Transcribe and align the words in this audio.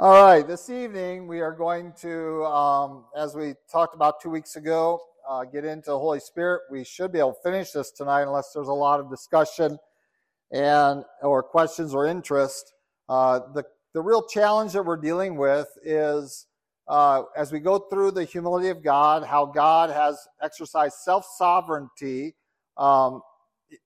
All 0.00 0.12
right, 0.12 0.46
this 0.46 0.70
evening 0.70 1.26
we 1.26 1.40
are 1.40 1.50
going 1.50 1.92
to, 2.02 2.44
um, 2.44 3.06
as 3.16 3.34
we 3.34 3.54
talked 3.68 3.96
about 3.96 4.20
two 4.20 4.30
weeks 4.30 4.54
ago, 4.54 5.00
uh, 5.28 5.42
get 5.42 5.64
into 5.64 5.90
the 5.90 5.98
Holy 5.98 6.20
Spirit. 6.20 6.62
We 6.70 6.84
should 6.84 7.10
be 7.10 7.18
able 7.18 7.32
to 7.32 7.40
finish 7.42 7.72
this 7.72 7.90
tonight 7.90 8.22
unless 8.22 8.52
there's 8.52 8.68
a 8.68 8.72
lot 8.72 9.00
of 9.00 9.10
discussion 9.10 9.76
and 10.52 11.02
or 11.20 11.42
questions 11.42 11.94
or 11.94 12.06
interest. 12.06 12.74
Uh, 13.08 13.40
the 13.56 13.64
the 13.92 14.00
real 14.00 14.24
challenge 14.24 14.72
that 14.74 14.84
we're 14.84 14.98
dealing 14.98 15.36
with 15.36 15.66
is 15.82 16.46
uh, 16.86 17.24
as 17.36 17.50
we 17.50 17.58
go 17.58 17.80
through 17.80 18.12
the 18.12 18.22
humility 18.22 18.68
of 18.68 18.84
God, 18.84 19.24
how 19.24 19.46
God 19.46 19.90
has 19.90 20.28
exercised 20.40 20.94
self 20.98 21.26
sovereignty 21.36 22.36
um, 22.76 23.20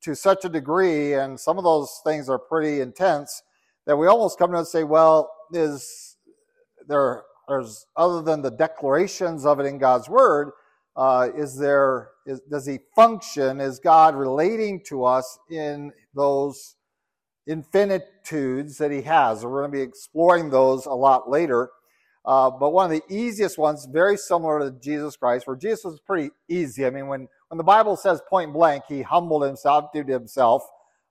to 0.02 0.14
such 0.14 0.44
a 0.44 0.50
degree, 0.50 1.14
and 1.14 1.40
some 1.40 1.56
of 1.56 1.64
those 1.64 2.02
things 2.04 2.28
are 2.28 2.38
pretty 2.38 2.82
intense 2.82 3.42
that 3.86 3.96
we 3.96 4.06
almost 4.06 4.38
come 4.38 4.52
to 4.52 4.58
and 4.58 4.66
say, 4.66 4.84
well, 4.84 5.30
is 5.52 6.16
there 6.88 7.22
there's 7.48 7.86
other 7.96 8.22
than 8.22 8.42
the 8.42 8.50
declarations 8.50 9.44
of 9.44 9.60
it 9.60 9.66
in 9.66 9.78
God's 9.78 10.08
word, 10.08 10.52
uh, 10.96 11.28
is 11.36 11.56
there 11.58 12.10
is, 12.26 12.40
does 12.50 12.66
he 12.66 12.78
function? 12.94 13.60
Is 13.60 13.78
God 13.78 14.14
relating 14.14 14.80
to 14.86 15.04
us 15.04 15.38
in 15.50 15.92
those 16.14 16.76
infinitudes 17.46 18.78
that 18.78 18.90
he 18.90 19.02
has? 19.02 19.44
We're 19.44 19.60
going 19.60 19.72
to 19.72 19.76
be 19.76 19.82
exploring 19.82 20.50
those 20.50 20.86
a 20.86 20.92
lot 20.92 21.28
later. 21.28 21.70
Uh, 22.24 22.50
but 22.50 22.70
one 22.70 22.84
of 22.84 22.90
the 22.92 23.14
easiest 23.14 23.58
ones, 23.58 23.88
very 23.90 24.16
similar 24.16 24.60
to 24.60 24.70
Jesus 24.80 25.16
Christ, 25.16 25.46
where 25.48 25.56
Jesus 25.56 25.84
was 25.84 26.00
pretty 26.00 26.30
easy. 26.48 26.86
I 26.86 26.90
mean, 26.90 27.08
when, 27.08 27.26
when 27.48 27.58
the 27.58 27.64
Bible 27.64 27.96
says 27.96 28.22
point 28.30 28.52
blank, 28.52 28.84
he 28.88 29.02
humbled 29.02 29.42
himself, 29.42 29.92
did 29.92 30.06
himself 30.06 30.62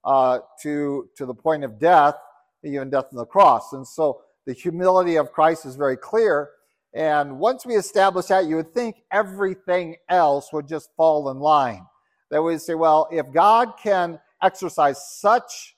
uh, 0.06 0.40
to, 0.62 1.09
to 1.17 1.26
the 1.26 1.34
point 1.34 1.66
of 1.66 1.78
death, 1.78 2.16
even 2.64 2.90
death 2.90 3.08
on 3.12 3.18
the 3.18 3.26
cross. 3.26 3.74
And 3.74 3.88
so 3.88 4.22
the 4.46 4.54
humility 4.54 5.16
of 5.18 5.32
Christ 5.32 5.66
is 5.66 5.76
very 5.76 5.98
clear. 5.98 6.50
And 6.94 7.40
once 7.40 7.66
we 7.66 7.76
establish 7.76 8.26
that, 8.28 8.45
you 8.45 8.58
would 8.58 8.73
think 8.73 8.98
everything 9.12 9.95
else 10.09 10.52
would 10.52 10.68
just 10.68 10.90
fall 10.98 11.30
in 11.30 11.40
line. 11.40 11.86
That 12.30 12.42
we 12.42 12.58
say, 12.58 12.76
well, 12.76 13.08
if 13.12 13.31
God 13.31 13.73
can 13.81 14.20
exercise 14.42 15.20
such 15.20 15.76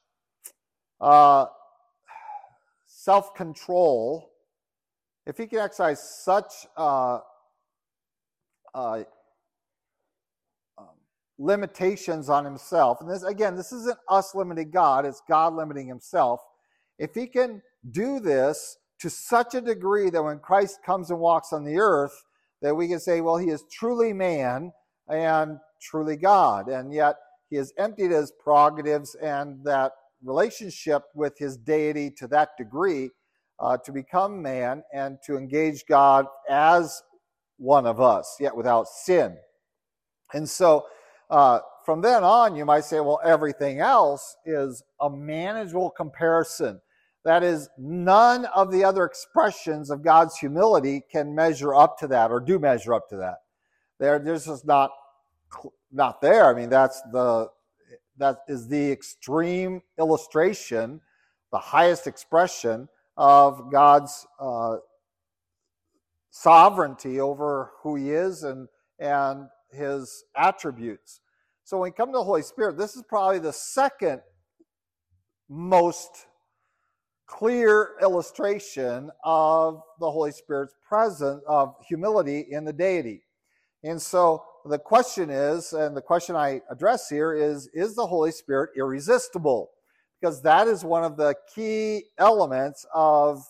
uh, 1.02 1.46
self 2.86 3.36
control, 3.36 4.32
if 5.26 5.38
he 5.38 5.48
can 5.48 5.60
exercise 5.60 6.02
such 6.24 6.52
uh, 6.78 7.20
uh, 8.74 9.04
um, 10.78 10.88
limitations 11.38 12.30
on 12.30 12.46
himself, 12.46 13.02
and 13.02 13.10
this 13.10 13.24
again, 13.24 13.56
this 13.56 13.72
isn't 13.72 13.98
us 14.10 14.34
limiting 14.34 14.72
God, 14.72 15.06
it's 15.06 15.22
God 15.28 15.54
limiting 15.54 15.88
himself. 15.88 16.40
If 17.04 17.16
he 17.16 17.28
can 17.28 17.62
do 17.92 18.22
this 18.22 18.78
to 19.02 19.10
such 19.10 19.56
a 19.56 19.60
degree 19.60 20.10
that 20.10 20.24
when 20.24 20.40
Christ 20.40 20.80
comes 20.86 21.12
and 21.12 21.20
walks 21.20 21.52
on 21.52 21.66
the 21.66 21.78
earth, 21.78 22.24
that 22.62 22.74
we 22.74 22.88
can 22.88 23.02
say, 23.02 23.20
well, 23.20 23.36
he 23.36 23.50
is 23.50 23.66
truly 23.70 24.14
man 24.14 24.72
and 25.10 25.58
truly 25.82 26.16
God. 26.16 26.70
And 26.70 26.94
yet 26.94 27.18
he 27.50 27.58
has 27.58 27.74
emptied 27.78 28.12
his 28.12 28.32
prerogatives 28.42 29.16
and 29.16 29.60
that 29.66 29.92
relationship 30.24 31.02
with 31.14 31.38
his 31.38 31.58
deity 31.58 32.10
to 32.20 32.28
that 32.28 32.52
degree 32.58 33.10
uh, 33.60 33.76
to 33.84 33.92
become 33.92 34.42
man 34.42 34.82
and 34.94 35.18
to 35.26 35.36
engage 35.36 35.84
God 35.90 36.26
as 36.50 37.04
one 37.58 37.86
of 37.86 38.00
us, 38.00 38.38
yet 38.40 38.56
without 38.56 38.88
sin. 38.88 39.36
And 40.34 40.50
so 40.50 40.86
uh, 41.30 41.60
from 41.86 42.02
then 42.02 42.24
on, 42.24 42.56
you 42.56 42.64
might 42.64 42.86
say, 42.86 43.02
well, 43.02 43.20
everything 43.26 43.82
else 43.82 44.38
is 44.46 44.82
a 45.02 45.10
manageable 45.10 45.90
comparison 45.90 46.80
that 47.26 47.44
is, 47.44 47.70
none 47.78 48.46
of 48.46 48.72
the 48.72 48.84
other 48.84 49.06
expressions 49.06 49.90
of 49.90 50.04
God's 50.04 50.38
humility 50.38 51.04
can 51.12 51.34
measure 51.34 51.74
up 51.74 51.98
to 52.00 52.08
that 52.08 52.32
or 52.32 52.40
do 52.40 52.60
measure 52.60 52.94
up 52.94 53.08
to 53.10 53.18
that. 53.18 53.38
They're, 54.00 54.20
they're 54.20 54.36
just 54.36 54.66
not, 54.66 54.92
not 55.92 56.22
there. 56.22 56.46
I 56.46 56.54
mean, 56.54 56.70
that's 56.70 57.02
the, 57.12 57.50
that 58.18 58.40
is 58.48 58.68
the 58.68 58.92
extreme 58.92 59.82
illustration, 59.98 61.00
the 61.52 61.60
highest 61.60 62.08
expression 62.08 62.90
of 63.16 63.72
God's 63.72 64.28
uh, 64.40 64.78
sovereignty 66.30 67.22
over 67.22 67.72
who 67.82 67.96
He 67.96 68.12
is 68.12 68.44
and, 68.44 68.68
and 69.00 69.48
His 69.72 70.26
attributes. 70.36 71.22
So 71.64 71.78
when 71.78 71.92
we 71.92 71.96
come 71.96 72.10
to 72.10 72.18
the 72.18 72.24
Holy 72.24 72.42
Spirit, 72.42 72.78
this 72.78 72.96
is 72.96 73.04
probably 73.08 73.40
the 73.40 73.54
second 73.54 74.22
most 75.48 76.26
clear 77.26 77.96
illustration 78.02 79.10
of 79.24 79.82
the 80.00 80.10
Holy 80.10 80.32
Spirit's 80.32 80.76
presence 80.88 81.44
of 81.48 81.76
humility 81.88 82.46
in 82.50 82.66
the 82.66 82.74
deity. 82.74 83.24
And 83.84 84.02
so 84.02 84.44
the 84.66 84.80
question 84.80 85.30
is, 85.30 85.74
and 85.74 85.96
the 85.96 86.02
question 86.02 86.36
I 86.36 86.62
address 86.70 87.10
here 87.10 87.34
is, 87.34 87.70
is 87.74 87.96
the 87.96 88.06
Holy 88.06 88.32
Spirit 88.32 88.72
irresistible? 88.78 89.72
Because 90.20 90.42
that 90.44 90.68
is 90.68 90.86
one 90.86 91.04
of 91.04 91.18
the 91.18 91.36
key 91.54 92.06
elements 92.18 92.86
of 92.94 93.44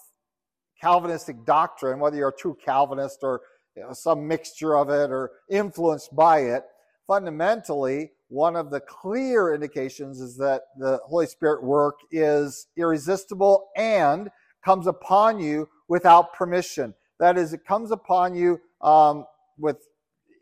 Calvinistic 0.81 1.45
doctrine, 1.45 1.99
whether 1.99 2.17
you're 2.17 2.29
a 2.29 2.35
true 2.35 2.57
Calvinist 2.65 3.19
or 3.21 3.41
you 3.75 3.83
know, 3.83 3.93
some 3.93 4.27
mixture 4.27 4.75
of 4.75 4.89
it 4.89 5.11
or 5.11 5.31
influenced 5.49 6.15
by 6.15 6.39
it. 6.39 6.63
Fundamentally, 7.07 8.11
one 8.33 8.55
of 8.55 8.71
the 8.71 8.79
clear 8.79 9.53
indications 9.53 10.19
is 10.19 10.35
that 10.37 10.63
the 10.79 10.99
Holy 11.05 11.27
Spirit 11.27 11.63
work 11.63 11.99
is 12.11 12.65
irresistible 12.75 13.69
and 13.77 14.27
comes 14.65 14.87
upon 14.87 15.39
you 15.39 15.69
without 15.87 16.33
permission. 16.33 16.95
That 17.19 17.37
is, 17.37 17.53
it 17.53 17.63
comes 17.63 17.91
upon 17.91 18.33
you 18.33 18.59
um, 18.81 19.25
with 19.59 19.77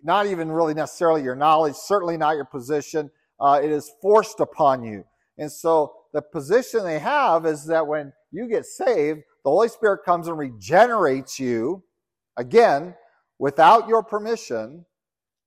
not 0.04 0.26
even 0.26 0.50
really 0.50 0.74
necessarily 0.74 1.22
your 1.22 1.36
knowledge, 1.36 1.76
certainly 1.76 2.16
not 2.16 2.38
your 2.38 2.46
position. 2.46 3.12
Uh, 3.42 3.60
it 3.62 3.70
is 3.70 3.92
forced 4.02 4.40
upon 4.40 4.86
you. 4.86 5.04
And 5.38 5.52
so 5.52 5.92
the 6.14 6.22
position 6.22 6.86
they 6.86 7.00
have 7.00 7.46
is 7.46 7.66
that 7.66 7.86
when 7.86 8.14
you 8.32 8.48
get 8.48 8.66
saved, 8.66 9.20
the 9.44 9.50
Holy 9.50 9.68
Spirit 9.68 10.06
comes 10.06 10.30
and 10.30 10.38
regenerates 10.38 11.42
you, 11.42 11.84
again, 12.38 12.96
without 13.38 13.90
your 13.90 14.02
permission, 14.02 14.86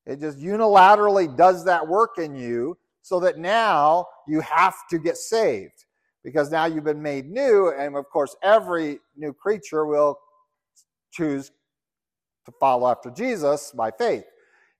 it 0.06 0.20
just 0.20 0.38
unilaterally 0.38 1.34
does 1.36 1.64
that 1.64 1.86
work 1.86 2.18
in 2.18 2.34
you 2.34 2.76
so 3.02 3.20
that 3.20 3.38
now 3.38 4.06
you 4.26 4.40
have 4.40 4.74
to 4.90 4.98
get 4.98 5.16
saved 5.16 5.84
because 6.22 6.50
now 6.50 6.64
you've 6.64 6.84
been 6.84 7.02
made 7.02 7.30
new. 7.30 7.70
And 7.70 7.96
of 7.96 8.08
course, 8.10 8.34
every 8.42 8.98
new 9.16 9.32
creature 9.32 9.86
will 9.86 10.18
choose 11.10 11.50
to 12.46 12.52
follow 12.58 12.88
after 12.88 13.10
Jesus 13.10 13.72
by 13.72 13.90
faith. 13.90 14.24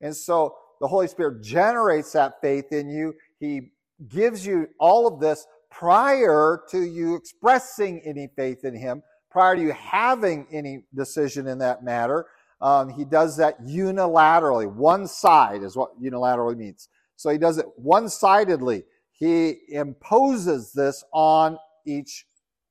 And 0.01 0.15
so 0.15 0.57
the 0.81 0.89
Holy 0.89 1.07
Spirit 1.07 1.43
generates 1.43 2.13
that 2.13 2.41
faith 2.41 2.73
in 2.73 2.89
you. 2.89 3.15
He 3.41 3.73
gives 4.09 4.45
you 4.45 4.69
all 4.79 5.07
of 5.07 5.21
this 5.21 5.47
prior 5.71 6.63
to 6.71 6.81
you 6.81 7.15
expressing 7.15 8.01
any 8.05 8.29
faith 8.37 8.65
in 8.65 8.75
Him, 8.75 9.03
prior 9.31 9.57
to 9.57 9.63
you 9.63 9.73
having 9.73 10.47
any 10.53 10.85
decision 10.95 11.47
in 11.47 11.59
that 11.59 11.85
matter. 11.85 12.27
Um, 12.65 12.89
he 12.89 13.05
does 13.05 13.37
that 13.37 13.63
unilaterally. 13.63 14.67
One 14.67 15.07
side 15.07 15.63
is 15.63 15.77
what 15.77 16.01
unilaterally 16.03 16.57
means. 16.57 16.89
So 17.15 17.29
he 17.29 17.37
does 17.37 17.59
it 17.59 17.67
one 17.77 18.09
sidedly. 18.09 18.85
He 19.13 19.57
imposes 19.69 20.73
this 20.73 21.05
on 21.13 21.59
each 21.87 22.25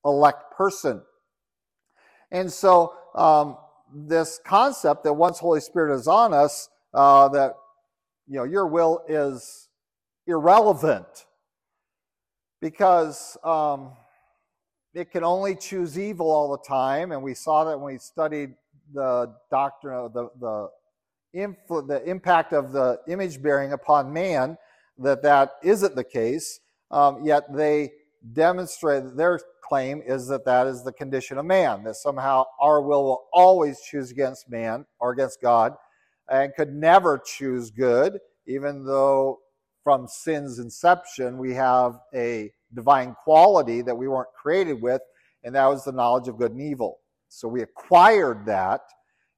elect 0.04 0.52
person. 0.58 1.04
And 2.32 2.52
so, 2.52 2.94
um, 3.14 3.58
this 3.96 4.40
concept 4.44 5.04
that 5.04 5.14
once 5.14 5.38
Holy 5.38 5.62
Spirit 5.62 5.96
is 5.96 6.08
on 6.08 6.34
us, 6.34 6.70
uh, 6.96 7.30
that 7.30 7.54
you 8.28 8.38
know 8.38 8.46
your 8.46 8.66
will 8.66 9.04
is 9.08 9.70
irrelevant 10.26 11.28
because 12.60 13.38
um, 13.44 13.92
it 14.96 15.12
can 15.12 15.24
only 15.24 15.56
choose 15.56 16.00
evil 16.00 16.32
all 16.32 16.52
the 16.52 16.68
time, 16.68 17.12
and 17.12 17.22
we 17.22 17.36
saw 17.36 17.64
that 17.66 17.80
when 17.80 17.94
we 17.94 18.00
studied 18.00 18.56
the 18.94 19.34
doctrine 19.50 19.96
of 19.96 20.14
the, 20.14 20.30
the, 20.40 20.70
influ- 21.36 21.88
the 21.88 22.04
impact 22.06 22.54
of 22.54 22.72
the 22.72 23.00
image 23.08 23.42
bearing 23.42 23.74
upon 23.74 24.14
man, 24.14 24.58
that 24.98 25.24
that 25.24 25.52
isn't 25.64 25.96
the 25.96 26.04
case. 26.04 26.60
Um, 26.92 27.26
yet 27.26 27.54
they 27.54 27.92
demonstrate 28.34 29.16
their 29.16 29.40
claim 29.68 30.02
is 30.06 30.28
that 30.28 30.46
that 30.46 30.68
is 30.68 30.84
the 30.84 30.94
condition 30.94 31.38
of 31.38 31.46
man, 31.46 31.84
that 31.84 31.96
somehow 31.96 32.46
our 32.62 32.82
will 32.82 33.04
will 33.04 33.24
always 33.34 33.80
choose 33.82 34.12
against 34.12 34.50
man 34.50 34.86
or 35.00 35.12
against 35.12 35.42
God 35.42 35.74
and 36.30 36.54
could 36.56 36.74
never 36.74 37.22
choose 37.26 37.72
good, 37.72 38.20
even 38.48 38.86
though 38.86 39.40
from 39.84 40.08
sin's 40.08 40.60
inception 40.60 41.38
we 41.38 41.54
have 41.54 42.00
a 42.14 42.52
divine 42.74 43.16
quality 43.24 43.82
that 43.82 43.96
we 43.96 44.08
weren't 44.08 44.30
created 44.40 44.82
with, 44.82 45.02
and 45.44 45.56
that 45.56 45.68
was 45.68 45.84
the 45.84 45.92
knowledge 45.92 46.28
of 46.28 46.38
good 46.38 46.52
and 46.52 46.62
evil. 46.62 47.00
So 47.34 47.48
we 47.48 47.62
acquired 47.62 48.46
that, 48.46 48.82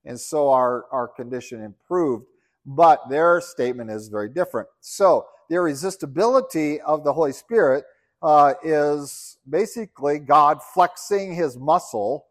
and 0.04 0.20
so 0.20 0.50
our, 0.50 0.86
our 0.92 1.08
condition 1.08 1.64
improved. 1.64 2.26
But 2.66 3.10
their 3.10 3.42
statement 3.42 3.92
is 3.92 4.08
very 4.08 4.30
different. 4.30 4.68
So 4.82 5.26
the 5.50 5.56
irresistibility 5.56 6.82
of 6.82 7.04
the 7.04 7.14
Holy 7.14 7.32
Spirit 7.32 7.86
uh, 8.22 8.56
is 8.64 9.38
basically 9.48 10.20
God 10.20 10.62
flexing 10.74 11.36
his 11.36 11.58
muscle 11.58 12.26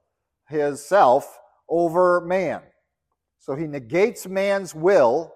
his 0.49 0.85
self 0.85 1.39
over 1.69 2.21
man. 2.21 2.63
So 3.39 3.55
he 3.55 3.67
negates 3.67 4.27
man's 4.27 4.75
will 4.75 5.33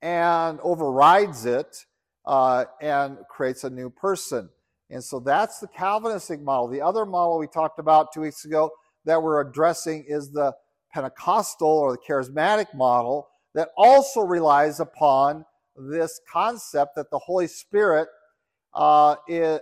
and 0.00 0.58
overrides 0.62 1.46
it 1.46 1.86
uh, 2.24 2.64
and 2.80 3.18
creates 3.28 3.64
a 3.64 3.70
new 3.70 3.90
person. 3.90 4.48
And 4.90 5.02
so 5.02 5.20
that's 5.20 5.58
the 5.58 5.68
Calvinistic 5.68 6.40
model. 6.42 6.68
The 6.68 6.82
other 6.82 7.06
model 7.06 7.38
we 7.38 7.46
talked 7.46 7.78
about 7.78 8.12
two 8.12 8.20
weeks 8.20 8.44
ago 8.44 8.70
that 9.04 9.22
we're 9.22 9.40
addressing 9.40 10.04
is 10.06 10.30
the 10.30 10.52
Pentecostal 10.92 11.68
or 11.68 11.92
the 11.92 11.98
charismatic 11.98 12.74
model 12.74 13.28
that 13.54 13.70
also 13.76 14.20
relies 14.20 14.80
upon 14.80 15.44
this 15.76 16.20
concept 16.30 16.96
that 16.96 17.10
the 17.10 17.18
Holy 17.18 17.46
Spirit 17.46 18.08
uh, 18.74 19.16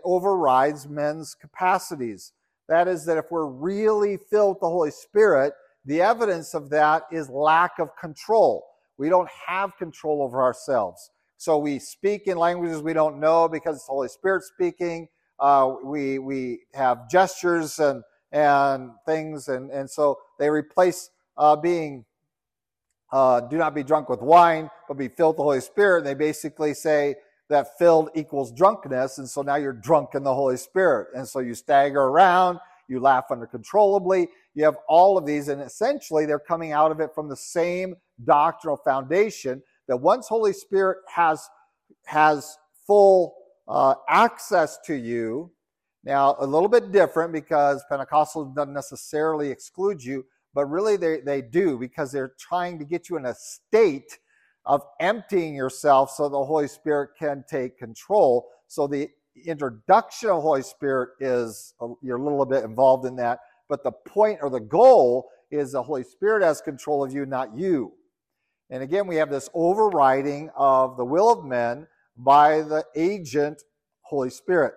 overrides 0.04 0.88
men's 0.88 1.34
capacities. 1.34 2.32
That 2.69 2.88
is, 2.88 3.04
that 3.06 3.16
if 3.16 3.26
we're 3.31 3.46
really 3.46 4.16
filled 4.16 4.56
with 4.56 4.60
the 4.60 4.69
Holy 4.69 4.90
Spirit, 4.90 5.54
the 5.84 6.00
evidence 6.00 6.54
of 6.54 6.70
that 6.70 7.04
is 7.10 7.28
lack 7.28 7.78
of 7.78 7.88
control. 7.96 8.64
We 8.98 9.08
don't 9.08 9.28
have 9.46 9.76
control 9.76 10.22
over 10.22 10.43
ourselves. 10.43 11.10
So 11.36 11.58
we 11.58 11.78
speak 11.78 12.26
in 12.26 12.36
languages 12.36 12.82
we 12.82 12.93
don't 12.93 13.19
know 13.19 13.48
because 13.48 13.76
it's 13.76 13.86
the 13.86 13.93
Holy 13.93 14.08
Spirit 14.08 14.43
speaking. 14.44 15.08
Uh, 15.40 15.75
we, 15.82 16.19
we 16.19 16.60
have 16.75 17.08
gestures 17.08 17.78
and, 17.78 18.04
and 18.32 18.93
things, 19.06 19.49
and, 19.49 19.71
and 19.71 19.88
so 19.91 20.19
they 20.38 20.49
replace 20.49 21.11
uh, 21.37 21.56
being 21.56 22.05
uh, 23.12 23.41
do 23.41 23.56
not 23.59 23.75
be 23.75 23.82
drunk 23.82 24.09
with 24.09 24.21
wine, 24.21 24.71
but 24.87 24.94
be 24.94 25.09
filled 25.09 25.35
with 25.35 25.38
the 25.38 25.43
Holy 25.43 25.61
Spirit. 25.61 25.99
And 25.99 26.06
They 26.06 26.15
basically 26.15 26.75
say 26.75 27.17
that 27.49 27.77
filled 27.79 28.11
equals 28.15 28.53
drunkenness. 28.53 29.19
And 29.19 29.29
so 29.29 29.43
now 29.43 29.56
you're 29.56 29.73
drunk 29.73 30.11
in 30.15 30.23
the 30.23 30.35
Holy 30.35 30.56
Spirit. 30.56 31.09
And 31.15 31.27
so 31.27 31.41
you 31.41 31.55
stagger 31.55 32.00
around, 32.00 32.61
you 32.88 33.00
laugh 33.00 33.25
uncontrollably. 33.31 34.29
You 34.55 34.65
have 34.65 34.77
all 34.88 35.19
of 35.19 35.27
these, 35.27 35.49
and 35.49 35.61
essentially 35.61 36.27
they're 36.27 36.38
coming 36.38 36.73
out 36.73 36.91
of 36.91 37.00
it 37.00 37.11
from 37.15 37.29
the 37.29 37.37
same 37.37 37.94
doctrinal 38.25 38.77
foundation 38.77 39.62
that 39.88 39.97
once 39.97 40.29
Holy 40.29 40.53
Spirit 40.53 40.99
has, 41.09 41.49
has 42.05 42.56
full 42.87 43.35
uh, 43.69 43.94
access 44.09 44.79
to 44.87 44.94
you, 44.94 45.50
now 46.05 46.37
a 46.38 46.47
little 46.47 46.69
bit 46.69 46.93
different 46.93 47.32
because 47.32 47.85
Pentecostal 47.88 48.47
doesn't 48.47 48.73
necessarily 48.73 49.50
exclude 49.50 50.02
you, 50.02 50.25
but 50.55 50.67
really 50.67 50.97
they, 50.97 51.20
they 51.20 51.43
do 51.43 51.79
because 51.79 52.11
they're 52.11 52.35
trying 52.38 52.79
to 52.79 52.85
get 52.85 53.08
you 53.08 53.17
in 53.17 53.26
a 53.26 53.35
state 53.35 54.19
of 54.64 54.82
emptying 54.99 55.55
yourself 55.55 56.11
so 56.11 56.29
the 56.29 56.44
Holy 56.44 56.69
Spirit 56.69 57.11
can 57.19 57.44
take 57.49 57.79
control. 57.79 58.49
So 58.67 58.87
the 58.87 59.08
introduction 59.44 60.31
of 60.31 60.43
Holy 60.43 60.62
Spirit 60.62 61.11
is 61.20 61.75
you're 62.03 62.19
a 62.19 62.23
little 62.23 62.46
bit 62.46 62.64
involved 62.64 63.06
in 63.06 63.17
that, 63.17 63.41
but 63.69 63.82
the 63.82 63.93
point 63.93 64.41
or 64.43 64.50
the 64.50 64.61
goal 64.61 65.29
is 65.50 65.73
the 65.73 65.82
Holy 65.82 66.05
Spirit 66.05 66.43
has 66.43 66.61
control 66.61 67.05
of 67.05 67.12
you, 67.12 67.26
not 67.26 67.56
you. 67.56 67.93
And 68.70 68.82
again, 68.82 69.06
we 69.06 69.17
have 69.17 69.31
this 69.31 69.49
overriding 69.53 70.50
of 70.56 70.96
the 70.96 71.05
will 71.05 71.31
of 71.31 71.44
men 71.44 71.88
by 72.17 72.62
the 72.62 72.85
agent 72.94 73.64
Holy 74.03 74.31
Spirit. 74.31 74.75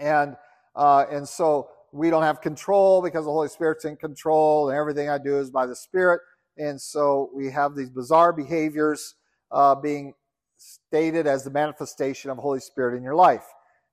And 0.00 0.36
uh, 0.74 1.04
and 1.10 1.28
so 1.28 1.68
we 1.92 2.10
don't 2.10 2.22
have 2.22 2.40
control 2.40 3.02
because 3.02 3.24
the 3.24 3.30
Holy 3.30 3.48
Spirit's 3.48 3.84
in 3.84 3.96
control, 3.96 4.68
and 4.68 4.78
everything 4.78 5.08
I 5.08 5.18
do 5.18 5.38
is 5.38 5.50
by 5.50 5.66
the 5.66 5.76
Spirit. 5.76 6.20
And 6.56 6.80
so 6.80 7.30
we 7.34 7.50
have 7.50 7.74
these 7.74 7.90
bizarre 7.90 8.32
behaviors 8.32 9.14
uh, 9.50 9.74
being 9.74 10.14
stated 10.56 11.26
as 11.26 11.44
the 11.44 11.50
manifestation 11.50 12.30
of 12.30 12.38
Holy 12.38 12.60
Spirit 12.60 12.96
in 12.96 13.02
your 13.02 13.14
life. 13.14 13.44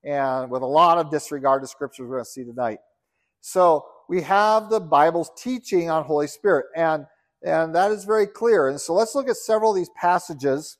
And 0.03 0.51
with 0.51 0.61
a 0.61 0.67
lot 0.67 0.97
of 0.97 1.09
disregard 1.11 1.61
to 1.63 1.67
scriptures 1.67 2.05
we're 2.05 2.15
going 2.15 2.25
to 2.25 2.29
see 2.29 2.43
tonight. 2.43 2.79
So 3.41 3.85
we 4.09 4.21
have 4.21 4.69
the 4.69 4.79
Bible's 4.79 5.31
teaching 5.37 5.89
on 5.89 6.03
Holy 6.03 6.27
Spirit, 6.27 6.67
and, 6.75 7.05
and 7.43 7.73
that 7.75 7.91
is 7.91 8.05
very 8.05 8.27
clear. 8.27 8.69
And 8.69 8.79
so 8.79 8.93
let's 8.93 9.15
look 9.15 9.29
at 9.29 9.37
several 9.37 9.71
of 9.71 9.77
these 9.77 9.91
passages 9.99 10.77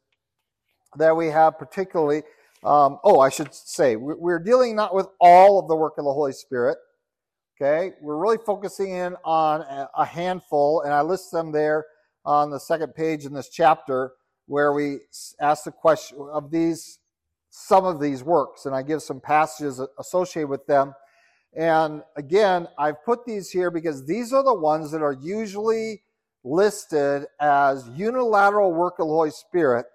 that 0.98 1.16
we 1.16 1.28
have 1.28 1.58
particularly. 1.58 2.24
Um, 2.64 3.00
oh, 3.04 3.20
I 3.20 3.30
should 3.30 3.54
say, 3.54 3.96
we're 3.96 4.40
dealing 4.40 4.76
not 4.76 4.94
with 4.94 5.08
all 5.20 5.60
of 5.60 5.68
the 5.68 5.76
work 5.76 5.94
of 5.98 6.06
the 6.06 6.14
Holy 6.14 6.34
Spirit, 6.34 6.78
Okay, 7.60 7.94
we're 8.02 8.18
really 8.18 8.38
focusing 8.38 8.92
in 8.92 9.16
on 9.26 9.88
a 9.98 10.06
handful, 10.06 10.82
and 10.82 10.94
I 10.94 11.02
list 11.02 11.32
them 11.32 11.52
there 11.52 11.88
on 12.24 12.52
the 12.52 12.60
second 12.60 12.94
page 12.94 13.26
in 13.26 13.34
this 13.34 13.50
chapter 13.50 14.12
where 14.46 14.74
we 14.74 15.00
ask 15.42 15.64
the 15.64 15.72
question 15.72 16.20
of 16.32 16.52
these, 16.52 17.00
some 17.50 17.84
of 17.84 18.00
these 18.00 18.24
works, 18.24 18.68
and 18.68 18.76
I 18.76 18.84
give 18.84 19.02
some 19.02 19.20
passages 19.20 19.82
associated 19.98 20.50
with 20.50 20.68
them. 20.68 20.94
And 21.56 22.04
again, 22.16 22.68
I've 22.78 23.04
put 23.04 23.26
these 23.26 23.50
here 23.50 23.72
because 23.72 24.06
these 24.06 24.34
are 24.34 24.44
the 24.44 24.54
ones 24.54 24.92
that 24.92 25.02
are 25.02 25.18
usually 25.20 26.04
listed 26.44 27.26
as 27.40 27.90
unilateral 27.96 28.72
work 28.72 29.00
of 29.00 29.08
the 29.08 29.14
Holy 29.14 29.32
Spirit, 29.32 29.88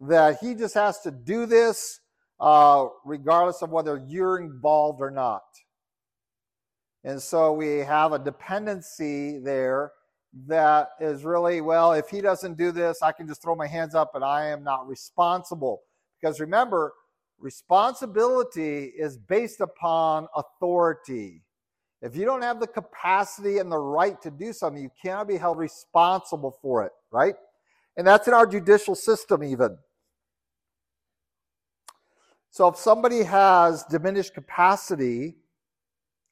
that 0.00 0.38
He 0.40 0.56
just 0.56 0.74
has 0.74 0.98
to 1.02 1.12
do 1.12 1.46
this 1.46 2.00
uh, 2.44 2.88
regardless 3.06 3.62
of 3.62 3.70
whether 3.70 4.04
you're 4.06 4.38
involved 4.38 5.00
or 5.00 5.10
not. 5.10 5.44
And 7.02 7.20
so 7.20 7.54
we 7.54 7.78
have 7.78 8.12
a 8.12 8.18
dependency 8.18 9.38
there 9.38 9.92
that 10.46 10.90
is 11.00 11.24
really, 11.24 11.62
well, 11.62 11.94
if 11.94 12.10
he 12.10 12.20
doesn't 12.20 12.58
do 12.58 12.70
this, 12.70 13.00
I 13.00 13.12
can 13.12 13.26
just 13.26 13.40
throw 13.40 13.54
my 13.54 13.66
hands 13.66 13.94
up 13.94 14.14
and 14.14 14.22
I 14.22 14.48
am 14.48 14.62
not 14.62 14.86
responsible. 14.86 15.80
Because 16.20 16.38
remember, 16.38 16.92
responsibility 17.38 18.92
is 18.98 19.16
based 19.16 19.62
upon 19.62 20.28
authority. 20.36 21.40
If 22.02 22.14
you 22.14 22.26
don't 22.26 22.42
have 22.42 22.60
the 22.60 22.66
capacity 22.66 23.56
and 23.56 23.72
the 23.72 23.78
right 23.78 24.20
to 24.20 24.30
do 24.30 24.52
something, 24.52 24.82
you 24.82 24.90
cannot 25.00 25.28
be 25.28 25.38
held 25.38 25.56
responsible 25.56 26.58
for 26.60 26.84
it, 26.84 26.92
right? 27.10 27.36
And 27.96 28.06
that's 28.06 28.28
in 28.28 28.34
our 28.34 28.46
judicial 28.46 28.94
system, 28.94 29.42
even. 29.42 29.78
So 32.54 32.68
if 32.68 32.76
somebody 32.76 33.24
has 33.24 33.82
diminished 33.82 34.32
capacity, 34.32 35.34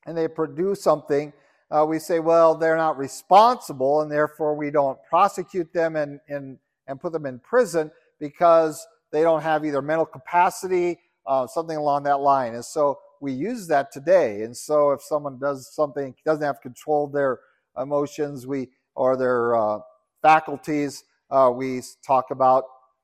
and 0.07 0.17
they 0.17 0.29
produce 0.29 0.81
something, 0.81 1.33
uh, 1.69 1.85
we 1.85 1.99
say, 1.99 2.21
well, 2.21 2.55
they're 2.55 2.77
not 2.77 2.97
responsible, 2.97 4.03
and 4.03 4.13
therefore 4.13 4.55
we 4.55 4.71
don't 4.71 4.97
prosecute 5.11 5.73
them 5.73 5.97
and, 5.97 6.21
and, 6.29 6.59
and 6.87 7.01
put 7.01 7.13
them 7.13 7.27
in 7.27 7.41
prison 7.41 7.91
because 8.21 8.87
they 9.11 9.23
don't 9.23 9.43
have 9.43 9.65
either 9.65 9.83
mental 9.83 10.07
capacity, 10.07 11.01
uh, 11.27 11.45
something 11.49 11.77
along 11.77 12.05
that 12.05 12.21
line. 12.21 12.55
And 12.55 12.65
so 12.65 13.01
we 13.21 13.33
use 13.33 13.67
that 13.67 13.91
today. 13.91 14.43
And 14.43 14.57
so 14.57 14.93
if 14.93 15.03
someone 15.03 15.41
does 15.41 15.75
something, 15.75 16.15
doesn't 16.25 16.45
have 16.45 16.61
control 16.61 17.07
of 17.07 17.13
their 17.13 17.41
emotions, 17.77 18.47
we 18.47 18.69
or 18.95 19.17
their 19.17 19.57
uh, 19.57 19.81
faculties, 20.23 21.03
uh, 21.33 21.51
we 21.53 21.83
talk 22.07 22.31
about 22.31 22.63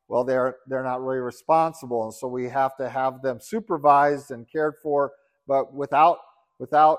well, 0.08 0.24
they're 0.24 0.56
they're 0.66 0.82
not 0.82 1.02
really 1.02 1.20
responsible, 1.20 2.04
and 2.04 2.14
so 2.14 2.26
we 2.26 2.48
have 2.48 2.76
to 2.78 2.88
have 2.88 3.22
them 3.22 3.38
supervised 3.40 4.30
and 4.30 4.50
cared 4.50 4.74
for. 4.82 5.12
But 5.46 5.74
without 5.74 6.18
without 6.58 6.98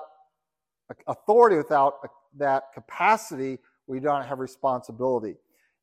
authority, 1.06 1.56
without 1.56 1.94
that 2.36 2.64
capacity, 2.72 3.58
we 3.86 4.00
don't 4.00 4.24
have 4.24 4.38
responsibility. 4.38 5.36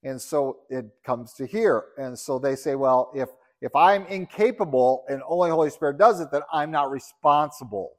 And 0.04 0.22
so 0.22 0.60
it 0.70 0.86
comes 1.06 1.34
to 1.34 1.46
here. 1.46 1.86
And 1.98 2.18
so 2.18 2.40
they 2.40 2.56
say, 2.56 2.76
well, 2.76 3.12
if 3.14 3.30
if 3.62 3.76
I'm 3.76 4.06
incapable 4.06 5.04
and 5.10 5.22
only 5.28 5.50
Holy 5.50 5.70
Spirit 5.70 5.98
does 5.98 6.22
it, 6.22 6.30
then 6.32 6.42
I'm 6.54 6.72
not 6.72 6.92
responsible. 6.92 7.94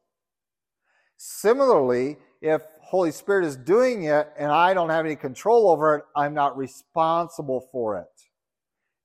Similarly, 1.17 2.17
if 2.41 2.63
Holy 2.81 3.11
Spirit 3.11 3.45
is 3.45 3.57
doing 3.57 4.05
it 4.05 4.29
and 4.39 4.53
I 4.53 4.73
don't 4.73 4.89
have 4.89 5.05
any 5.05 5.17
control 5.17 5.69
over 5.69 5.97
it, 5.97 6.05
I'm 6.17 6.33
not 6.33 6.57
responsible 6.57 7.69
for 7.73 7.99
it. 7.99 8.28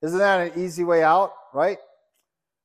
Isn't 0.04 0.18
that 0.18 0.52
an 0.52 0.62
easy 0.62 0.84
way 0.84 1.02
out, 1.02 1.32
right? 1.54 1.78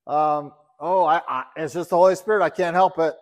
Um, 0.05 0.51
oh, 0.77 1.05
I, 1.05 1.21
I, 1.25 1.43
it's 1.55 1.73
just 1.73 1.89
the 1.89 1.95
Holy 1.95 2.15
Spirit. 2.15 2.43
I 2.43 2.49
can't 2.49 2.75
help 2.75 2.99
it. 2.99 3.13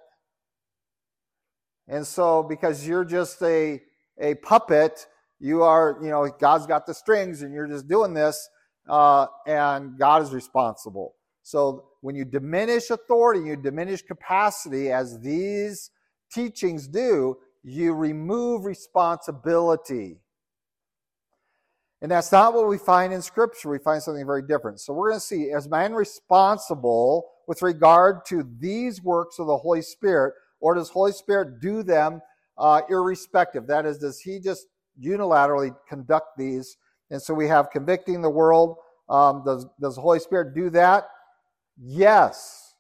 And 1.88 2.06
so, 2.06 2.42
because 2.42 2.88
you're 2.88 3.06
just 3.06 3.40
a, 3.44 3.80
a 4.20 4.34
puppet, 4.36 5.06
you 5.40 5.62
are, 5.62 6.00
you 6.02 6.10
know, 6.10 6.28
God's 6.40 6.66
got 6.66 6.88
the 6.88 6.96
strings 6.96 7.44
and 7.44 7.54
you're 7.54 7.68
just 7.68 7.88
doing 7.88 8.16
this, 8.16 8.50
uh, 8.90 9.28
and 9.46 10.00
God 10.00 10.24
is 10.24 10.34
responsible. 10.34 11.14
So, 11.44 11.86
when 12.02 12.16
you 12.16 12.26
diminish 12.26 12.90
authority, 12.90 13.42
you 13.42 13.56
diminish 13.56 14.02
capacity, 14.02 14.92
as 14.92 15.20
these 15.20 15.92
teachings 16.32 16.88
do, 16.88 17.38
you 17.64 17.94
remove 17.94 18.66
responsibility. 18.66 20.18
And 22.02 22.12
that's 22.12 22.32
not 22.32 22.54
what 22.54 22.68
we 22.68 22.78
find 22.78 23.12
in 23.12 23.22
Scripture. 23.22 23.70
We 23.70 23.80
find 23.80 24.02
something 24.02 24.26
very 24.26 24.44
different. 24.44 24.80
So 24.80 24.94
we're 24.94 25.10
going 25.10 25.20
to 25.20 25.26
see, 25.26 25.44
is 25.44 25.68
man 25.68 25.94
responsible 25.94 27.28
with 27.48 27.62
regard 27.62 28.26
to 28.28 28.48
these 28.60 29.02
works 29.02 29.40
of 29.40 29.48
the 29.48 29.58
Holy 29.58 29.82
Spirit 29.82 30.34
or 30.60 30.76
does 30.76 30.90
Holy 30.90 31.12
Spirit 31.12 31.60
do 31.60 31.84
them 31.84 32.22
uh, 32.58 32.82
irrespective? 32.90 33.68
That 33.68 33.86
is, 33.86 33.98
does 33.98 34.20
He 34.20 34.40
just 34.40 34.68
unilaterally 35.02 35.76
conduct 35.88 36.38
these? 36.38 36.78
And 37.10 37.22
so 37.22 37.34
we 37.34 37.48
have 37.48 37.72
convicting 37.72 38.22
the 38.22 38.30
world. 38.30 38.78
Um, 39.10 39.44
does 39.46 39.66
does 39.80 39.96
the 39.96 40.02
Holy 40.02 40.20
Spirit 40.20 40.54
do 40.54 40.70
that? 40.72 41.08
Yes. 41.82 42.76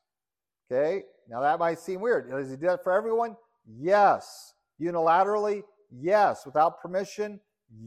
Okay. 0.70 1.04
Now 1.30 1.42
that 1.42 1.60
might 1.60 1.80
seem 1.80 2.02
weird. 2.02 2.30
Does 2.30 2.50
He 2.50 2.58
do 2.58 2.68
that 2.68 2.84
for 2.84 2.92
everyone? 2.92 3.36
Yes. 3.66 4.54
Unilaterally, 4.82 5.64
yes. 5.92 6.46
Without 6.46 6.82
permission, 6.82 7.40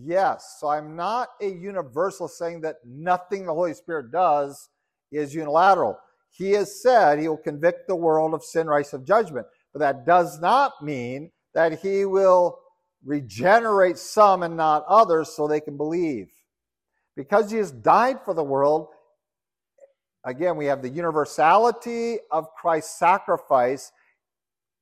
yes. 0.03 0.57
So 0.61 0.69
I'm 0.69 0.97
not 0.97 1.31
a 1.41 1.49
universal 1.49 2.29
saying 2.29 2.61
that 2.63 2.77
nothing 2.85 3.47
the 3.47 3.55
Holy 3.55 3.75
Spirit 3.75 4.13
does 4.13 4.69
is 5.13 5.35
unilateral. 5.35 5.99
He 6.31 6.53
has 6.53 6.83
said 6.83 7.19
he 7.19 7.29
will 7.29 7.37
convict 7.37 7.89
the 7.89 7.97
world 7.97 8.35
of 8.35 8.45
sin, 8.45 8.67
rights, 8.67 8.93
of 8.93 9.05
judgment. 9.05 9.47
But 9.73 9.81
that 9.81 10.07
does 10.07 10.41
not 10.41 10.83
mean 10.83 11.31
that 11.55 11.81
he 11.81 12.05
will 12.05 12.59
regenerate 13.05 13.99
some 13.99 14.43
and 14.43 14.57
not 14.57 14.85
others 14.87 15.35
so 15.35 15.47
they 15.47 15.61
can 15.61 15.77
believe. 15.77 16.29
Because 17.17 17.51
he 17.51 17.59
has 17.59 17.73
died 17.73 18.19
for 18.25 18.35
the 18.35 18.45
world, 18.45 18.89
again, 20.25 20.57
we 20.57 20.67
have 20.67 20.83
the 20.83 20.89
universality 20.89 22.19
of 22.31 22.55
Christ's 22.55 22.99
sacrifice 22.99 23.91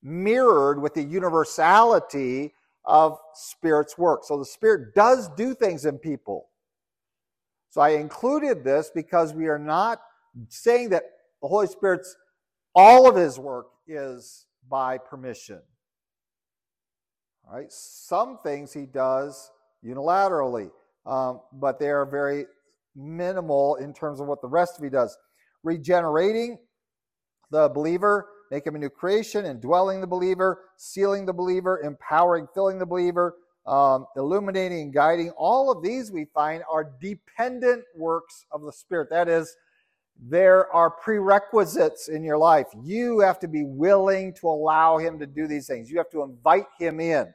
mirrored 0.02 0.80
with 0.80 0.94
the 0.94 1.02
universality 1.02 2.54
of 2.88 3.18
Spirit's 3.34 3.98
work. 3.98 4.24
So 4.24 4.38
the 4.38 4.46
Spirit 4.46 4.94
does 4.94 5.28
do 5.36 5.54
things 5.54 5.84
in 5.84 5.98
people. 5.98 6.48
So 7.68 7.82
I 7.82 7.90
included 7.90 8.64
this 8.64 8.90
because 8.92 9.34
we 9.34 9.46
are 9.46 9.58
not 9.58 10.00
saying 10.48 10.88
that 10.90 11.02
the 11.42 11.48
Holy 11.48 11.66
Spirit's 11.66 12.16
all 12.74 13.08
of 13.08 13.14
his 13.14 13.38
work 13.38 13.66
is 13.86 14.46
by 14.68 14.96
permission. 14.98 15.60
All 17.46 17.56
right, 17.56 17.70
some 17.70 18.38
things 18.42 18.72
he 18.72 18.86
does 18.86 19.50
unilaterally, 19.84 20.70
um, 21.06 21.40
but 21.52 21.78
they 21.78 21.90
are 21.90 22.06
very 22.06 22.46
minimal 22.96 23.76
in 23.76 23.92
terms 23.92 24.20
of 24.20 24.26
what 24.26 24.40
the 24.40 24.48
rest 24.48 24.78
of 24.78 24.84
he 24.84 24.90
does. 24.90 25.16
Regenerating 25.62 26.58
the 27.50 27.68
believer, 27.68 28.28
make 28.50 28.66
him 28.66 28.74
a 28.74 28.78
new 28.78 28.90
creation, 28.90 29.46
indwelling 29.46 30.00
the 30.00 30.06
believer, 30.06 30.62
sealing 30.76 31.26
the 31.26 31.32
believer, 31.32 31.80
empowering, 31.80 32.46
filling 32.54 32.78
the 32.78 32.86
believer, 32.86 33.36
um, 33.66 34.06
illuminating 34.16 34.80
and 34.80 34.94
guiding. 34.94 35.30
All 35.36 35.70
of 35.70 35.82
these 35.82 36.10
we 36.10 36.24
find 36.34 36.62
are 36.70 36.92
dependent 37.00 37.84
works 37.94 38.46
of 38.50 38.62
the 38.62 38.72
Spirit. 38.72 39.10
That 39.10 39.28
is, 39.28 39.56
there 40.20 40.72
are 40.72 40.90
prerequisites 40.90 42.08
in 42.08 42.24
your 42.24 42.38
life. 42.38 42.66
You 42.82 43.20
have 43.20 43.38
to 43.40 43.48
be 43.48 43.64
willing 43.64 44.34
to 44.34 44.48
allow 44.48 44.98
Him 44.98 45.18
to 45.18 45.26
do 45.26 45.46
these 45.46 45.66
things. 45.66 45.90
You 45.90 45.98
have 45.98 46.10
to 46.10 46.22
invite 46.22 46.66
Him 46.78 46.98
in. 46.98 47.32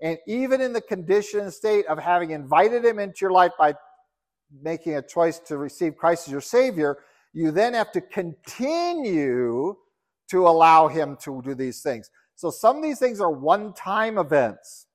And 0.00 0.18
even 0.26 0.60
in 0.60 0.72
the 0.72 0.80
condition 0.80 1.40
and 1.40 1.52
state 1.52 1.86
of 1.86 1.98
having 1.98 2.32
invited 2.32 2.84
Him 2.84 2.98
into 2.98 3.18
your 3.22 3.30
life 3.30 3.52
by 3.58 3.74
making 4.62 4.96
a 4.96 5.02
choice 5.02 5.38
to 5.40 5.56
receive 5.56 5.96
Christ 5.96 6.28
as 6.28 6.32
your 6.32 6.40
Savior, 6.40 6.98
you 7.32 7.50
then 7.50 7.74
have 7.74 7.92
to 7.92 8.00
continue 8.00 9.76
to 10.30 10.46
allow 10.46 10.88
Him 10.88 11.16
to 11.22 11.42
do 11.42 11.54
these 11.54 11.82
things. 11.82 12.10
So 12.34 12.50
some 12.50 12.76
of 12.76 12.82
these 12.82 12.98
things 12.98 13.20
are 13.20 13.30
one 13.30 13.72
time 13.72 14.18
events. 14.18 14.86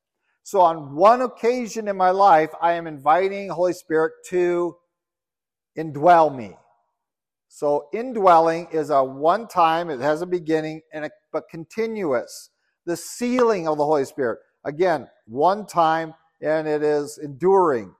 So 0.43 0.61
on 0.61 0.95
one 0.95 1.21
occasion 1.21 1.87
in 1.87 1.97
my 1.97 2.11
life, 2.11 2.49
I 2.61 2.73
am 2.73 2.87
inviting 2.87 3.49
Holy 3.49 3.73
Spirit 3.73 4.13
to 4.29 4.75
indwell 5.77 6.35
me. 6.35 6.55
So 7.47 7.89
indwelling 7.93 8.67
is 8.71 8.89
a 8.89 9.03
one 9.03 9.47
time, 9.47 9.89
it 9.89 9.99
has 9.99 10.21
a 10.21 10.25
beginning, 10.25 10.81
and 10.93 11.05
a, 11.05 11.09
but 11.31 11.49
continuous. 11.49 12.49
The 12.85 12.97
sealing 12.97 13.67
of 13.67 13.77
the 13.77 13.85
Holy 13.85 14.05
Spirit, 14.05 14.39
again, 14.63 15.07
one 15.25 15.65
time, 15.65 16.13
and 16.41 16.67
it 16.67 16.81
is 16.81 17.19
enduring. 17.21 17.93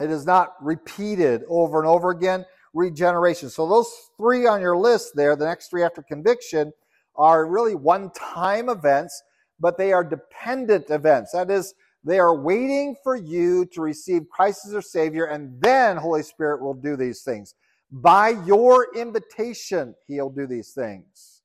It 0.00 0.10
is 0.10 0.26
not 0.26 0.54
repeated 0.60 1.42
over 1.48 1.78
and 1.78 1.88
over 1.88 2.10
again. 2.10 2.44
Regeneration. 2.76 3.48
So 3.48 3.66
those 3.66 3.90
three 4.18 4.46
on 4.46 4.60
your 4.60 4.76
list 4.76 5.12
there, 5.14 5.34
the 5.34 5.46
next 5.46 5.68
three 5.68 5.82
after 5.82 6.02
conviction, 6.02 6.72
are 7.16 7.46
really 7.46 7.74
one 7.74 8.10
time 8.10 8.68
events, 8.68 9.22
but 9.58 9.78
they 9.78 9.94
are 9.94 10.04
dependent 10.04 10.90
events. 10.90 11.32
That 11.32 11.50
is, 11.50 11.72
they 12.04 12.18
are 12.18 12.36
waiting 12.36 12.94
for 13.02 13.16
you 13.16 13.64
to 13.72 13.80
receive 13.80 14.28
Christ 14.30 14.66
as 14.66 14.72
your 14.72 14.82
Savior, 14.82 15.24
and 15.24 15.58
then 15.60 15.96
Holy 15.96 16.22
Spirit 16.22 16.62
will 16.62 16.74
do 16.74 16.96
these 16.96 17.22
things. 17.22 17.54
By 17.90 18.30
your 18.44 18.94
invitation, 18.94 19.94
he'll 20.06 20.28
do 20.28 20.46
these 20.46 20.72
things. 20.72 21.40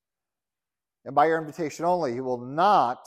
And 1.06 1.16
by 1.16 1.28
your 1.28 1.40
invitation 1.40 1.86
only, 1.86 2.12
he 2.14 2.20
will 2.20 2.42
not 2.42 3.00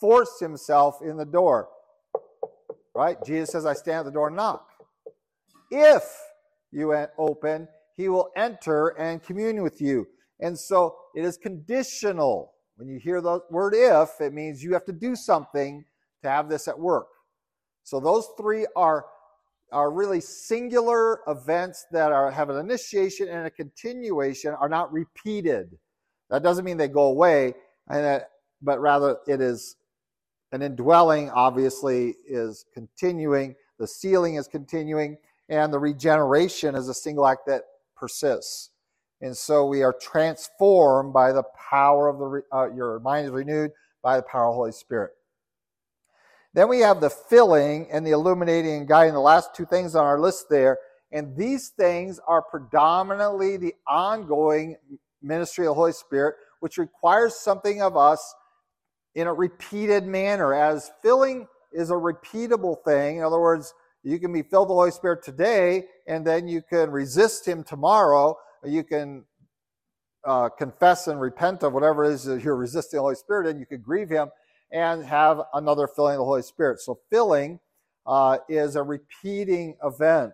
force 0.00 0.40
himself 0.40 0.96
in 1.00 1.16
the 1.16 1.24
door. 1.24 1.68
Right? 2.92 3.16
Jesus 3.24 3.50
says, 3.50 3.66
I 3.66 3.74
stand 3.74 4.00
at 4.00 4.04
the 4.06 4.10
door 4.10 4.26
and 4.26 4.36
knock. 4.36 4.66
If 5.70 6.02
you 6.72 6.92
open, 7.18 7.68
he 7.96 8.08
will 8.08 8.30
enter 8.36 8.88
and 8.98 9.22
commune 9.22 9.62
with 9.62 9.80
you. 9.80 10.06
And 10.40 10.58
so 10.58 10.96
it 11.14 11.24
is 11.24 11.36
conditional. 11.36 12.54
When 12.76 12.88
you 12.88 12.98
hear 12.98 13.20
the 13.20 13.40
word 13.50 13.74
if, 13.76 14.20
it 14.20 14.32
means 14.32 14.62
you 14.62 14.72
have 14.72 14.86
to 14.86 14.92
do 14.92 15.14
something 15.14 15.84
to 16.22 16.28
have 16.28 16.48
this 16.48 16.66
at 16.66 16.78
work. 16.78 17.06
So 17.84 18.00
those 18.00 18.28
three 18.36 18.66
are 18.74 19.04
are 19.72 19.90
really 19.90 20.20
singular 20.20 21.20
events 21.26 21.86
that 21.90 22.12
are, 22.12 22.30
have 22.30 22.50
an 22.50 22.58
initiation 22.58 23.28
and 23.28 23.46
a 23.46 23.50
continuation 23.50 24.52
are 24.52 24.68
not 24.68 24.92
repeated. 24.92 25.78
That 26.28 26.42
doesn't 26.42 26.64
mean 26.64 26.76
they 26.76 26.88
go 26.88 27.04
away, 27.04 27.54
but 27.88 28.80
rather 28.80 29.16
it 29.26 29.40
is 29.40 29.76
an 30.52 30.60
indwelling, 30.60 31.30
obviously, 31.30 32.16
is 32.28 32.66
continuing, 32.74 33.54
the 33.78 33.86
sealing 33.86 34.34
is 34.34 34.46
continuing, 34.46 35.16
and 35.52 35.70
the 35.70 35.78
regeneration 35.78 36.74
is 36.74 36.88
a 36.88 36.94
single 36.94 37.26
act 37.26 37.46
that 37.46 37.64
persists. 37.94 38.70
And 39.20 39.36
so 39.36 39.66
we 39.66 39.82
are 39.82 39.92
transformed 39.92 41.12
by 41.12 41.30
the 41.30 41.42
power 41.70 42.08
of 42.08 42.18
the, 42.18 42.42
uh, 42.50 42.74
your 42.74 42.98
mind 43.00 43.26
is 43.26 43.32
renewed 43.32 43.70
by 44.02 44.16
the 44.16 44.22
power 44.22 44.46
of 44.46 44.52
the 44.52 44.56
Holy 44.56 44.72
Spirit. 44.72 45.10
Then 46.54 46.68
we 46.68 46.80
have 46.80 47.02
the 47.02 47.10
filling 47.10 47.86
and 47.92 48.06
the 48.06 48.12
illuminating 48.12 48.78
and 48.78 48.88
guiding, 48.88 49.12
the 49.12 49.20
last 49.20 49.54
two 49.54 49.66
things 49.66 49.94
on 49.94 50.06
our 50.06 50.18
list 50.18 50.46
there. 50.48 50.78
And 51.12 51.36
these 51.36 51.68
things 51.68 52.18
are 52.26 52.40
predominantly 52.40 53.58
the 53.58 53.74
ongoing 53.86 54.76
ministry 55.20 55.66
of 55.66 55.72
the 55.72 55.74
Holy 55.74 55.92
Spirit, 55.92 56.36
which 56.60 56.78
requires 56.78 57.36
something 57.36 57.82
of 57.82 57.94
us 57.94 58.34
in 59.14 59.26
a 59.26 59.34
repeated 59.34 60.06
manner. 60.06 60.54
As 60.54 60.90
filling 61.02 61.46
is 61.74 61.90
a 61.90 61.94
repeatable 61.94 62.82
thing, 62.84 63.18
in 63.18 63.22
other 63.22 63.40
words, 63.40 63.74
you 64.02 64.18
can 64.18 64.32
be 64.32 64.42
filled 64.42 64.68
with 64.68 64.74
the 64.74 64.80
Holy 64.80 64.90
Spirit 64.90 65.22
today, 65.22 65.84
and 66.06 66.26
then 66.26 66.48
you 66.48 66.62
can 66.62 66.90
resist 66.90 67.46
Him 67.46 67.62
tomorrow. 67.62 68.36
You 68.64 68.82
can 68.82 69.24
uh, 70.24 70.48
confess 70.48 71.06
and 71.06 71.20
repent 71.20 71.62
of 71.62 71.72
whatever 71.72 72.04
it 72.04 72.12
is 72.12 72.24
that 72.24 72.42
you're 72.42 72.56
resisting 72.56 72.98
the 72.98 73.02
Holy 73.02 73.14
Spirit, 73.14 73.46
and 73.48 73.60
you 73.60 73.66
can 73.66 73.80
grieve 73.80 74.10
Him 74.10 74.30
and 74.72 75.04
have 75.04 75.40
another 75.54 75.86
filling 75.86 76.14
of 76.14 76.18
the 76.18 76.24
Holy 76.24 76.42
Spirit. 76.42 76.80
So, 76.80 76.98
filling 77.10 77.60
uh, 78.06 78.38
is 78.48 78.74
a 78.74 78.82
repeating 78.82 79.76
event. 79.84 80.32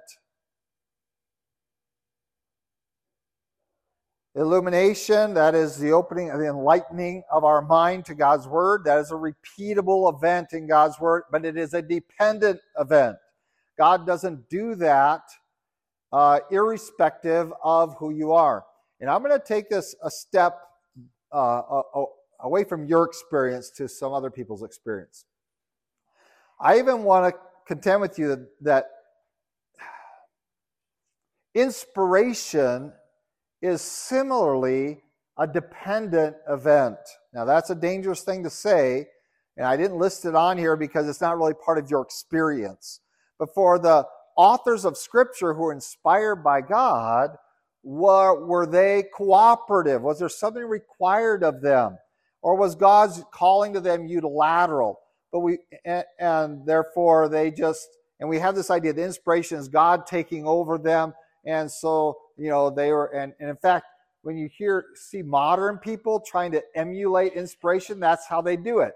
Illumination, 4.34 5.34
that 5.34 5.54
is 5.54 5.78
the 5.78 5.90
opening, 5.92 6.28
the 6.28 6.46
enlightening 6.46 7.24
of 7.30 7.44
our 7.44 7.60
mind 7.60 8.04
to 8.06 8.14
God's 8.14 8.46
Word. 8.46 8.84
That 8.84 8.98
is 9.00 9.10
a 9.10 9.14
repeatable 9.14 10.14
event 10.14 10.48
in 10.52 10.68
God's 10.68 10.98
Word, 11.00 11.24
but 11.30 11.44
it 11.44 11.58
is 11.58 11.74
a 11.74 11.82
dependent 11.82 12.60
event. 12.78 13.16
God 13.78 14.06
doesn't 14.06 14.50
do 14.50 14.74
that 14.74 15.22
uh, 16.12 16.40
irrespective 16.50 17.52
of 17.62 17.96
who 17.98 18.10
you 18.10 18.32
are. 18.32 18.64
And 19.00 19.08
I'm 19.08 19.22
going 19.22 19.38
to 19.38 19.44
take 19.44 19.70
this 19.70 19.94
a 20.02 20.10
step 20.10 20.58
uh, 21.30 21.62
away 22.40 22.64
from 22.64 22.84
your 22.86 23.04
experience 23.04 23.70
to 23.70 23.88
some 23.88 24.12
other 24.12 24.30
people's 24.30 24.62
experience. 24.62 25.24
I 26.60 26.78
even 26.78 27.04
want 27.04 27.32
to 27.32 27.40
contend 27.66 28.00
with 28.00 28.18
you 28.18 28.28
that, 28.28 28.48
that 28.62 28.86
inspiration 31.54 32.92
is 33.62 33.80
similarly 33.80 35.02
a 35.36 35.46
dependent 35.46 36.36
event. 36.48 36.98
Now, 37.32 37.44
that's 37.44 37.70
a 37.70 37.74
dangerous 37.74 38.22
thing 38.22 38.42
to 38.42 38.50
say, 38.50 39.06
and 39.56 39.66
I 39.66 39.76
didn't 39.76 39.98
list 39.98 40.24
it 40.24 40.34
on 40.34 40.58
here 40.58 40.76
because 40.76 41.08
it's 41.08 41.20
not 41.20 41.36
really 41.36 41.54
part 41.54 41.78
of 41.78 41.90
your 41.90 42.02
experience. 42.02 43.00
But 43.38 43.54
for 43.54 43.78
the 43.78 44.06
authors 44.36 44.84
of 44.84 44.96
Scripture 44.96 45.54
who 45.54 45.66
are 45.66 45.72
inspired 45.72 46.36
by 46.36 46.60
God, 46.60 47.36
were, 47.82 48.44
were 48.44 48.66
they 48.66 49.04
cooperative? 49.14 50.02
Was 50.02 50.18
there 50.18 50.28
something 50.28 50.64
required 50.64 51.42
of 51.42 51.60
them? 51.60 51.98
Or 52.42 52.56
was 52.56 52.74
God's 52.74 53.22
calling 53.32 53.72
to 53.74 53.80
them 53.80 54.06
unilateral? 54.06 55.00
But 55.32 55.40
we, 55.40 55.58
and, 55.84 56.04
and 56.18 56.66
therefore 56.66 57.28
they 57.28 57.50
just, 57.50 57.88
and 58.20 58.28
we 58.28 58.38
have 58.38 58.54
this 58.54 58.70
idea 58.70 58.92
the 58.92 59.04
inspiration 59.04 59.58
is 59.58 59.68
God 59.68 60.06
taking 60.06 60.46
over 60.46 60.78
them. 60.78 61.14
And 61.44 61.70
so, 61.70 62.18
you 62.36 62.50
know, 62.50 62.70
they 62.70 62.92
were, 62.92 63.06
and, 63.06 63.32
and 63.40 63.48
in 63.48 63.56
fact, 63.56 63.86
when 64.22 64.36
you 64.36 64.48
hear, 64.48 64.86
see 64.94 65.22
modern 65.22 65.78
people 65.78 66.20
trying 66.20 66.52
to 66.52 66.62
emulate 66.74 67.32
inspiration, 67.34 68.00
that's 68.00 68.26
how 68.26 68.42
they 68.42 68.56
do 68.56 68.80
it. 68.80 68.92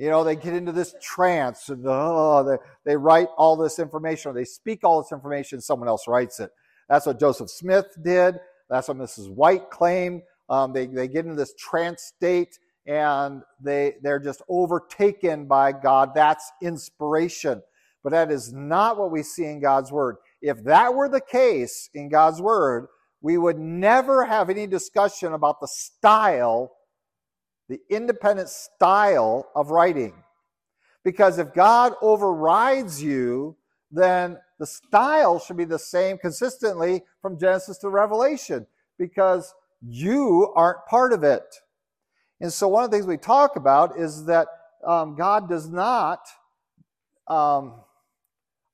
You 0.00 0.08
know, 0.08 0.24
they 0.24 0.34
get 0.34 0.54
into 0.54 0.72
this 0.72 0.94
trance 1.02 1.68
and 1.68 1.84
oh, 1.86 2.42
they, 2.42 2.90
they 2.90 2.96
write 2.96 3.28
all 3.36 3.54
this 3.54 3.78
information 3.78 4.30
or 4.30 4.34
they 4.34 4.46
speak 4.46 4.80
all 4.82 5.02
this 5.02 5.12
information, 5.12 5.60
someone 5.60 5.88
else 5.88 6.08
writes 6.08 6.40
it. 6.40 6.50
That's 6.88 7.04
what 7.04 7.20
Joseph 7.20 7.50
Smith 7.50 7.84
did. 8.02 8.36
That's 8.70 8.88
what 8.88 8.96
Mrs. 8.96 9.28
White 9.28 9.68
claimed. 9.68 10.22
Um, 10.48 10.72
they, 10.72 10.86
they 10.86 11.06
get 11.06 11.26
into 11.26 11.36
this 11.36 11.52
trance 11.58 12.02
state 12.16 12.58
and 12.86 13.42
they 13.62 13.96
they're 14.02 14.18
just 14.18 14.40
overtaken 14.48 15.44
by 15.44 15.72
God. 15.72 16.12
That's 16.14 16.50
inspiration. 16.62 17.62
But 18.02 18.12
that 18.12 18.30
is 18.30 18.54
not 18.54 18.96
what 18.96 19.10
we 19.10 19.22
see 19.22 19.44
in 19.44 19.60
God's 19.60 19.92
word. 19.92 20.16
If 20.40 20.64
that 20.64 20.94
were 20.94 21.10
the 21.10 21.20
case 21.20 21.90
in 21.92 22.08
God's 22.08 22.40
word, 22.40 22.86
we 23.20 23.36
would 23.36 23.58
never 23.58 24.24
have 24.24 24.48
any 24.48 24.66
discussion 24.66 25.34
about 25.34 25.60
the 25.60 25.68
style, 25.68 26.72
the 27.70 27.80
independent 27.88 28.48
style 28.48 29.48
of 29.54 29.70
writing. 29.70 30.12
Because 31.04 31.38
if 31.38 31.54
God 31.54 31.94
overrides 32.02 33.00
you, 33.00 33.56
then 33.92 34.38
the 34.58 34.66
style 34.66 35.38
should 35.38 35.56
be 35.56 35.64
the 35.64 35.78
same 35.78 36.18
consistently 36.18 37.04
from 37.22 37.38
Genesis 37.38 37.78
to 37.78 37.88
Revelation 37.88 38.66
because 38.98 39.54
you 39.86 40.52
aren't 40.56 40.84
part 40.86 41.12
of 41.12 41.22
it. 41.22 41.44
And 42.40 42.52
so, 42.52 42.66
one 42.66 42.84
of 42.84 42.90
the 42.90 42.96
things 42.96 43.06
we 43.06 43.16
talk 43.16 43.54
about 43.54 43.96
is 43.96 44.24
that 44.24 44.48
um, 44.84 45.14
God 45.14 45.48
does 45.48 45.68
not 45.68 46.26
um, 47.28 47.82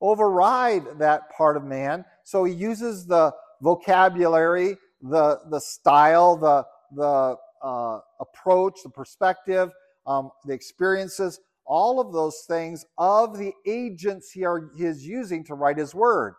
override 0.00 0.98
that 1.00 1.30
part 1.36 1.58
of 1.58 1.64
man. 1.64 2.04
So, 2.24 2.44
He 2.44 2.54
uses 2.54 3.06
the 3.06 3.34
vocabulary, 3.60 4.78
the, 5.02 5.40
the 5.50 5.60
style, 5.60 6.36
the, 6.36 6.64
the 6.94 7.36
uh, 7.62 8.00
approach, 8.20 8.80
the 8.82 8.90
perspective, 8.90 9.70
um, 10.06 10.30
the 10.44 10.52
experiences, 10.52 11.40
all 11.64 12.00
of 12.00 12.12
those 12.12 12.44
things 12.46 12.84
of 12.96 13.38
the 13.38 13.52
agents 13.66 14.30
he, 14.30 14.44
are, 14.44 14.70
he 14.76 14.84
is 14.84 15.06
using 15.06 15.42
to 15.44 15.54
write 15.54 15.78
his 15.78 15.94
word. 15.94 16.34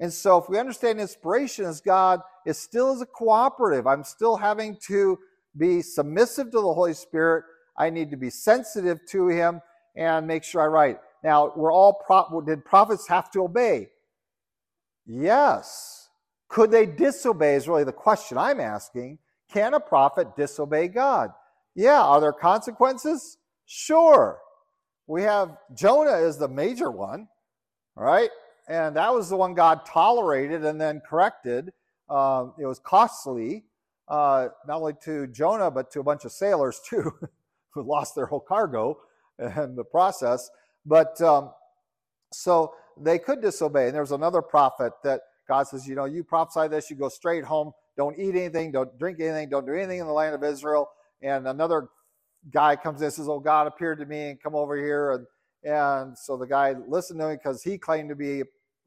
And 0.00 0.10
so, 0.10 0.38
if 0.38 0.48
we 0.48 0.58
understand 0.58 0.98
inspiration 0.98 1.66
as 1.66 1.82
God 1.82 2.22
is 2.46 2.56
still 2.58 2.90
as 2.90 3.02
a 3.02 3.06
cooperative, 3.06 3.86
I'm 3.86 4.02
still 4.02 4.34
having 4.34 4.78
to 4.86 5.18
be 5.58 5.82
submissive 5.82 6.46
to 6.52 6.60
the 6.60 6.72
Holy 6.72 6.94
Spirit. 6.94 7.44
I 7.76 7.90
need 7.90 8.10
to 8.10 8.16
be 8.16 8.30
sensitive 8.30 9.00
to 9.08 9.28
Him 9.28 9.60
and 9.94 10.26
make 10.26 10.42
sure 10.42 10.62
I 10.62 10.66
write. 10.66 10.98
Now, 11.22 11.52
we're 11.54 11.72
all 11.72 12.02
pro- 12.06 12.40
did 12.40 12.64
prophets 12.64 13.06
have 13.08 13.30
to 13.32 13.44
obey? 13.44 13.88
Yes. 15.06 16.08
Could 16.48 16.70
they 16.70 16.86
disobey? 16.86 17.54
Is 17.54 17.68
really 17.68 17.84
the 17.84 17.92
question 17.92 18.38
I'm 18.38 18.58
asking. 18.58 19.18
Can 19.52 19.74
a 19.74 19.80
prophet 19.80 20.36
disobey 20.36 20.88
God? 20.88 21.30
Yeah. 21.74 22.02
Are 22.02 22.20
there 22.20 22.32
consequences? 22.32 23.38
Sure. 23.66 24.38
We 25.06 25.22
have 25.22 25.56
Jonah 25.74 26.18
is 26.18 26.38
the 26.38 26.48
major 26.48 26.90
one, 26.90 27.28
right? 27.96 28.30
And 28.68 28.94
that 28.96 29.12
was 29.12 29.28
the 29.28 29.36
one 29.36 29.54
God 29.54 29.84
tolerated 29.84 30.64
and 30.64 30.80
then 30.80 31.02
corrected. 31.08 31.72
Um, 32.08 32.54
it 32.58 32.66
was 32.66 32.78
costly, 32.78 33.64
uh, 34.08 34.48
not 34.66 34.76
only 34.80 34.94
to 35.04 35.26
Jonah, 35.28 35.70
but 35.70 35.90
to 35.92 36.00
a 36.00 36.04
bunch 36.04 36.24
of 36.24 36.32
sailors 36.32 36.80
too, 36.88 37.12
who 37.70 37.82
lost 37.82 38.14
their 38.14 38.26
whole 38.26 38.40
cargo 38.40 38.98
in 39.38 39.74
the 39.74 39.84
process. 39.84 40.50
But 40.86 41.20
um, 41.20 41.50
so 42.32 42.74
they 43.00 43.18
could 43.18 43.40
disobey. 43.40 43.86
And 43.86 43.94
there 43.94 44.02
was 44.02 44.12
another 44.12 44.42
prophet 44.42 44.92
that 45.02 45.22
God 45.48 45.64
says, 45.64 45.86
you 45.86 45.94
know, 45.94 46.04
you 46.04 46.22
prophesy 46.22 46.68
this, 46.68 46.90
you 46.90 46.96
go 46.96 47.08
straight 47.08 47.44
home, 47.44 47.72
don't 48.00 48.18
eat 48.18 48.34
anything, 48.34 48.72
don't 48.72 48.98
drink 48.98 49.20
anything, 49.20 49.50
don't 49.50 49.66
do 49.66 49.74
anything 49.74 49.98
in 49.98 50.06
the 50.06 50.12
land 50.12 50.34
of 50.34 50.42
Israel. 50.42 50.88
And 51.20 51.46
another 51.46 51.88
guy 52.50 52.74
comes 52.74 53.02
in 53.02 53.04
and 53.04 53.12
says, 53.12 53.28
Oh, 53.28 53.38
God 53.38 53.66
appeared 53.66 53.98
to 53.98 54.06
me 54.06 54.30
and 54.30 54.42
come 54.42 54.54
over 54.54 54.74
here. 54.74 55.10
And, 55.10 55.26
and 55.70 56.16
so 56.16 56.38
the 56.38 56.46
guy 56.46 56.74
listened 56.88 57.20
to 57.20 57.28
him 57.28 57.36
because 57.36 57.62
he 57.62 57.76
claimed 57.76 58.08
to 58.08 58.14
be 58.14 58.42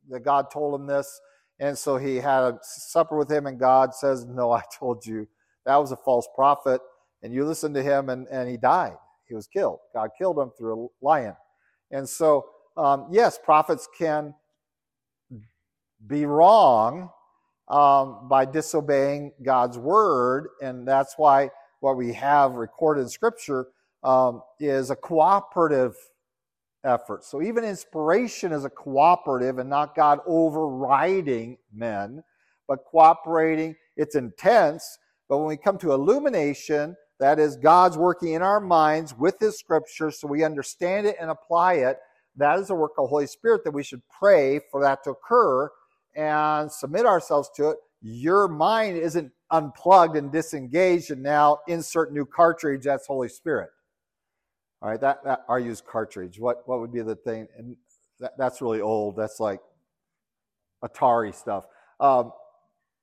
that 0.09 0.21
God 0.21 0.47
told 0.51 0.73
him 0.81 0.87
this. 0.87 1.21
And 1.59 1.77
so 1.77 1.97
he 1.97 2.15
had 2.15 2.41
a 2.41 2.59
supper 2.63 3.15
with 3.15 3.31
him, 3.31 3.45
and 3.45 3.59
God 3.59 3.93
says, 3.93 4.25
No, 4.25 4.51
I 4.51 4.63
told 4.79 5.05
you 5.05 5.27
that 5.67 5.77
was 5.77 5.91
a 5.91 5.97
false 5.97 6.27
prophet. 6.33 6.81
And 7.21 7.31
you 7.31 7.45
listened 7.45 7.75
to 7.75 7.83
him, 7.83 8.09
and, 8.09 8.27
and 8.29 8.49
he 8.49 8.57
died. 8.57 8.97
He 9.29 9.35
was 9.35 9.45
killed. 9.45 9.77
God 9.93 10.09
killed 10.17 10.39
him 10.39 10.49
through 10.57 10.85
a 10.85 11.05
lion. 11.05 11.35
And 11.91 12.09
so, 12.09 12.47
um, 12.75 13.09
yes, 13.11 13.37
prophets 13.37 13.87
can 13.95 14.33
be 16.07 16.25
wrong 16.25 17.11
um, 17.67 18.27
by 18.29 18.45
disobeying 18.45 19.31
God's 19.41 19.77
word. 19.77 20.49
And 20.61 20.87
that's 20.87 21.15
why 21.17 21.49
what 21.79 21.97
we 21.97 22.13
have 22.13 22.53
recorded 22.53 23.01
in 23.01 23.09
Scripture 23.09 23.67
um, 24.03 24.41
is 24.59 24.89
a 24.89 24.95
cooperative 24.95 25.95
effort. 26.83 27.23
So 27.23 27.41
even 27.41 27.63
inspiration 27.63 28.51
is 28.51 28.65
a 28.65 28.69
cooperative 28.69 29.57
and 29.57 29.69
not 29.69 29.95
God 29.95 30.19
overriding 30.25 31.57
men, 31.73 32.23
but 32.67 32.83
cooperating. 32.85 33.75
It's 33.95 34.15
intense, 34.15 34.97
but 35.29 35.37
when 35.37 35.47
we 35.47 35.57
come 35.57 35.77
to 35.79 35.93
illumination, 35.93 36.95
that 37.19 37.39
is 37.39 37.55
God's 37.55 37.97
working 37.97 38.33
in 38.33 38.41
our 38.41 38.59
minds 38.59 39.17
with 39.17 39.39
His 39.39 39.57
Scripture 39.57 40.11
so 40.11 40.27
we 40.27 40.43
understand 40.43 41.07
it 41.07 41.15
and 41.21 41.29
apply 41.29 41.75
it. 41.75 41.97
That 42.35 42.59
is 42.59 42.69
a 42.69 42.75
work 42.75 42.91
of 42.97 43.05
the 43.05 43.09
Holy 43.09 43.27
Spirit 43.27 43.63
that 43.63 43.71
we 43.71 43.83
should 43.83 44.01
pray 44.09 44.59
for 44.71 44.81
that 44.81 45.03
to 45.03 45.11
occur 45.11 45.69
and 46.15 46.71
submit 46.71 47.05
ourselves 47.05 47.49
to 47.55 47.69
it. 47.71 47.77
Your 48.01 48.47
mind 48.47 48.97
isn't 48.97 49.31
unplugged 49.51 50.17
and 50.17 50.31
disengaged 50.31 51.11
and 51.11 51.23
now 51.23 51.59
insert 51.67 52.11
new 52.11 52.25
cartridge. 52.25 52.83
That's 52.83 53.07
Holy 53.07 53.29
Spirit. 53.29 53.69
All 54.81 54.89
right, 54.89 54.99
that, 54.99 55.23
that 55.23 55.45
our 55.47 55.59
used 55.59 55.85
cartridge. 55.85 56.39
What 56.39 56.67
what 56.67 56.81
would 56.81 56.91
be 56.91 57.01
the 57.01 57.15
thing? 57.15 57.47
And 57.57 57.77
that, 58.19 58.33
that's 58.37 58.61
really 58.61 58.81
old. 58.81 59.15
That's 59.15 59.39
like 59.39 59.61
Atari 60.83 61.33
stuff. 61.33 61.65
Um, 61.99 62.33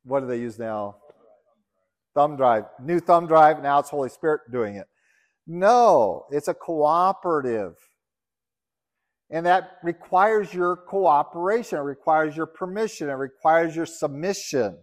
what 0.05 0.21
do 0.21 0.27
they 0.27 0.39
use 0.39 0.59
now? 0.59 0.97
Thumb 2.15 2.37
drive. 2.37 2.65
New 2.83 3.01
thumb 3.01 3.27
drive. 3.27 3.63
Now 3.63 3.79
it's 3.79 3.89
Holy 3.91 4.11
Spirit 4.11 4.43
doing 4.53 4.77
it. 4.77 4.87
No, 5.47 6.27
it's 6.31 6.49
a 6.49 6.55
cooperative. 6.55 7.77
And 9.31 9.47
that 9.47 9.79
requires 9.83 10.53
your 10.53 10.77
cooperation. 10.77 11.79
It 11.79 11.83
requires 11.83 12.37
your 12.37 12.47
permission. 12.47 13.09
It 13.09 13.15
requires 13.15 13.77
your 13.77 13.87
submission. 13.87 14.77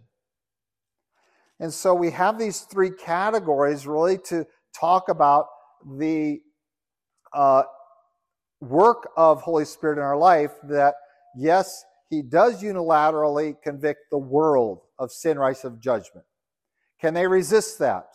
And 1.60 1.72
so 1.72 1.94
we 1.94 2.10
have 2.12 2.38
these 2.38 2.60
three 2.60 2.90
categories 2.90 3.86
really 3.86 4.16
to 4.26 4.46
talk 4.78 5.08
about 5.08 5.46
the 5.84 6.40
uh, 7.32 7.64
work 8.60 9.10
of 9.16 9.42
Holy 9.42 9.64
Spirit 9.64 9.98
in 9.98 10.04
our 10.04 10.16
life 10.16 10.52
that, 10.64 10.94
yes, 11.36 11.84
He 12.08 12.22
does 12.22 12.62
unilaterally 12.62 13.60
convict 13.62 14.00
the 14.10 14.18
world 14.18 14.80
of 14.98 15.12
sin, 15.12 15.38
rights, 15.38 15.64
of 15.64 15.80
judgment. 15.80 16.24
Can 17.00 17.12
they 17.14 17.26
resist 17.26 17.78
that? 17.80 18.06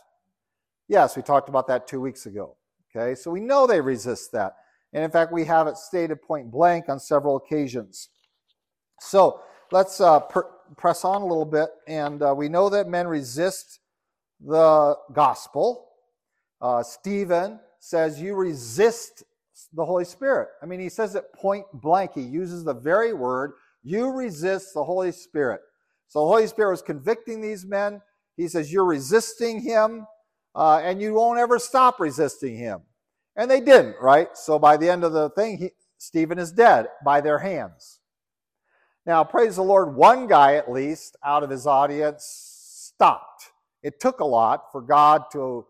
Yes, 0.87 1.15
we 1.15 1.21
talked 1.21 1.49
about 1.49 1.67
that 1.67 1.87
two 1.87 2.01
weeks 2.01 2.25
ago. 2.25 2.57
Okay, 2.95 3.15
so 3.15 3.31
we 3.31 3.39
know 3.39 3.65
they 3.65 3.81
resist 3.81 4.31
that. 4.33 4.53
And 4.93 5.03
in 5.03 5.11
fact, 5.11 5.31
we 5.31 5.45
have 5.45 5.67
it 5.67 5.77
stated 5.77 6.21
point 6.21 6.51
blank 6.51 6.85
on 6.87 6.99
several 6.99 7.35
occasions. 7.35 8.09
So 8.99 9.41
let's 9.71 9.99
uh, 9.99 10.19
per- 10.21 10.49
press 10.77 11.03
on 11.03 11.21
a 11.21 11.25
little 11.25 11.45
bit. 11.45 11.69
And 11.87 12.21
uh, 12.21 12.33
we 12.35 12.47
know 12.47 12.69
that 12.69 12.87
men 12.87 13.07
resist 13.07 13.79
the 14.39 14.95
gospel. 15.13 15.87
Uh, 16.61 16.83
Stephen 16.83 17.59
says, 17.79 18.21
You 18.21 18.35
resist 18.35 19.23
the 19.73 19.85
Holy 19.85 20.05
Spirit. 20.05 20.49
I 20.61 20.65
mean, 20.65 20.79
he 20.79 20.89
says 20.89 21.15
it 21.15 21.25
point 21.33 21.65
blank. 21.73 22.11
He 22.13 22.21
uses 22.21 22.63
the 22.63 22.73
very 22.73 23.13
word, 23.13 23.53
You 23.83 24.11
resist 24.11 24.73
the 24.73 24.83
Holy 24.83 25.11
Spirit. 25.11 25.61
So 26.07 26.19
the 26.19 26.27
Holy 26.27 26.47
Spirit 26.47 26.71
was 26.71 26.81
convicting 26.83 27.41
these 27.41 27.65
men. 27.65 28.01
He 28.37 28.47
says, 28.47 28.71
You're 28.71 28.85
resisting 28.85 29.61
him, 29.61 30.05
uh, 30.55 30.81
and 30.83 31.01
you 31.01 31.13
won't 31.13 31.39
ever 31.39 31.57
stop 31.57 31.99
resisting 31.99 32.55
him. 32.55 32.81
And 33.35 33.49
they 33.49 33.61
didn't, 33.61 33.95
right? 34.01 34.29
So 34.35 34.59
by 34.59 34.77
the 34.77 34.89
end 34.89 35.03
of 35.03 35.13
the 35.13 35.29
thing, 35.31 35.57
he, 35.57 35.71
Stephen 35.97 36.37
is 36.37 36.51
dead 36.51 36.87
by 37.03 37.21
their 37.21 37.39
hands. 37.39 37.99
Now, 39.05 39.23
praise 39.23 39.55
the 39.57 39.63
Lord, 39.63 39.95
one 39.95 40.27
guy 40.27 40.55
at 40.55 40.71
least 40.71 41.17
out 41.25 41.43
of 41.43 41.49
his 41.49 41.67
audience 41.67 42.25
stopped. 42.93 43.51
It 43.81 43.99
took 43.99 44.19
a 44.21 44.25
lot 44.25 44.71
for 44.71 44.81
God 44.81 45.23
to 45.33 45.65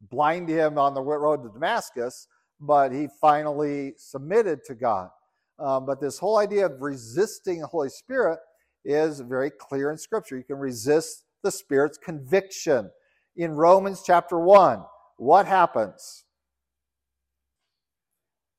blind 0.00 0.48
him 0.48 0.78
on 0.78 0.94
the 0.94 1.02
road 1.02 1.42
to 1.42 1.50
Damascus, 1.50 2.28
but 2.60 2.92
he 2.92 3.08
finally 3.20 3.94
submitted 3.98 4.64
to 4.64 4.74
God. 4.74 5.10
Um, 5.58 5.86
but 5.86 6.00
this 6.00 6.18
whole 6.18 6.38
idea 6.38 6.66
of 6.66 6.80
resisting 6.80 7.60
the 7.60 7.66
Holy 7.66 7.88
Spirit 7.88 8.38
is 8.84 9.20
very 9.20 9.50
clear 9.50 9.90
in 9.90 9.98
Scripture. 9.98 10.36
You 10.36 10.44
can 10.44 10.58
resist 10.58 11.24
the 11.42 11.50
Spirit's 11.50 11.98
conviction. 11.98 12.90
In 13.36 13.52
Romans 13.52 14.02
chapter 14.04 14.38
1, 14.38 14.82
what 15.18 15.46
happens? 15.46 16.25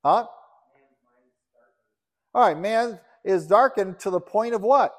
Huh? 0.04 0.26
All 2.34 2.48
right, 2.48 2.58
man 2.58 3.00
is 3.24 3.48
darkened 3.48 4.00
to 4.00 4.10
the 4.10 4.20
point 4.20 4.54
of 4.54 4.62
what? 4.62 4.94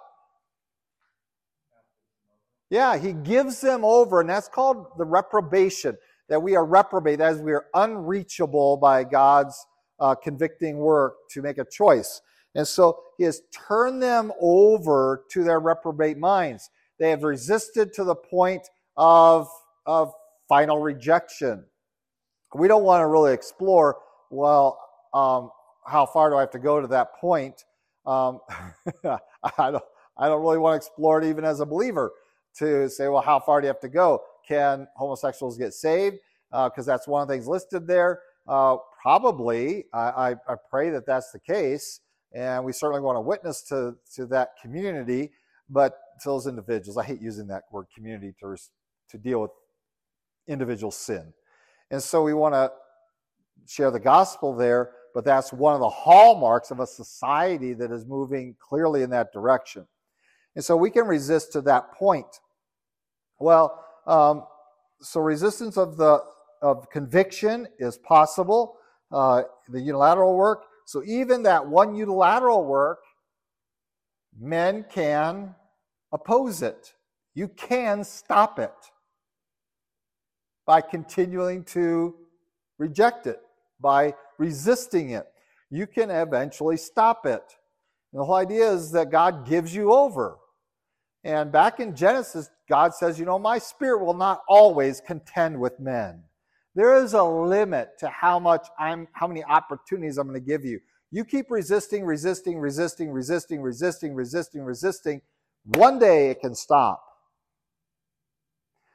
Yeah, 2.71 2.99
he 2.99 3.13
gives 3.13 3.61
them 3.61 3.85
over, 3.85 4.21
and 4.21 4.29
that's 4.29 4.49
called 4.49 4.87
the 4.99 5.05
reprobation. 5.05 5.97
That 6.29 6.43
we 6.43 6.57
are 6.57 6.65
reprobate, 6.65 7.23
as 7.23 7.41
we 7.41 7.53
are 7.53 7.65
unreachable 7.73 8.77
by 8.77 9.05
God's 9.05 9.57
uh, 9.99 10.15
convicting 10.15 10.77
work 10.77 11.15
to 11.31 11.41
make 11.41 11.57
a 11.57 11.65
choice. 11.65 12.21
And 12.55 12.69
so 12.69 13.01
he 13.17 13.25
has 13.25 13.41
turned 13.69 14.03
them 14.03 14.33
over 14.41 15.25
to 15.31 15.45
their 15.45 15.61
reprobate 15.61 16.19
minds. 16.19 16.69
They 16.99 17.11
have 17.11 17.23
resisted 17.23 17.95
to 17.95 18.05
the 18.05 18.15
point 18.15 18.69
of, 18.97 19.49
of 19.87 20.13
final 20.49 20.81
rejection. 20.81 21.65
we 22.55 22.69
don't 22.69 22.85
want 22.85 23.01
to 23.01 23.07
really 23.07 23.33
explore, 23.33 23.99
well, 24.31 24.79
um, 25.15 25.51
how 25.87 26.07
far 26.07 26.31
do 26.31 26.37
I 26.37 26.41
have 26.41 26.51
to 26.53 26.59
go 26.59 26.81
to 26.81 26.87
that 26.89 27.15
point? 27.15 27.65
Um, 28.07 28.41
I, 29.05 29.71
don't, 29.71 29.85
I 30.17 30.29
don't 30.29 30.43
really 30.43 30.59
want 30.59 30.81
to 30.81 30.87
explore 30.87 31.23
it 31.23 31.29
even 31.29 31.45
as 31.45 31.61
a 31.61 31.67
believer 31.67 32.13
to 32.59 32.89
say, 32.89 33.09
well, 33.09 33.23
how 33.23 33.39
far 33.39 33.61
do 33.61 33.67
you 33.67 33.69
have 33.69 33.81
to 33.81 33.89
go? 33.89 34.23
Can 34.47 34.87
homosexuals 34.97 35.59
get 35.59 35.75
saved? 35.75 36.17
Because 36.51 36.89
uh, 36.89 36.93
that's 36.93 37.07
one 37.07 37.23
of 37.23 37.29
the 37.29 37.35
things 37.35 37.47
listed 37.47 37.87
there. 37.87 38.21
Uh, 38.47 38.79
probably, 39.03 39.85
I, 39.93 40.35
I, 40.49 40.55
pray 40.71 40.89
that 40.89 41.05
that's 41.05 41.31
the 41.33 41.39
case, 41.39 42.01
and 42.33 42.65
we 42.65 42.73
certainly 42.73 43.03
want 43.03 43.17
to 43.17 43.21
witness 43.21 43.61
to, 43.65 43.95
to 44.15 44.25
that 44.27 44.53
community, 44.63 45.33
but 45.69 45.99
to 46.23 46.31
those 46.31 46.47
individuals, 46.47 46.97
I 46.97 47.05
hate 47.05 47.21
using 47.21 47.47
that 47.49 47.65
word 47.71 47.87
community 47.95 48.35
to, 48.41 48.57
to 49.11 49.19
deal 49.19 49.43
with 49.43 49.51
individual 50.47 50.91
sin. 50.91 51.35
And 51.91 52.03
so 52.03 52.23
we 52.23 52.33
want 52.33 52.55
to 52.55 52.73
share 53.67 53.91
the 53.91 54.01
gospel 54.01 54.57
there, 54.57 54.93
but 55.15 55.25
that's 55.25 55.53
one 55.53 55.75
of 55.75 55.81
the 55.81 55.89
hallmarks 55.89 56.71
of 56.71 56.81
a 56.81 56.87
society 56.87 57.75
that 57.75 57.91
is 57.91 58.07
moving 58.07 58.55
clearly 58.59 59.03
in 59.03 59.11
that 59.11 59.33
direction. 59.33 59.87
And 60.55 60.65
so 60.65 60.77
we 60.77 60.91
can 60.91 61.07
resist 61.07 61.53
to 61.53 61.61
that 61.63 61.93
point. 61.93 62.41
Well, 63.39 63.85
um, 64.07 64.45
so 65.01 65.21
resistance 65.21 65.77
of 65.77 65.97
the 65.97 66.23
of 66.61 66.91
conviction 66.91 67.69
is 67.79 67.99
possible. 67.99 68.77
Uh, 69.13 69.43
the 69.69 69.81
unilateral 69.81 70.37
work. 70.37 70.65
So 70.85 71.03
even 71.05 71.43
that 71.45 71.67
one 71.67 71.95
unilateral 71.95 72.65
work, 72.65 72.99
men 74.39 74.85
can 74.91 75.55
oppose 76.13 76.63
it. 76.63 76.95
You 77.35 77.49
can 77.49 78.05
stop 78.05 78.59
it 78.59 78.75
by 80.67 80.81
continuing 80.81 81.65
to 81.65 82.15
reject 82.79 83.27
it, 83.27 83.41
by 83.81 84.15
resisting 84.39 85.11
it. 85.11 85.27
You 85.71 85.87
can 85.87 86.11
eventually 86.11 86.77
stop 86.77 87.27
it. 87.27 87.43
And 88.13 88.21
the 88.21 88.25
whole 88.25 88.37
idea 88.37 88.71
is 88.71 88.93
that 88.93 89.11
God 89.11 89.47
gives 89.47 89.75
you 89.75 89.93
over. 89.93 90.39
And 91.25 91.53
back 91.53 91.81
in 91.81 91.95
Genesis, 91.95 92.49
God 92.69 92.95
says, 92.95 93.19
You 93.19 93.27
know, 93.27 93.39
my 93.39 93.59
spirit 93.59 94.05
will 94.05 94.15
not 94.15 94.43
always 94.49 95.01
contend 95.01 95.61
with 95.61 95.79
men. 95.79 96.23
There 96.75 96.97
is 97.03 97.13
a 97.13 97.23
limit 97.23 97.99
to 97.99 98.09
how 98.09 98.39
much 98.39 98.69
I'm, 98.79 99.09
how 99.13 99.27
many 99.27 99.43
opportunities 99.45 100.17
I'm 100.17 100.29
going 100.29 100.41
to 100.41 100.47
give 100.47 100.65
you. 100.65 100.81
You 101.11 101.25
keep 101.25 101.51
resisting, 101.51 102.05
resisting, 102.05 102.59
resisting, 102.59 103.11
resisting, 103.11 103.61
resisting, 103.61 104.15
resisting, 104.15 104.63
resisting. 104.63 105.23
One 105.65 105.99
day 105.99 106.31
it 106.31 106.41
can 106.41 106.55
stop. 106.55 107.03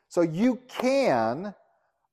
So 0.08 0.22
you 0.22 0.60
can 0.68 1.54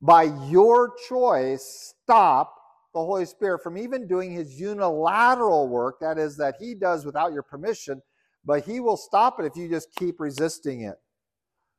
by 0.01 0.23
your 0.49 0.93
choice, 1.07 1.93
stop 2.03 2.55
the 2.93 2.99
Holy 2.99 3.25
Spirit 3.25 3.63
from 3.63 3.77
even 3.77 4.07
doing 4.07 4.31
his 4.31 4.59
unilateral 4.59 5.67
work, 5.67 5.99
that 6.01 6.17
is, 6.17 6.37
that 6.37 6.55
he 6.59 6.75
does 6.75 7.05
without 7.05 7.33
your 7.33 7.43
permission, 7.43 8.01
but 8.45 8.65
he 8.65 8.79
will 8.79 8.97
stop 8.97 9.39
it 9.39 9.45
if 9.45 9.55
you 9.55 9.69
just 9.69 9.93
keep 9.95 10.19
resisting 10.19 10.81
it. 10.81 10.95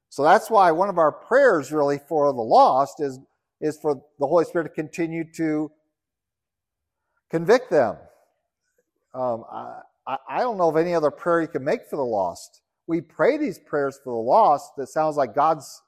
So 0.09 0.23
that's 0.23 0.51
why 0.51 0.71
one 0.73 0.89
of 0.89 0.99
our 0.99 1.13
prayers, 1.13 1.73
really, 1.73 1.99
for 2.09 2.33
the 2.33 2.41
lost 2.41 3.01
is, 3.01 3.19
is 3.61 3.79
for 3.81 3.95
the 4.19 4.27
Holy 4.27 4.45
Spirit 4.45 4.65
to 4.65 4.71
continue 4.71 5.25
to 5.37 5.71
convict 7.31 7.71
them. 7.71 7.97
Um, 9.15 9.45
I, 9.51 10.17
I 10.29 10.41
don't 10.41 10.57
know 10.57 10.69
of 10.69 10.77
any 10.77 10.95
other 10.95 11.11
prayer 11.11 11.43
you 11.43 11.49
can 11.49 11.65
make 11.65 11.87
for 11.89 11.97
the 11.97 12.05
lost. 12.05 12.61
We 12.87 13.01
pray 13.01 13.39
these 13.39 13.59
prayers 13.59 13.99
for 14.03 14.13
the 14.13 14.21
lost 14.21 14.73
that 14.77 14.89
sounds 14.89 15.17
like 15.17 15.35
God's 15.35 15.83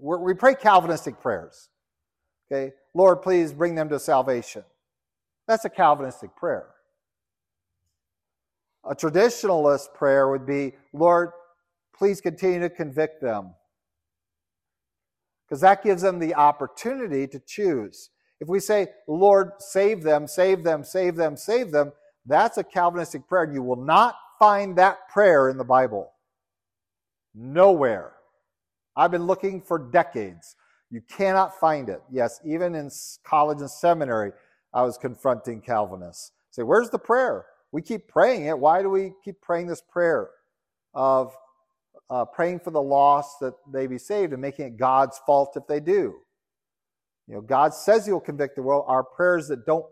we 0.00 0.34
pray 0.34 0.54
Calvinistic 0.54 1.20
prayers. 1.20 1.68
Okay, 2.50 2.72
Lord, 2.94 3.22
please 3.22 3.52
bring 3.52 3.74
them 3.74 3.88
to 3.90 3.98
salvation. 3.98 4.64
That's 5.46 5.64
a 5.64 5.70
Calvinistic 5.70 6.34
prayer. 6.36 6.66
A 8.84 8.94
traditionalist 8.94 9.94
prayer 9.94 10.28
would 10.28 10.46
be, 10.46 10.74
Lord, 10.92 11.30
please 11.96 12.20
continue 12.20 12.60
to 12.60 12.70
convict 12.70 13.20
them. 13.20 13.54
Because 15.46 15.60
that 15.62 15.82
gives 15.82 16.02
them 16.02 16.18
the 16.18 16.34
opportunity 16.34 17.26
to 17.26 17.40
choose. 17.40 18.10
If 18.40 18.48
we 18.48 18.60
say, 18.60 18.88
Lord, 19.06 19.52
save 19.58 20.02
them, 20.02 20.26
save 20.26 20.62
them, 20.62 20.84
save 20.84 21.16
them, 21.16 21.36
save 21.36 21.72
them, 21.72 21.92
that's 22.26 22.58
a 22.58 22.64
Calvinistic 22.64 23.26
prayer. 23.26 23.50
You 23.50 23.62
will 23.62 23.82
not 23.82 24.14
find 24.38 24.76
that 24.76 25.08
prayer 25.08 25.48
in 25.48 25.56
the 25.56 25.64
Bible. 25.64 26.12
Nowhere. 27.34 28.12
I've 28.94 29.10
been 29.10 29.26
looking 29.26 29.62
for 29.62 29.78
decades. 29.78 30.54
You 30.90 31.02
cannot 31.08 31.58
find 31.58 31.88
it. 31.88 32.02
Yes, 32.10 32.40
even 32.44 32.74
in 32.74 32.90
college 33.24 33.60
and 33.60 33.70
seminary, 33.70 34.32
I 34.72 34.82
was 34.82 34.96
confronting 34.96 35.60
Calvinists. 35.60 36.32
Say, 36.50 36.62
where's 36.62 36.90
the 36.90 36.98
prayer? 36.98 37.46
We 37.72 37.82
keep 37.82 38.08
praying 38.08 38.46
it. 38.46 38.58
Why 38.58 38.82
do 38.82 38.88
we 38.88 39.12
keep 39.24 39.40
praying 39.40 39.66
this 39.66 39.82
prayer 39.82 40.30
of 40.94 41.36
uh, 42.08 42.24
praying 42.24 42.60
for 42.60 42.70
the 42.70 42.80
lost 42.80 43.40
that 43.40 43.52
they 43.70 43.86
be 43.86 43.98
saved 43.98 44.32
and 44.32 44.40
making 44.40 44.66
it 44.66 44.76
God's 44.78 45.20
fault 45.26 45.52
if 45.56 45.66
they 45.66 45.80
do? 45.80 46.14
You 47.26 47.34
know, 47.34 47.40
God 47.42 47.74
says 47.74 48.06
He 48.06 48.12
will 48.12 48.20
convict 48.20 48.56
the 48.56 48.62
world. 48.62 48.84
Our 48.88 49.04
prayers 49.04 49.48
that 49.48 49.66
don't 49.66 49.84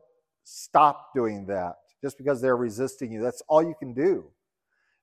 stop 0.44 1.10
doing 1.14 1.44
that 1.46 1.74
just 2.02 2.16
because 2.16 2.40
they're 2.40 2.56
resisting 2.56 3.12
you. 3.12 3.22
That's 3.22 3.42
all 3.48 3.62
you 3.62 3.74
can 3.78 3.92
do 3.92 4.24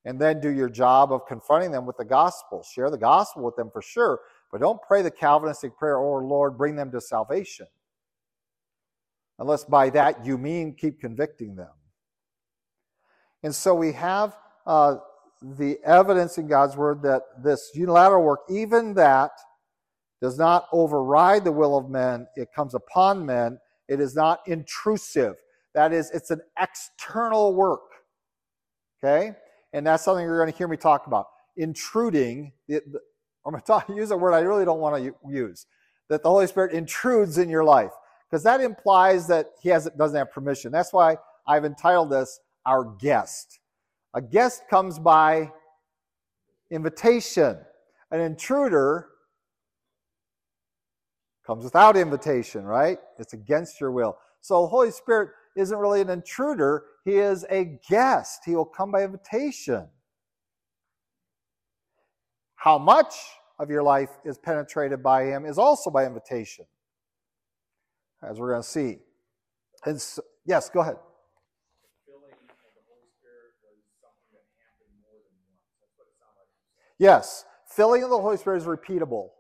and 0.06 0.20
then 0.20 0.40
do 0.40 0.50
your 0.50 0.70
job 0.70 1.12
of 1.12 1.26
confronting 1.28 1.72
them 1.72 1.86
with 1.86 1.98
the 1.98 2.06
gospel. 2.06 2.64
Share 2.64 2.90
the 2.90 2.98
gospel 2.98 3.44
with 3.44 3.56
them 3.56 3.70
for 3.72 3.82
sure, 3.82 4.20
but 4.54 4.62
don't 4.62 4.82
pray 4.82 5.02
the 5.02 5.12
Calvinistic 5.12 5.76
prayer, 5.78 5.98
oh 5.98 6.20
Lord, 6.20 6.58
bring 6.58 6.78
them 6.78 6.92
to 6.92 7.02
salvation. 7.02 7.68
Unless 9.40 9.66
by 9.66 9.90
that 9.90 10.26
you 10.26 10.38
mean 10.38 10.76
keep 10.76 11.02
convicting 11.02 11.56
them. 11.56 11.72
And 13.44 13.54
so 13.54 13.76
we 13.76 13.92
have 13.92 14.38
uh, 14.66 14.98
the 15.42 15.80
evidence 15.84 16.38
in 16.38 16.48
God's 16.48 16.78
word 16.78 17.02
that 17.02 17.24
this 17.44 17.72
unilateral 17.74 18.24
work, 18.24 18.42
even 18.50 18.94
that, 18.94 19.32
does 20.22 20.38
not 20.38 20.68
override 20.72 21.44
the 21.44 21.52
will 21.52 21.76
of 21.76 21.90
men. 21.90 22.28
It 22.38 22.48
comes 22.56 22.76
upon 22.76 23.26
men. 23.26 23.60
It 23.90 24.00
is 24.00 24.16
not 24.16 24.40
intrusive. 24.48 25.36
That 25.74 25.92
is, 25.92 26.12
it's 26.12 26.32
an 26.32 26.40
external 26.58 27.54
work. 27.54 27.82
Okay? 29.04 29.36
and 29.74 29.86
that's 29.86 30.04
something 30.04 30.24
you're 30.24 30.38
going 30.38 30.52
to 30.52 30.58
hear 30.58 30.68
me 30.68 30.78
talk 30.78 31.08
about. 31.08 31.28
Intruding, 31.58 32.54
I'm 33.46 33.54
going 33.54 33.84
to 33.88 33.96
use 33.96 34.12
a 34.12 34.18
word 34.18 34.34
I 34.34 34.40
really 34.40 34.66
don't 34.66 34.80
want 34.80 35.04
to 35.04 35.14
use, 35.30 35.66
that 36.10 36.24
the 36.24 36.30
Holy 36.30 36.48
Spirit 36.48 36.74
intrudes 36.74 37.38
in 37.38 37.50
your 37.50 37.64
life, 37.64 37.92
because 38.30 38.44
that 38.44 38.62
implies 38.62 39.28
that 39.28 39.52
He 39.62 39.70
has, 39.70 39.90
doesn't 39.98 40.18
have 40.18 40.32
permission. 40.32 40.72
That's 40.72 40.94
why 40.94 41.18
I've 41.48 41.66
entitled 41.66 42.12
this 42.12 42.40
Our 42.66 42.86
Guest. 43.00 43.60
A 44.14 44.22
guest 44.22 44.64
comes 44.70 45.00
by 45.00 45.52
invitation, 46.70 47.58
an 48.12 48.20
intruder 48.20 49.10
comes 51.46 51.64
without 51.64 51.98
invitation, 51.98 52.64
right? 52.64 53.00
It's 53.20 53.34
against 53.34 53.82
your 53.82 53.92
will. 53.92 54.18
So 54.42 54.62
the 54.62 54.68
Holy 54.68 54.92
Spirit 54.92 55.32
isn't 55.56 55.78
really 55.78 56.02
an 56.02 56.10
intruder, 56.10 56.84
he 57.06 57.18
is 57.18 57.46
a 57.50 57.80
guest. 57.90 58.44
He 58.46 58.56
will 58.56 58.66
come 58.66 58.92
by 58.92 59.04
invitation. 59.04 59.88
How 62.64 62.78
much 62.78 63.14
of 63.60 63.70
your 63.70 63.84
life 63.84 64.10
is 64.24 64.38
penetrated 64.38 65.04
by 65.04 65.26
him 65.26 65.46
is 65.46 65.58
also 65.58 65.90
by 65.90 66.06
invitation, 66.06 66.64
as 68.26 68.40
we're 68.40 68.52
going 68.52 68.64
to 68.64 68.68
see. 68.68 69.00
Yes, 70.46 70.70
go 70.70 70.80
ahead. 70.80 70.96
Yes, 76.98 77.44
filling 77.68 78.02
of 78.02 78.10
the 78.10 78.18
Holy 78.18 78.38
Spirit 78.38 78.62
is 78.62 78.64
repeatable. 78.64 79.32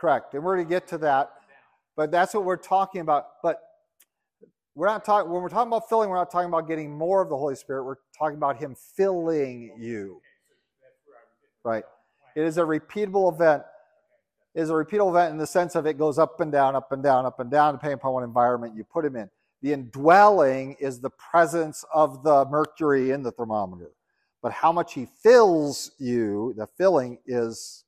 Correct. 0.00 0.32
And 0.32 0.42
we're 0.42 0.56
going 0.56 0.66
to 0.66 0.70
get 0.70 0.86
to 0.88 0.98
that. 0.98 1.32
But 1.94 2.10
that's 2.10 2.32
what 2.32 2.44
we're 2.44 2.56
talking 2.56 3.02
about. 3.02 3.26
But 3.42 3.60
we're 4.78 4.86
not 4.86 5.04
talking 5.04 5.28
when 5.28 5.42
we're 5.42 5.48
talking 5.48 5.66
about 5.66 5.88
filling, 5.88 6.08
we're 6.08 6.14
not 6.14 6.30
talking 6.30 6.48
about 6.48 6.68
getting 6.68 6.96
more 6.96 7.20
of 7.20 7.28
the 7.28 7.36
Holy 7.36 7.56
Spirit. 7.56 7.82
We're 7.82 7.96
talking 8.16 8.36
about 8.36 8.58
Him 8.58 8.76
filling 8.96 9.72
you. 9.76 10.22
Right. 11.64 11.82
It 12.36 12.44
is 12.44 12.58
a 12.58 12.62
repeatable 12.62 13.34
event. 13.34 13.64
It 14.54 14.60
is 14.60 14.70
a 14.70 14.74
repeatable 14.74 15.10
event 15.10 15.32
in 15.32 15.36
the 15.36 15.48
sense 15.48 15.74
of 15.74 15.84
it 15.86 15.98
goes 15.98 16.16
up 16.16 16.40
and 16.40 16.52
down, 16.52 16.76
up 16.76 16.92
and 16.92 17.02
down, 17.02 17.26
up 17.26 17.40
and 17.40 17.50
down, 17.50 17.74
depending 17.74 17.94
upon 17.94 18.12
what 18.12 18.22
environment 18.22 18.76
you 18.76 18.84
put 18.84 19.04
him 19.04 19.16
in. 19.16 19.28
The 19.62 19.72
indwelling 19.72 20.76
is 20.78 21.00
the 21.00 21.10
presence 21.10 21.84
of 21.92 22.22
the 22.22 22.44
mercury 22.44 23.10
in 23.10 23.24
the 23.24 23.32
thermometer. 23.32 23.90
But 24.42 24.52
how 24.52 24.70
much 24.70 24.94
he 24.94 25.08
fills 25.24 25.90
you, 25.98 26.54
the 26.56 26.68
filling 26.68 27.18
is 27.26 27.82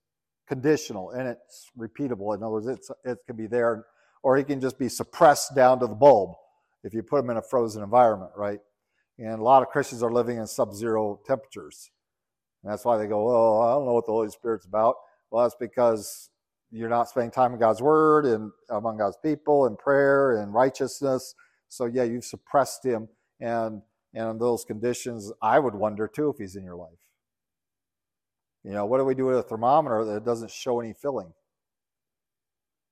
conditional 0.48 1.12
and 1.12 1.28
it's 1.28 1.70
repeatable. 1.78 2.34
In 2.36 2.42
other 2.42 2.54
words, 2.54 2.66
it's, 2.66 2.90
it 3.04 3.18
can 3.28 3.36
be 3.36 3.46
there, 3.46 3.86
or 4.24 4.36
he 4.36 4.42
can 4.42 4.60
just 4.60 4.76
be 4.76 4.88
suppressed 4.88 5.54
down 5.54 5.78
to 5.78 5.86
the 5.86 5.94
bulb 5.94 6.34
if 6.84 6.94
you 6.94 7.02
put 7.02 7.22
them 7.22 7.30
in 7.30 7.36
a 7.36 7.42
frozen 7.42 7.82
environment, 7.82 8.32
right? 8.36 8.60
And 9.18 9.38
a 9.38 9.42
lot 9.42 9.62
of 9.62 9.68
Christians 9.68 10.02
are 10.02 10.12
living 10.12 10.38
in 10.38 10.46
sub 10.46 10.74
zero 10.74 11.20
temperatures. 11.26 11.90
And 12.62 12.72
that's 12.72 12.84
why 12.84 12.96
they 12.96 13.06
go, 13.06 13.24
Well, 13.24 13.62
I 13.62 13.72
don't 13.72 13.86
know 13.86 13.94
what 13.94 14.06
the 14.06 14.12
Holy 14.12 14.30
Spirit's 14.30 14.66
about. 14.66 14.96
Well, 15.30 15.44
that's 15.44 15.56
because 15.58 16.30
you're 16.70 16.88
not 16.88 17.08
spending 17.08 17.30
time 17.30 17.52
in 17.52 17.60
God's 17.60 17.82
Word 17.82 18.26
and 18.26 18.50
among 18.70 18.98
God's 18.98 19.18
people 19.22 19.66
and 19.66 19.78
prayer 19.78 20.40
and 20.40 20.54
righteousness. 20.54 21.34
So, 21.68 21.86
yeah, 21.86 22.04
you've 22.04 22.24
suppressed 22.24 22.84
Him. 22.84 23.08
And, 23.40 23.82
and 24.14 24.30
in 24.30 24.38
those 24.38 24.64
conditions, 24.64 25.32
I 25.42 25.58
would 25.58 25.74
wonder 25.74 26.08
too 26.08 26.30
if 26.30 26.38
He's 26.38 26.56
in 26.56 26.64
your 26.64 26.76
life. 26.76 26.90
You 28.64 28.72
know, 28.72 28.84
what 28.84 28.98
do 28.98 29.04
we 29.04 29.14
do 29.14 29.26
with 29.26 29.38
a 29.38 29.42
thermometer 29.42 30.04
that 30.04 30.24
doesn't 30.24 30.50
show 30.50 30.80
any 30.80 30.92
filling? 30.92 31.32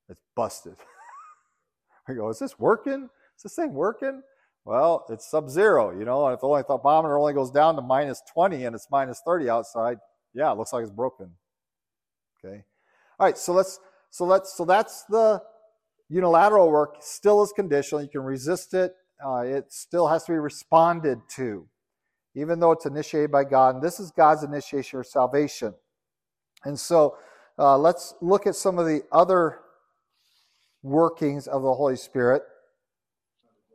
It's 0.09 0.23
busted. 0.35 0.77
I 2.09 2.15
go, 2.15 2.29
Is 2.31 2.39
this 2.39 2.59
working? 2.59 3.11
Is 3.39 3.45
this 3.45 3.55
thing 3.55 3.73
working? 3.73 4.23
Well, 4.65 5.07
it's 5.09 5.31
sub 5.31 5.49
zero, 5.49 5.97
you 5.97 6.05
know, 6.05 6.27
and 6.27 6.35
if 6.35 6.41
the 6.41 6.49
only 6.49 6.65
thermometer 6.65 7.17
only 7.17 7.33
goes 7.33 7.51
down 7.53 7.77
to 7.77 7.83
minus 7.83 8.21
20 8.35 8.65
and 8.65 8.75
it's 8.75 8.89
minus 8.91 9.23
30 9.25 9.49
outside, 9.49 9.99
yeah, 10.35 10.51
it 10.51 10.59
looks 10.59 10.73
like 10.73 10.83
it's 10.83 10.91
broken. 10.91 11.31
Okay. 12.45 12.65
All 13.19 13.27
right, 13.27 13.39
so 13.39 13.53
let's 13.53 13.79
so 14.11 14.25
let's 14.25 14.57
so 14.57 14.65
that's 14.65 15.05
the 15.05 15.41
unilateral 16.09 16.71
work 16.71 16.97
still 17.01 17.43
is 17.43 17.53
conditional. 17.53 18.03
You 18.03 18.09
can 18.09 18.23
resist 18.23 18.75
it. 18.75 18.95
Uh, 19.25 19.41
it 19.41 19.73
still 19.73 20.09
has 20.09 20.25
to 20.25 20.33
be 20.33 20.39
responded 20.39 21.21
to, 21.37 21.69
even 22.35 22.59
though 22.59 22.73
it's 22.73 22.87
initiated 22.87 23.31
by 23.31 23.45
God. 23.45 23.77
And 23.77 23.85
this 23.85 24.01
is 24.01 24.11
God's 24.11 24.43
initiation 24.43 24.99
or 24.99 25.05
salvation. 25.05 25.75
And 26.65 26.79
so 26.79 27.17
uh, 27.59 27.79
let's 27.79 28.15
look 28.21 28.47
at 28.47 28.57
some 28.57 28.79
of 28.79 28.87
the 28.87 29.03
other 29.13 29.61
workings 30.83 31.47
of 31.47 31.63
the 31.63 31.73
Holy 31.73 31.97
Spirit. 31.97 32.43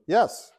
Yes. 0.07 0.51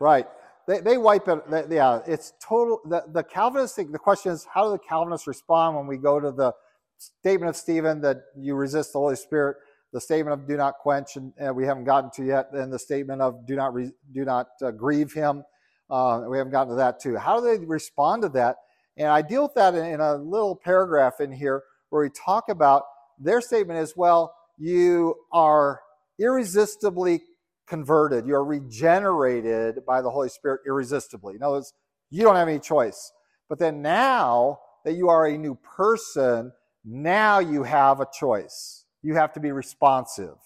Right. 0.00 0.26
They, 0.66 0.80
they 0.80 0.98
wipe 0.98 1.28
it. 1.28 1.50
They, 1.50 1.76
yeah, 1.76 2.00
it's 2.06 2.32
total. 2.42 2.80
The, 2.84 3.04
the 3.12 3.22
Calvinists, 3.22 3.76
think 3.76 3.92
the 3.92 3.98
question 3.98 4.32
is, 4.32 4.46
how 4.52 4.64
do 4.64 4.72
the 4.72 4.78
Calvinists 4.78 5.26
respond 5.26 5.76
when 5.76 5.86
we 5.86 5.98
go 5.98 6.18
to 6.20 6.30
the 6.30 6.52
statement 6.98 7.50
of 7.50 7.56
Stephen 7.56 8.00
that 8.00 8.22
you 8.36 8.54
resist 8.54 8.92
the 8.92 8.98
Holy 8.98 9.16
Spirit, 9.16 9.56
the 9.92 10.00
statement 10.00 10.40
of 10.40 10.48
do 10.48 10.56
not 10.56 10.74
quench, 10.78 11.16
and, 11.16 11.32
and 11.38 11.54
we 11.54 11.64
haven't 11.64 11.84
gotten 11.84 12.10
to 12.16 12.24
yet, 12.24 12.48
and 12.52 12.72
the 12.72 12.78
statement 12.78 13.20
of 13.20 13.46
do 13.46 13.56
not 13.56 13.74
re, 13.74 13.92
do 14.12 14.24
not 14.24 14.48
uh, 14.62 14.70
grieve 14.70 15.12
him. 15.12 15.44
Uh, 15.90 16.22
we 16.28 16.38
haven't 16.38 16.52
gotten 16.52 16.70
to 16.70 16.76
that 16.76 16.98
too. 16.98 17.16
How 17.16 17.40
do 17.40 17.46
they 17.46 17.64
respond 17.64 18.22
to 18.22 18.28
that? 18.30 18.56
And 18.96 19.08
I 19.08 19.22
deal 19.22 19.42
with 19.42 19.54
that 19.54 19.74
in, 19.74 19.84
in 19.84 20.00
a 20.00 20.16
little 20.16 20.54
paragraph 20.56 21.20
in 21.20 21.32
here 21.32 21.62
where 21.90 22.02
we 22.02 22.10
talk 22.10 22.48
about 22.48 22.84
their 23.18 23.40
statement 23.40 23.80
is, 23.80 23.94
well, 23.96 24.34
you 24.58 25.16
are 25.32 25.80
irresistibly 26.18 27.22
converted. 27.66 28.26
You're 28.26 28.44
regenerated 28.44 29.84
by 29.86 30.02
the 30.02 30.10
Holy 30.10 30.28
Spirit 30.28 30.60
irresistibly. 30.66 31.34
In 31.34 31.42
other 31.42 31.56
words, 31.56 31.72
you 32.10 32.22
don't 32.22 32.36
have 32.36 32.48
any 32.48 32.60
choice. 32.60 33.12
But 33.48 33.58
then 33.58 33.82
now 33.82 34.60
that 34.84 34.94
you 34.94 35.08
are 35.08 35.26
a 35.26 35.36
new 35.36 35.56
person, 35.56 36.52
now 36.84 37.38
you 37.38 37.62
have 37.62 38.00
a 38.00 38.06
choice. 38.12 38.84
You 39.02 39.14
have 39.14 39.32
to 39.34 39.40
be 39.40 39.52
responsive. 39.52 40.36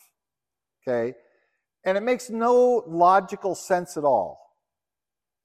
Okay? 0.87 1.15
And 1.85 1.97
it 1.97 2.03
makes 2.03 2.31
no 2.31 2.83
logical 2.87 3.55
sense 3.55 3.97
at 3.97 4.05
all. 4.05 4.41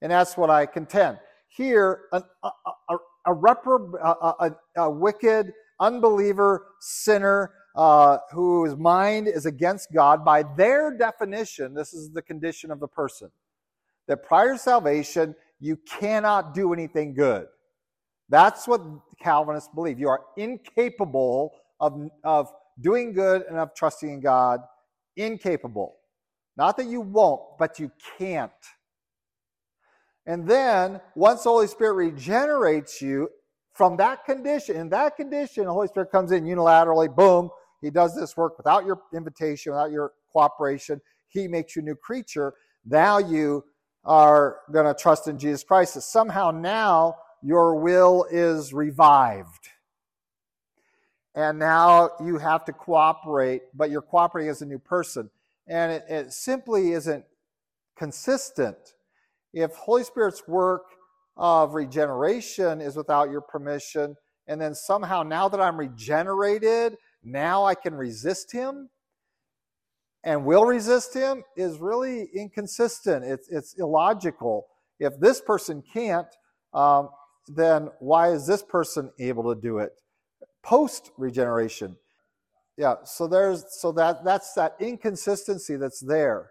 And 0.00 0.10
that's 0.12 0.36
what 0.36 0.50
I 0.50 0.66
contend. 0.66 1.18
Here, 1.56 2.02
a, 2.12 2.22
a, 2.42 2.50
a, 2.88 4.34
a, 4.40 4.50
a 4.76 4.90
wicked 4.90 5.52
unbeliever, 5.78 6.66
sinner, 6.80 7.52
uh, 7.76 8.18
whose 8.32 8.76
mind 8.76 9.28
is 9.28 9.46
against 9.46 9.92
God, 9.92 10.24
by 10.24 10.44
their 10.56 10.96
definition, 10.96 11.74
this 11.74 11.92
is 11.92 12.10
the 12.10 12.22
condition 12.22 12.70
of 12.70 12.80
the 12.80 12.88
person, 12.88 13.30
that 14.08 14.22
prior 14.22 14.52
to 14.52 14.58
salvation, 14.58 15.34
you 15.60 15.76
cannot 15.76 16.54
do 16.54 16.72
anything 16.72 17.14
good. 17.14 17.46
That's 18.28 18.66
what 18.66 18.82
Calvinists 19.20 19.70
believe. 19.74 19.98
You 19.98 20.08
are 20.08 20.22
incapable 20.36 21.52
of, 21.80 22.10
of 22.24 22.50
doing 22.80 23.12
good 23.12 23.42
and 23.48 23.58
of 23.58 23.74
trusting 23.74 24.08
in 24.08 24.20
God. 24.20 24.60
Incapable. 25.16 25.96
Not 26.56 26.76
that 26.78 26.86
you 26.86 27.00
won't, 27.00 27.42
but 27.58 27.78
you 27.78 27.90
can't. 28.18 28.50
And 30.26 30.48
then, 30.48 31.00
once 31.14 31.42
the 31.42 31.50
Holy 31.50 31.66
Spirit 31.66 31.94
regenerates 31.94 33.02
you 33.02 33.28
from 33.72 33.96
that 33.98 34.24
condition, 34.24 34.76
in 34.76 34.88
that 34.90 35.16
condition, 35.16 35.64
the 35.64 35.72
Holy 35.72 35.88
Spirit 35.88 36.10
comes 36.10 36.32
in 36.32 36.44
unilaterally, 36.44 37.14
boom, 37.14 37.50
he 37.80 37.90
does 37.90 38.16
this 38.16 38.36
work 38.36 38.56
without 38.56 38.86
your 38.86 39.02
invitation, 39.12 39.72
without 39.72 39.90
your 39.90 40.12
cooperation. 40.32 41.00
He 41.28 41.48
makes 41.48 41.76
you 41.76 41.82
a 41.82 41.84
new 41.84 41.94
creature. 41.94 42.54
Now 42.86 43.18
you 43.18 43.64
are 44.04 44.58
going 44.72 44.86
to 44.86 44.94
trust 44.94 45.28
in 45.28 45.38
Jesus 45.38 45.62
Christ. 45.64 45.94
So 45.94 46.00
Somehow 46.00 46.50
now 46.50 47.16
your 47.42 47.76
will 47.76 48.26
is 48.30 48.72
revived. 48.72 49.68
And 51.34 51.58
now 51.58 52.10
you 52.24 52.38
have 52.38 52.64
to 52.66 52.72
cooperate, 52.72 53.62
but 53.74 53.90
you're 53.90 54.02
cooperating 54.02 54.50
as 54.50 54.62
a 54.62 54.66
new 54.66 54.78
person. 54.78 55.30
And 55.66 55.92
it, 55.92 56.04
it 56.08 56.32
simply 56.32 56.92
isn't 56.92 57.24
consistent. 57.96 58.93
If 59.54 59.74
Holy 59.76 60.04
Spirit's 60.04 60.46
work 60.46 60.82
of 61.36 61.74
regeneration 61.74 62.80
is 62.80 62.96
without 62.96 63.30
your 63.30 63.40
permission, 63.40 64.16
and 64.48 64.60
then 64.60 64.74
somehow 64.74 65.22
now 65.22 65.48
that 65.48 65.60
I'm 65.60 65.78
regenerated, 65.78 66.96
now 67.22 67.64
I 67.64 67.74
can 67.74 67.94
resist 67.94 68.52
him 68.52 68.90
and 70.24 70.44
will 70.44 70.64
resist 70.64 71.14
him 71.14 71.44
is 71.56 71.78
really 71.78 72.28
inconsistent. 72.34 73.24
It's, 73.24 73.48
it's 73.48 73.74
illogical. 73.78 74.66
If 74.98 75.20
this 75.20 75.40
person 75.40 75.82
can't, 75.92 76.26
um, 76.72 77.10
then 77.46 77.90
why 78.00 78.30
is 78.30 78.46
this 78.46 78.62
person 78.62 79.12
able 79.18 79.54
to 79.54 79.60
do 79.60 79.78
it 79.78 79.92
post 80.62 81.10
regeneration? 81.16 81.96
Yeah, 82.76 82.96
so 83.04 83.28
there's 83.28 83.64
so 83.68 83.92
that 83.92 84.24
that's 84.24 84.54
that 84.54 84.74
inconsistency 84.80 85.76
that's 85.76 86.00
there. 86.00 86.50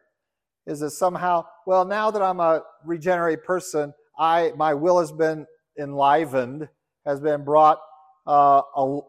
Is 0.65 0.79
that 0.79 0.91
somehow, 0.91 1.45
well, 1.65 1.85
now 1.85 2.11
that 2.11 2.21
I'm 2.21 2.39
a 2.39 2.63
regenerated 2.85 3.43
person, 3.43 3.93
I 4.17 4.53
my 4.55 4.73
will 4.73 4.99
has 4.99 5.11
been 5.11 5.45
enlivened, 5.79 6.69
has 7.05 7.19
been 7.19 7.43
brought 7.43 7.79
uh, 8.25 8.61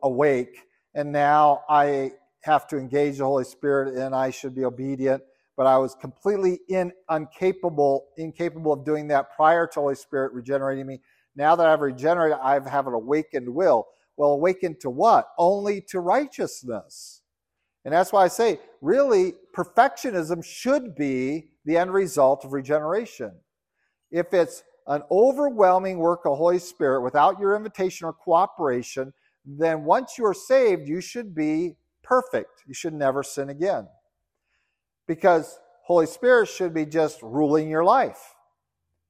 awake, 0.03 0.57
and 0.95 1.13
now 1.13 1.63
I 1.69 2.13
have 2.45 2.67
to 2.69 2.77
engage 2.77 3.19
the 3.19 3.25
Holy 3.25 3.45
Spirit 3.45 3.95
and 3.95 4.15
I 4.15 4.31
should 4.31 4.55
be 4.55 4.65
obedient. 4.65 5.23
But 5.57 5.67
I 5.67 5.79
was 5.79 5.95
completely 5.95 6.61
in, 6.69 6.93
incapable, 7.11 8.07
incapable 8.19 8.73
of 8.73 8.85
doing 8.85 9.09
that 9.09 9.35
prior 9.35 9.67
to 9.69 9.81
Holy 9.81 9.95
Spirit 9.95 10.33
regenerating 10.33 10.87
me. 10.87 11.01
Now 11.37 11.57
that 11.57 11.67
I've 11.67 11.81
regenerated, 11.81 12.39
I 12.43 12.55
have 12.69 12.87
an 12.87 12.93
awakened 12.93 13.49
will. 13.49 13.87
Well, 14.17 14.33
awakened 14.33 14.81
to 14.81 14.91
what? 14.91 15.29
Only 15.39 15.81
to 15.89 16.01
righteousness. 16.01 17.23
And 17.85 17.93
that's 17.93 18.13
why 18.13 18.25
I 18.25 18.29
say, 18.29 18.61
really, 18.81 19.35
perfectionism 19.55 20.45
should 20.45 20.95
be 20.95 21.49
the 21.65 21.77
end 21.77 21.93
result 21.93 22.45
of 22.45 22.53
regeneration. 22.53 23.33
If 24.11 24.33
it's 24.33 24.63
an 24.87 25.03
overwhelming 25.11 25.99
work 25.99 26.21
of 26.25 26.37
Holy 26.39 26.59
Spirit 26.59 27.03
without 27.03 27.39
your 27.39 27.57
invitation 27.57 28.07
or 28.07 28.13
cooperation, 28.13 29.13
then 29.45 29.85
once 29.85 30.17
you're 30.19 30.35
saved, 30.35 30.89
you 30.89 31.01
should 31.01 31.35
be 31.35 31.77
perfect. 32.03 32.63
You 32.67 32.75
should 32.75 32.95
never 32.95 33.23
sin 33.23 33.51
again. 33.51 33.89
Because 35.07 35.59
Holy 35.85 36.07
Spirit 36.07 36.49
should 36.49 36.73
be 36.73 36.87
just 36.87 37.23
ruling 37.23 37.69
your 37.69 37.85
life. 37.85 38.35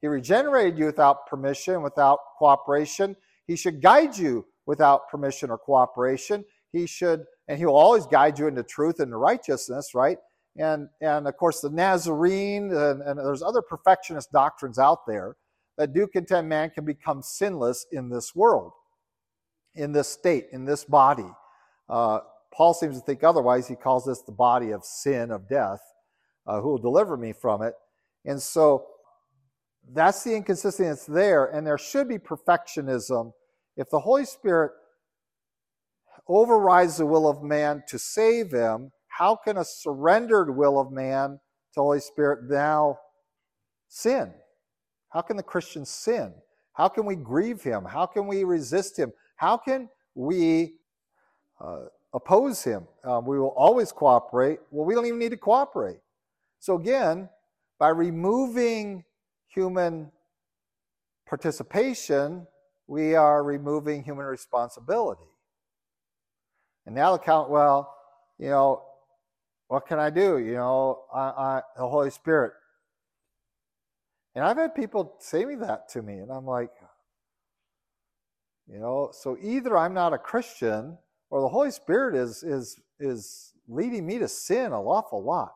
He 0.01 0.09
regenerated 0.09 0.79
you 0.79 0.87
without 0.87 1.27
permission, 1.27 1.83
without 1.83 2.19
cooperation. 2.39 3.17
He 3.47 3.57
should 3.57 3.81
guide 3.81 4.17
you 4.17 4.47
without 4.67 5.09
permission 5.09 5.51
or 5.51 5.59
cooperation. 5.59 6.45
He 6.75 6.87
should, 6.87 7.25
and 7.49 7.59
he 7.59 7.67
will 7.67 7.77
always 7.77 8.07
guide 8.07 8.39
you 8.39 8.49
into 8.49 8.63
truth 8.65 9.01
and 9.01 9.19
righteousness, 9.19 9.95
right? 9.95 10.19
And 10.59 10.89
and 11.01 11.29
of 11.29 11.37
course 11.37 11.61
the 11.61 11.71
Nazarene 11.71 12.73
and, 12.73 13.03
and 13.03 13.19
there's 13.19 13.43
other 13.43 13.63
perfectionist 13.63 14.33
doctrines 14.33 14.79
out 14.79 15.07
there 15.07 15.37
that 15.79 15.95
do 15.95 16.07
contend 16.07 16.49
man 16.49 16.71
can 16.71 16.85
become 16.85 17.23
sinless 17.23 17.87
in 17.93 18.11
this 18.11 18.35
world 18.35 18.73
in 19.75 19.93
this 19.93 20.09
state, 20.09 20.47
in 20.53 20.65
this 20.65 20.85
body. 20.85 21.31
Uh, 21.89 22.21
Paul 22.53 22.75
seems 22.75 22.99
to 22.99 23.05
think 23.05 23.25
otherwise. 23.25 23.69
He 23.69 23.75
calls 23.75 24.05
this 24.05 24.23
the 24.23 24.33
body 24.33 24.71
of 24.71 24.85
sin, 24.85 25.31
of 25.31 25.49
death, 25.49 25.81
uh, 26.47 26.61
who 26.61 26.71
will 26.71 26.79
deliver 26.79 27.17
me 27.17 27.33
from 27.33 27.63
it. 27.63 27.75
And 28.25 28.41
so 28.41 28.87
that's 29.93 30.23
the 30.25 30.35
inconsistency 30.37 30.89
that's 30.89 31.07
there, 31.07 31.47
and 31.47 31.67
there 31.67 31.79
should 31.79 32.09
be 32.09 32.19
perfectionism. 32.19 33.33
If 33.77 33.91
the 33.91 34.01
Holy 34.01 34.25
Spirit 34.25 34.73
overrides 36.29 36.97
the 36.97 37.07
will 37.07 37.29
of 37.29 37.43
man 37.43 37.83
to 37.89 37.99
save 37.99 38.51
him, 38.51 38.93
how 39.09 39.37
can 39.37 39.59
a 39.59 39.65
surrendered 39.65 40.57
will 40.57 40.79
of 40.79 40.91
man 40.91 41.39
to 41.75 41.81
Holy 41.81 42.01
Spirit 42.01 42.49
now 42.49 42.99
sin? 43.89 44.33
How 45.11 45.21
can 45.21 45.37
the 45.37 45.43
Christian 45.43 45.85
sin? 45.85 46.35
How 46.73 46.89
can 46.89 47.07
we 47.07 47.15
grieve 47.15 47.63
him? 47.63 47.85
How 47.85 48.07
can 48.07 48.27
we 48.27 48.43
resist 48.45 48.99
him? 48.99 49.13
How 49.37 49.57
can 49.57 49.89
we 50.15 50.75
uh, 51.61 51.85
oppose 52.15 52.63
him. 52.63 52.87
Um, 53.03 53.27
we 53.27 53.39
will 53.39 53.55
always 53.57 53.93
cooperate. 53.93 54.61
Well, 54.71 54.87
we 54.87 54.95
don't 54.95 55.07
even 55.07 55.19
need 55.19 55.33
to 55.33 55.37
cooperate. 55.37 55.99
So, 56.61 56.77
again, 56.77 57.29
by 57.79 57.89
removing 57.89 59.05
human 59.49 60.11
participation, 61.27 62.47
we 62.87 63.15
are 63.15 63.43
removing 63.43 64.05
human 64.05 64.27
responsibility. 64.27 65.23
And 66.87 66.97
the 66.97 67.19
count, 67.25 67.51
well, 67.51 67.95
you 68.39 68.49
know, 68.49 68.83
what 69.69 69.87
can 69.87 69.99
I 69.99 70.11
do? 70.11 70.39
You 70.39 70.55
know, 70.55 71.03
I, 71.13 71.21
I, 71.21 71.63
the 71.77 71.89
Holy 71.89 72.11
Spirit. 72.11 72.53
And 74.35 74.45
I've 74.45 74.57
had 74.57 74.75
people 74.75 75.15
say 75.21 75.45
me 75.45 75.55
that 75.57 75.89
to 75.91 76.03
me, 76.03 76.19
and 76.19 76.31
I'm 76.31 76.45
like, 76.45 76.71
you 78.67 78.79
know, 78.79 79.11
so 79.13 79.37
either 79.41 79.77
I'm 79.77 79.95
not 79.95 80.13
a 80.13 80.19
Christian 80.19 80.99
or 81.31 81.41
the 81.41 81.49
Holy 81.49 81.71
Spirit 81.71 82.15
is 82.17 82.43
is 82.43 82.81
is 82.99 83.53
leading 83.69 84.07
me 84.07 84.19
to 84.19 84.29
sin 84.29 84.67
an 84.67 84.73
awful 84.73 85.23
lot. 85.23 85.55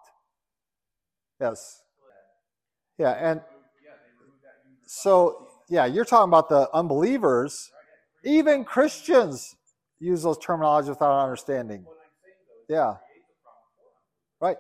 Yes. 1.41 1.83
Yeah, 2.99 3.13
and 3.13 3.41
so 4.87 5.49
yeah, 5.69 5.87
you're 5.87 6.05
talking 6.05 6.31
about 6.31 6.49
the 6.49 6.69
unbelievers. 6.75 7.71
Even 8.25 8.65
Christians 8.65 9.57
use 10.01 10.23
those 10.23 10.39
terminologies 10.39 10.89
without 10.89 11.23
understanding. 11.23 11.85
Yeah. 12.69 12.97
Right. 14.41 14.57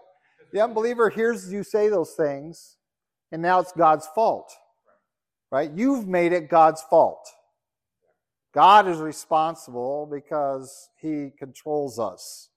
The 0.52 0.60
unbeliever 0.60 1.10
hears 1.10 1.52
you 1.52 1.62
say 1.62 1.88
those 1.88 2.12
things, 2.12 2.76
and 3.30 3.42
now 3.42 3.60
it's 3.60 3.72
God's 3.72 4.08
fault. 4.14 4.52
Right? 5.50 5.70
You've 5.74 6.06
made 6.06 6.32
it 6.32 6.48
God's 6.48 6.82
fault. 6.82 7.26
God 8.54 8.88
is 8.88 8.98
responsible 8.98 10.08
because 10.10 10.90
he 11.00 11.30
controls 11.38 11.98
us. 11.98 12.48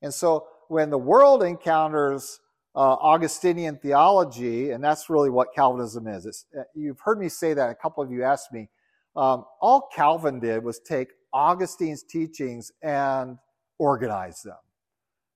And 0.00 0.12
so 0.12 0.46
when 0.68 0.90
the 0.90 0.98
world 0.98 1.42
encounters 1.42 2.40
uh, 2.74 2.78
Augustinian 2.78 3.76
theology, 3.76 4.70
and 4.70 4.82
that's 4.82 5.10
really 5.10 5.30
what 5.30 5.48
Calvinism 5.54 6.06
is. 6.06 6.26
It's, 6.26 6.46
uh, 6.58 6.62
you've 6.74 7.00
heard 7.00 7.18
me 7.18 7.28
say 7.28 7.54
that. 7.54 7.70
A 7.70 7.74
couple 7.74 8.02
of 8.02 8.10
you 8.10 8.22
asked 8.22 8.52
me. 8.52 8.68
Um, 9.14 9.44
all 9.60 9.88
Calvin 9.94 10.40
did 10.40 10.64
was 10.64 10.80
take 10.80 11.08
Augustine's 11.32 12.02
teachings 12.02 12.72
and 12.82 13.38
organize 13.78 14.42
them. 14.42 14.56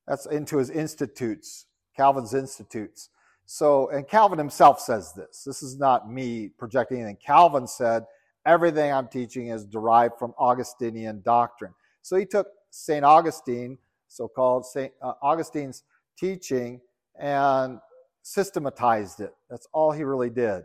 That's 0.06 0.26
into 0.26 0.59
his 0.59 0.70
institutes, 0.70 1.66
Calvin's 1.96 2.35
institutes. 2.35 3.11
So, 3.46 3.88
and 3.90 4.06
Calvin 4.06 4.38
himself 4.38 4.80
says 4.80 5.12
this. 5.12 5.42
This 5.44 5.62
is 5.62 5.78
not 5.78 6.11
me 6.11 6.50
projecting 6.59 6.98
anything. 6.98 7.18
Calvin 7.24 7.66
said, 7.66 8.04
everything 8.44 8.92
I'm 8.92 9.09
teaching 9.09 9.48
is 9.48 9.64
derived 9.64 10.14
from 10.18 10.32
Augustinian 10.38 11.20
doctrine. 11.22 11.74
So 12.02 12.16
he 12.16 12.24
took 12.24 12.48
St. 12.70 13.04
Augustine, 13.04 13.78
so 14.09 14.28
called 14.28 14.64
St. 14.64 14.92
Uh, 15.02 15.14
Augustine's 15.22 15.82
teaching, 16.16 16.80
and 17.18 17.78
systematized 18.22 19.20
it. 19.20 19.35
That's 19.50 19.66
all 19.72 19.92
he 19.92 20.04
really 20.04 20.30
did. 20.30 20.64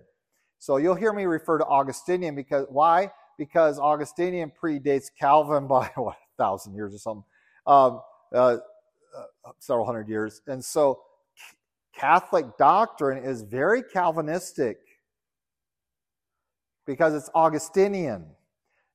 So 0.59 0.77
you'll 0.77 0.95
hear 0.95 1.13
me 1.13 1.25
refer 1.25 1.57
to 1.57 1.65
Augustinian 1.65 2.35
because 2.35 2.67
why? 2.69 3.11
Because 3.41 3.79
Augustinian 3.79 4.51
predates 4.51 5.07
Calvin 5.19 5.65
by 5.75 5.89
what 5.95 6.15
a 6.15 6.37
thousand 6.37 6.75
years 6.75 6.93
or 6.93 6.99
something, 6.99 7.23
um, 7.65 8.01
uh, 8.35 8.57
uh, 9.17 9.51
several 9.57 9.83
hundred 9.83 10.07
years, 10.07 10.43
and 10.45 10.63
so 10.63 11.01
Catholic 11.95 12.45
doctrine 12.59 13.23
is 13.23 13.41
very 13.41 13.81
Calvinistic 13.81 14.77
because 16.85 17.15
it's 17.15 17.31
Augustinian. 17.33 18.27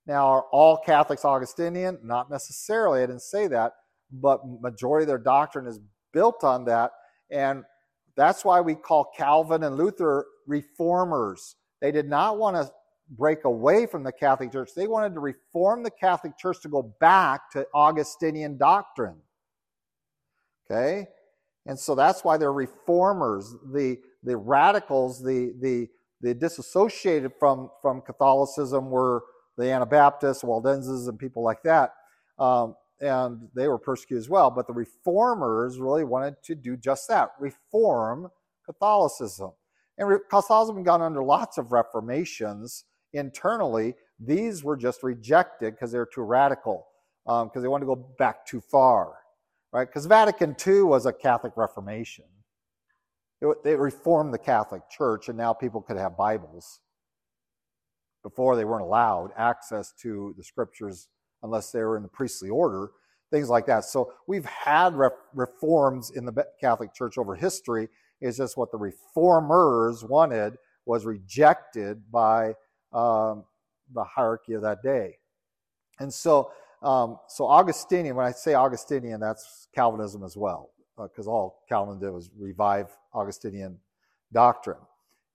Now, 0.06 0.28
are 0.28 0.42
all 0.52 0.76
Catholics 0.76 1.24
Augustinian? 1.24 1.98
Not 2.04 2.30
necessarily. 2.30 3.02
I 3.02 3.06
didn't 3.06 3.22
say 3.22 3.48
that, 3.48 3.72
but 4.12 4.42
majority 4.60 5.02
of 5.02 5.08
their 5.08 5.18
doctrine 5.18 5.66
is 5.66 5.80
built 6.12 6.44
on 6.44 6.64
that, 6.66 6.92
and 7.32 7.64
that's 8.16 8.44
why 8.44 8.60
we 8.60 8.76
call 8.76 9.10
Calvin 9.16 9.64
and 9.64 9.76
Luther 9.76 10.24
reformers. 10.46 11.56
They 11.80 11.90
did 11.90 12.08
not 12.08 12.38
want 12.38 12.54
to 12.56 12.72
break 13.10 13.44
away 13.44 13.86
from 13.86 14.02
the 14.02 14.12
Catholic 14.12 14.52
Church. 14.52 14.70
They 14.74 14.86
wanted 14.86 15.14
to 15.14 15.20
reform 15.20 15.82
the 15.82 15.90
Catholic 15.90 16.36
Church 16.38 16.60
to 16.62 16.68
go 16.68 16.82
back 17.00 17.50
to 17.52 17.66
Augustinian 17.74 18.56
doctrine. 18.56 19.16
Okay? 20.68 21.06
And 21.66 21.78
so 21.78 21.94
that's 21.94 22.24
why 22.24 22.36
they're 22.36 22.52
reformers. 22.52 23.54
The, 23.72 23.98
the 24.22 24.36
radicals, 24.36 25.22
the, 25.22 25.54
the, 25.60 25.88
the 26.20 26.34
disassociated 26.34 27.32
from, 27.38 27.70
from 27.82 28.00
Catholicism 28.00 28.90
were 28.90 29.24
the 29.56 29.70
Anabaptists, 29.70 30.44
Waldenses, 30.44 31.08
and 31.08 31.18
people 31.18 31.42
like 31.42 31.62
that. 31.62 31.92
Um, 32.38 32.74
and 33.00 33.48
they 33.54 33.68
were 33.68 33.78
persecuted 33.78 34.22
as 34.22 34.28
well. 34.28 34.50
But 34.50 34.66
the 34.66 34.72
reformers 34.72 35.78
really 35.78 36.04
wanted 36.04 36.36
to 36.44 36.54
do 36.54 36.76
just 36.76 37.08
that 37.08 37.30
reform 37.38 38.28
Catholicism. 38.64 39.52
And 39.98 40.20
Catholicism 40.30 40.82
got 40.82 41.00
under 41.00 41.22
lots 41.22 41.58
of 41.58 41.72
reformations 41.72 42.84
internally. 43.16 43.94
These 44.18 44.64
were 44.64 44.76
just 44.76 45.02
rejected 45.02 45.74
because 45.74 45.92
they 45.92 45.98
were 45.98 46.08
too 46.12 46.22
radical, 46.22 46.86
because 47.24 47.56
um, 47.56 47.62
they 47.62 47.68
wanted 47.68 47.84
to 47.84 47.94
go 47.94 48.14
back 48.18 48.46
too 48.46 48.60
far, 48.60 49.14
right? 49.72 49.86
Because 49.86 50.06
Vatican 50.06 50.56
II 50.66 50.82
was 50.82 51.06
a 51.06 51.12
Catholic 51.12 51.52
Reformation. 51.56 52.24
It, 53.40 53.62
they 53.64 53.76
reformed 53.76 54.32
the 54.32 54.38
Catholic 54.38 54.82
Church, 54.90 55.28
and 55.28 55.36
now 55.36 55.52
people 55.52 55.82
could 55.82 55.96
have 55.96 56.16
Bibles. 56.16 56.80
Before 58.22 58.56
they 58.56 58.64
weren't 58.64 58.82
allowed 58.82 59.30
access 59.36 59.92
to 60.02 60.34
the 60.36 60.42
scriptures 60.42 61.08
unless 61.42 61.70
they 61.70 61.80
were 61.80 61.96
in 61.96 62.02
the 62.02 62.08
priestly 62.08 62.48
order, 62.48 62.90
things 63.30 63.48
like 63.48 63.66
that. 63.66 63.84
So 63.84 64.12
we've 64.26 64.44
had 64.44 64.94
reforms 65.34 66.10
in 66.10 66.24
the 66.24 66.44
Catholic 66.60 66.92
Church 66.94 67.18
over 67.18 67.34
history. 67.34 67.88
It's 68.20 68.38
just 68.38 68.56
what 68.56 68.72
the 68.72 68.78
reformers 68.78 70.04
wanted 70.04 70.56
was 70.86 71.04
rejected 71.04 72.10
by 72.10 72.54
um, 72.92 73.44
the 73.94 74.04
hierarchy 74.04 74.54
of 74.54 74.62
that 74.62 74.82
day. 74.82 75.18
And 76.00 76.12
so, 76.12 76.50
um, 76.82 77.18
so 77.28 77.46
Augustinian, 77.46 78.16
when 78.16 78.26
I 78.26 78.32
say 78.32 78.54
Augustinian, 78.54 79.20
that's 79.20 79.68
Calvinism 79.74 80.22
as 80.24 80.36
well, 80.36 80.70
because 80.98 81.26
uh, 81.26 81.30
all 81.30 81.62
Calvin 81.68 81.98
did 81.98 82.10
was 82.10 82.30
revive 82.38 82.88
Augustinian 83.14 83.78
doctrine 84.32 84.78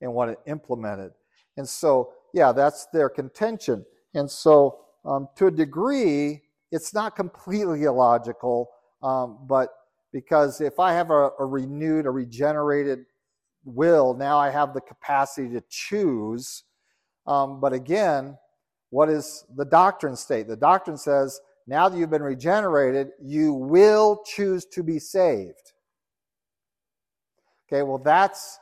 and 0.02 0.14
what 0.14 0.30
it 0.30 0.40
implemented. 0.48 1.12
And 1.58 1.68
so, 1.68 2.14
yeah, 2.34 2.52
that's 2.52 2.86
their 2.88 3.10
contention. 3.10 3.86
And 4.14 4.30
so, 4.30 4.80
um, 5.06 5.28
to 5.36 5.48
a 5.48 5.52
degree, 5.52 6.42
it's 6.72 6.94
not 6.94 7.16
completely 7.16 7.84
illogical, 7.84 8.70
um, 9.02 9.40
but 9.48 9.70
because 10.14 10.62
if 10.62 10.80
I 10.80 10.94
have 10.94 11.10
a, 11.10 11.32
a 11.40 11.46
renewed, 11.46 12.06
a 12.06 12.12
regenerated 12.12 13.06
will, 13.66 14.14
now 14.14 14.38
I 14.38 14.50
have 14.50 14.74
the 14.74 14.82
capacity 14.82 15.50
to 15.54 15.64
choose. 15.70 16.64
Um, 17.28 17.60
but 17.60 17.74
again, 17.74 18.38
what 18.90 19.10
is 19.10 19.46
the 19.56 19.66
doctrine 19.66 20.16
state? 20.16 20.48
The 20.48 20.56
doctrine 20.56 20.98
says, 20.98 21.40
now 21.68 21.88
that 21.88 21.98
you've 21.98 22.10
been 22.10 22.24
regenerated, 22.24 23.10
you 23.22 23.54
will 23.54 24.22
choose 24.26 24.66
to 24.74 24.84
be 24.84 25.00
saved. 25.00 25.74
Okay, 27.72 27.84
well, 27.84 28.00
that's 28.00 28.60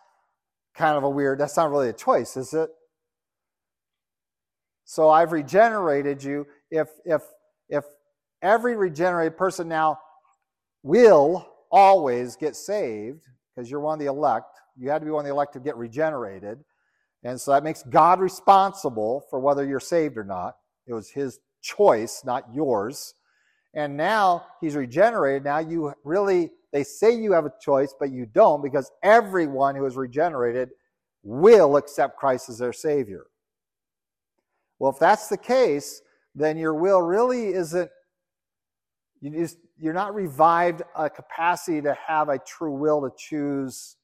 kind 0.76 0.98
of 0.98 1.04
a 1.04 1.10
weird, 1.10 1.40
that's 1.40 1.58
not 1.58 1.72
really 1.72 1.90
a 1.90 1.94
choice, 1.94 2.38
is 2.38 2.54
it? 2.54 2.70
So 4.86 5.10
I've 5.10 5.32
regenerated 5.32 6.24
you. 6.24 6.46
If, 6.70 6.90
if, 7.06 7.22
if 7.70 7.86
every 8.42 8.76
regenerated 8.76 9.38
person 9.38 9.68
now 9.68 10.00
will 10.84 11.48
always 11.72 12.36
get 12.36 12.56
saved, 12.56 13.24
because 13.56 13.70
you're 13.70 13.80
one 13.80 13.94
of 13.94 14.00
the 14.00 14.06
elect, 14.12 14.60
you 14.78 14.90
had 14.90 15.00
to 15.00 15.06
be 15.06 15.12
one 15.12 15.22
of 15.22 15.28
the 15.28 15.34
elect 15.34 15.54
to 15.54 15.60
get 15.60 15.78
regenerated. 15.78 16.60
And 17.24 17.40
so 17.40 17.52
that 17.52 17.64
makes 17.64 17.84
God 17.84 18.20
responsible 18.20 19.26
for 19.30 19.40
whether 19.40 19.66
you're 19.66 19.80
saved 19.80 20.18
or 20.18 20.24
not. 20.24 20.56
It 20.88 20.94
was 20.94 21.10
his 21.10 21.40
choice, 21.62 22.22
not 22.26 22.46
yours. 22.54 23.14
And 23.74 23.98
now 23.98 24.46
he's 24.62 24.76
regenerated. 24.76 25.44
Now 25.44 25.60
you 25.60 25.94
really, 26.04 26.52
they 26.72 26.84
say 26.84 27.14
you 27.14 27.34
have 27.34 27.46
a 27.46 27.54
choice, 27.62 27.94
but 28.00 28.12
you 28.12 28.26
don't 28.26 28.64
because 28.64 28.90
everyone 29.04 29.76
who 29.76 29.86
is 29.86 29.96
regenerated 29.96 30.70
will 31.24 31.76
accept 31.76 32.18
Christ 32.18 32.50
as 32.50 32.58
their 32.58 32.74
Savior. 32.74 33.26
Well, 34.80 34.92
if 34.92 35.00
that's 35.00 35.28
the 35.28 35.38
case, 35.38 36.02
then 36.34 36.58
your 36.58 36.74
will 36.74 37.02
really 37.02 37.48
isn't, 37.48 37.92
you 39.20 39.30
just, 39.32 39.58
you're 39.78 39.94
not 39.94 40.16
revived 40.16 40.82
a 40.96 41.10
capacity 41.10 41.82
to 41.82 41.98
have 42.08 42.30
a 42.30 42.40
true 42.40 42.72
will 42.72 43.02
to 43.02 43.12
choose 43.18 43.98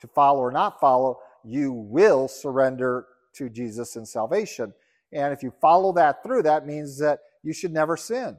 to 0.00 0.08
follow 0.08 0.40
or 0.40 0.50
not 0.50 0.80
follow. 0.80 1.18
You 1.44 1.72
will 1.72 2.28
surrender 2.28 3.06
to 3.34 3.48
Jesus 3.48 3.96
in 3.96 4.06
salvation. 4.06 4.72
And 5.12 5.32
if 5.32 5.42
you 5.42 5.52
follow 5.60 5.92
that 5.94 6.22
through, 6.22 6.42
that 6.44 6.66
means 6.66 6.98
that 6.98 7.20
you 7.42 7.52
should 7.52 7.72
never 7.72 7.96
sin. 7.96 8.36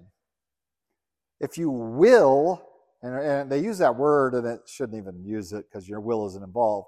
If 1.40 1.58
you 1.58 1.70
will, 1.70 2.62
and, 3.02 3.16
and 3.16 3.52
they 3.52 3.60
use 3.60 3.80
that 3.80 3.96
word 3.96 4.36
and 4.36 4.46
it 4.46 4.62
shouldn't 4.68 4.98
even 4.98 5.24
use 5.24 5.54
it 5.54 5.66
because 5.70 5.90
your 5.90 6.00
will 6.00 6.28
isn't 6.28 6.44
involved. 6.44 6.88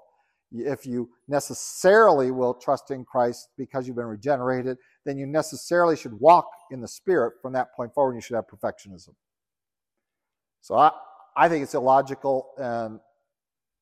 If 0.52 0.86
you 0.86 1.10
necessarily 1.26 2.30
will 2.30 2.54
trust 2.54 2.92
in 2.92 3.04
Christ 3.04 3.48
because 3.58 3.86
you've 3.86 3.96
been 3.96 4.04
regenerated, 4.06 4.78
then 5.04 5.18
you 5.18 5.26
necessarily 5.26 5.96
should 5.96 6.20
walk 6.20 6.46
in 6.70 6.80
the 6.80 6.86
Spirit 6.86 7.34
from 7.42 7.52
that 7.54 7.74
point 7.74 7.92
forward. 7.92 8.14
You 8.14 8.20
should 8.20 8.36
have 8.36 8.46
perfectionism. 8.46 9.14
So 10.60 10.76
I, 10.76 10.92
I 11.36 11.48
think 11.48 11.64
it's 11.64 11.74
illogical 11.74 12.50
and 12.56 13.00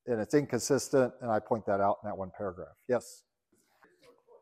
and 0.07 0.20
it's 0.20 0.34
inconsistent, 0.34 1.12
and 1.20 1.30
I 1.30 1.38
point 1.38 1.66
that 1.66 1.80
out 1.80 1.98
in 2.03 2.09
that 2.09 2.16
one 2.16 2.30
paragraph. 2.36 2.74
Yes. 2.88 3.22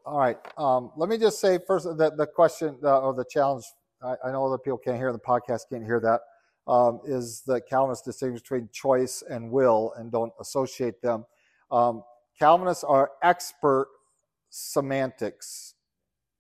All 0.07 0.19
right. 0.19 0.39
Um, 0.57 0.93
let 0.97 1.09
me 1.09 1.19
just 1.19 1.41
say 1.41 1.59
first 1.67 1.87
that 1.99 2.17
the 2.17 2.27
question 2.27 2.77
uh, 2.83 3.01
or 3.01 3.15
the 3.15 3.25
challenge. 3.25 3.65
I, 4.03 4.15
I, 4.25 4.33
know 4.33 4.47
other 4.47 4.57
people 4.57 4.79
can't 4.79 4.97
hear 4.97 5.13
the 5.13 5.19
podcast, 5.19 5.69
can't 5.71 5.85
hear 5.85 6.01
that. 6.01 6.21
Um, 6.67 7.01
is 7.05 7.43
the 7.47 7.61
Calvinists 7.61 8.05
distinguish 8.05 8.41
between 8.41 8.69
choice 8.73 9.23
and 9.29 9.51
will, 9.51 9.93
and 9.99 10.11
don't 10.11 10.33
associate 10.41 11.03
them. 11.03 11.27
Um, 11.71 12.03
Calvinists 12.39 12.85
are 12.85 13.11
expert 13.23 13.89
semantics 14.49 15.75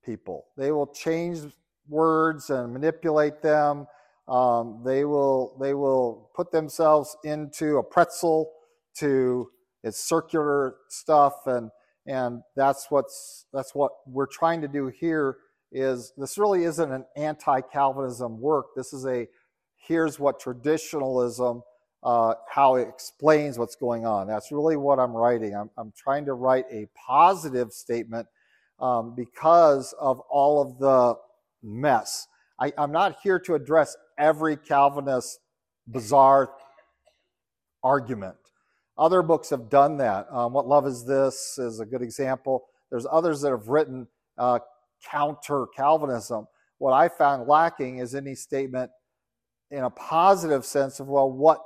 people. 0.02 0.46
They 0.56 0.72
will 0.72 0.86
change 0.86 1.40
words 1.88 2.48
and 2.48 2.72
manipulate 2.72 3.42
them 3.42 3.86
um, 4.30 4.80
they 4.84 5.04
will 5.04 5.56
they 5.60 5.74
will 5.74 6.30
put 6.34 6.52
themselves 6.52 7.16
into 7.24 7.78
a 7.78 7.82
pretzel 7.82 8.52
to 9.00 9.50
it's 9.82 9.98
circular 9.98 10.76
stuff 10.88 11.46
and 11.46 11.70
and 12.06 12.42
that's 12.56 12.86
what's 12.90 13.46
that's 13.52 13.74
what 13.74 13.92
we're 14.06 14.26
trying 14.26 14.60
to 14.62 14.68
do 14.68 14.88
here 14.88 15.36
is 15.72 16.12
this 16.16 16.38
really 16.38 16.64
isn't 16.64 16.90
an 16.90 17.04
anti-calvinism 17.16 18.40
work. 18.40 18.66
This 18.74 18.92
is 18.92 19.06
a 19.06 19.28
here's 19.76 20.18
what 20.18 20.40
traditionalism 20.40 21.62
uh, 22.02 22.34
how 22.48 22.76
it 22.76 22.88
explains 22.88 23.58
what's 23.58 23.76
going 23.76 24.06
on. 24.06 24.26
That's 24.26 24.50
really 24.50 24.76
what 24.76 24.98
i'm 24.98 25.12
writing. 25.12 25.54
I'm, 25.54 25.70
I'm 25.76 25.92
trying 25.96 26.24
to 26.26 26.32
write 26.32 26.64
a 26.70 26.88
positive 26.94 27.72
statement 27.72 28.26
um, 28.80 29.14
because 29.14 29.94
of 30.00 30.20
all 30.30 30.62
of 30.62 30.78
the 30.78 31.14
mess. 31.62 32.26
I, 32.58 32.72
i'm 32.78 32.92
not 32.92 33.16
here 33.22 33.38
to 33.40 33.54
address 33.54 33.96
every 34.18 34.56
Calvinist 34.56 35.38
bizarre 35.86 36.50
argument. 37.82 38.36
Other 39.00 39.22
books 39.22 39.50
have 39.50 39.68
done 39.68 39.96
that. 39.96 40.26
Um, 40.30 40.52
what 40.52 40.68
Love 40.68 40.86
is 40.86 41.04
This 41.04 41.58
is 41.58 41.80
a 41.80 41.86
good 41.86 42.02
example. 42.02 42.66
There's 42.90 43.06
others 43.10 43.40
that 43.40 43.50
have 43.50 43.68
written 43.68 44.06
uh, 44.38 44.60
counter 45.10 45.66
Calvinism. 45.76 46.46
What 46.78 46.92
I 46.92 47.08
found 47.08 47.48
lacking 47.48 47.98
is 47.98 48.14
any 48.14 48.34
statement 48.36 48.90
in 49.70 49.84
a 49.84 49.90
positive 49.90 50.64
sense 50.64 51.00
of, 51.00 51.08
well, 51.08 51.30
what 51.30 51.60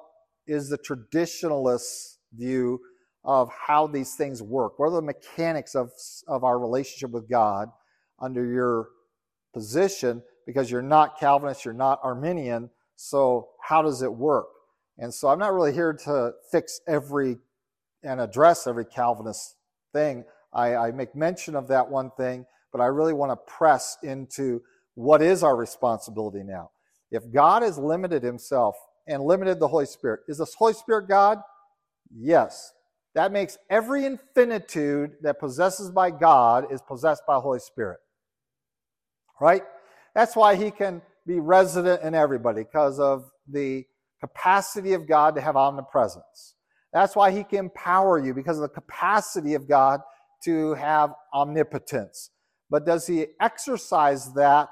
is 0.47 0.69
the 0.69 0.79
traditionalist 0.79 2.17
view 2.33 2.81
of 3.25 3.51
how 3.67 3.87
these 3.87 4.15
things 4.15 4.43
work? 4.43 4.79
What 4.79 4.87
are 4.87 4.97
the 4.97 5.03
mechanics 5.03 5.75
of, 5.75 5.91
of 6.29 6.45
our 6.45 6.59
relationship 6.59 7.11
with 7.11 7.29
God 7.29 7.69
under 8.19 8.47
your 8.47 8.89
position? 9.53 10.23
because 10.47 10.71
you're 10.71 10.83
not 10.83 11.19
Calvinist, 11.19 11.65
you're 11.65 11.75
not 11.75 12.01
Arminian. 12.03 12.71
So, 12.97 13.49
how 13.63 13.83
does 13.83 14.03
it 14.03 14.13
work? 14.13 14.47
And 14.99 15.13
so, 15.13 15.29
I'm 15.29 15.39
not 15.39 15.53
really 15.53 15.73
here 15.73 15.93
to 16.05 16.33
fix 16.51 16.81
every 16.87 17.39
and 18.03 18.21
address 18.21 18.67
every 18.67 18.85
Calvinist 18.85 19.57
thing. 19.93 20.25
I, 20.53 20.77
I 20.77 20.91
make 20.93 21.17
mention 21.17 21.57
of 21.57 21.69
that 21.69 21.89
one 21.89 22.11
thing, 22.17 22.47
but 22.71 22.81
I 22.81 22.87
really 22.87 23.13
want 23.13 23.33
to 23.33 23.53
press 23.53 23.97
into 24.03 24.63
what 24.95 25.23
is 25.23 25.43
our 25.43 25.57
responsibility 25.57 26.43
now. 26.45 26.71
If 27.11 27.33
God 27.33 27.63
has 27.63 27.79
limited 27.79 28.23
himself 28.23 28.77
and 29.07 29.23
limited 29.23 29.59
the 29.59 29.69
Holy 29.69 29.87
Spirit, 29.87 30.21
is 30.29 30.39
the 30.39 30.47
Holy 30.57 30.75
Spirit 30.75 31.09
God? 31.09 31.39
Yes. 32.15 32.73
That 33.15 33.33
makes 33.33 33.59
every 33.71 34.05
infinitude 34.05 35.13
that 35.23 35.41
possesses 35.41 35.91
by 35.91 36.11
God 36.11 36.73
is 36.73 36.83
possessed 36.83 37.23
by 37.27 37.37
Holy 37.37 37.61
Spirit. 37.61 37.99
Right? 39.41 39.63
That's 40.15 40.37
why 40.37 40.57
he 40.57 40.71
can 40.71 41.03
be 41.27 41.41
resident 41.41 42.03
in 42.03 42.15
everybody, 42.15 42.63
because 42.63 43.01
of 43.01 43.31
the 43.49 43.85
capacity 44.27 44.95
of 44.95 45.07
God 45.07 45.35
to 45.35 45.41
have 45.41 45.57
omnipresence. 45.57 46.55
That's 46.93 47.17
why 47.17 47.31
he 47.31 47.45
can 47.45 47.59
empower 47.59 48.25
you, 48.25 48.33
because 48.35 48.57
of 48.57 48.63
the 48.63 48.69
capacity 48.69 49.55
of 49.55 49.69
God 49.69 50.01
to 50.45 50.75
have 50.75 51.13
omnipotence. 51.35 52.31
But 52.71 52.87
does 52.87 53.07
he 53.07 53.27
exercise 53.41 54.33
that 54.35 54.71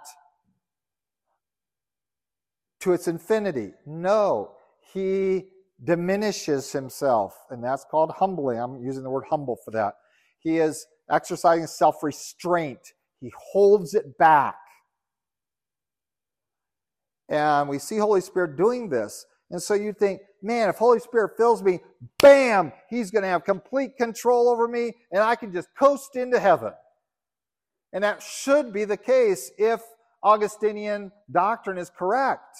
to 2.81 2.93
its 2.93 3.09
infinity? 3.09 3.73
No. 3.87 4.53
He 4.93 5.47
diminishes 5.85 6.73
himself, 6.73 7.37
and 7.51 7.63
that's 7.63 7.85
called 7.91 8.13
humbling. 8.13 8.59
I'm 8.59 8.83
using 8.83 9.03
the 9.03 9.11
word 9.11 9.25
humble 9.29 9.59
for 9.65 9.73
that. 9.73 9.95
He 10.39 10.59
is 10.59 10.87
exercising 11.11 11.67
self 11.67 12.03
restraint, 12.03 12.81
he 13.21 13.33
holds 13.53 13.95
it 13.95 14.17
back. 14.19 14.57
And 17.29 17.69
we 17.69 17.79
see 17.79 17.97
Holy 17.97 18.21
Spirit 18.21 18.57
doing 18.57 18.89
this. 18.89 19.25
And 19.53 19.63
so 19.63 19.75
you 19.75 19.93
think, 19.93 20.23
man, 20.43 20.71
if 20.71 20.77
Holy 20.77 20.99
Spirit 20.99 21.33
fills 21.37 21.63
me, 21.63 21.81
bam, 22.21 22.73
he's 22.89 23.11
going 23.11 23.23
to 23.23 23.29
have 23.29 23.45
complete 23.45 23.99
control 23.99 24.49
over 24.49 24.67
me 24.67 24.95
and 25.13 25.23
I 25.23 25.37
can 25.37 25.53
just 25.53 25.69
coast 25.79 26.17
into 26.17 26.41
heaven. 26.41 26.73
And 27.93 28.03
that 28.03 28.23
should 28.23 28.73
be 28.73 28.87
the 28.87 28.97
case 28.97 29.53
if 29.59 29.83
Augustinian 30.23 31.13
doctrine 31.31 31.77
is 31.77 31.91
correct. 31.91 32.57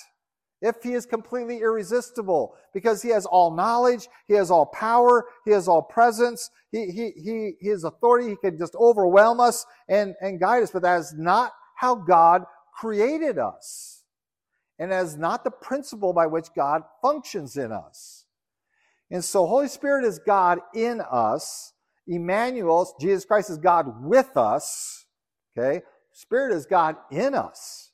If 0.61 0.83
he 0.83 0.93
is 0.93 1.07
completely 1.07 1.61
irresistible, 1.61 2.55
because 2.75 3.03
he 3.03 3.09
has 3.09 3.27
all 3.27 3.51
knowledge, 3.51 4.07
he 4.29 4.35
has 4.35 4.51
all 4.51 4.67
power, 4.67 5.25
he 5.45 5.51
has 5.51 5.67
all 5.67 5.83
presence, 5.83 6.51
he, 6.71 6.87
he, 6.87 7.11
he, 7.17 7.53
his 7.61 7.85
authority, 7.85 8.29
he 8.29 8.37
can 8.37 8.59
just 8.59 8.77
overwhelm 8.77 9.41
us 9.41 9.67
and, 9.89 10.15
and 10.21 10.39
guide 10.39 10.63
us. 10.63 10.71
But 10.71 10.83
that 10.83 11.01
is 11.01 11.15
not 11.17 11.53
how 11.75 11.97
God 11.97 12.45
created 12.79 13.39
us 13.39 14.02
and 14.83 14.93
as 14.93 15.17
not 15.17 15.45
the 15.45 15.51
principle 15.53 16.13
by 16.13 16.27
which 16.27 16.49
God 16.57 16.83
functions 17.01 17.57
in 17.57 17.71
us. 17.71 18.25
And 19.13 19.25
so, 19.25 19.47
Holy 19.47 19.69
Spirit 19.69 20.05
is 20.05 20.19
God 20.19 20.59
in 20.75 21.01
us. 21.09 21.73
Emmanuel, 22.09 22.93
Jesus 23.01 23.25
Christ 23.25 23.49
is 23.49 23.59
God 23.59 24.03
with 24.03 24.37
us. 24.37 25.07
Okay? 25.57 25.83
Spirit 26.11 26.53
is 26.53 26.67
God 26.67 26.97
in 27.13 27.33
us. 27.33 27.93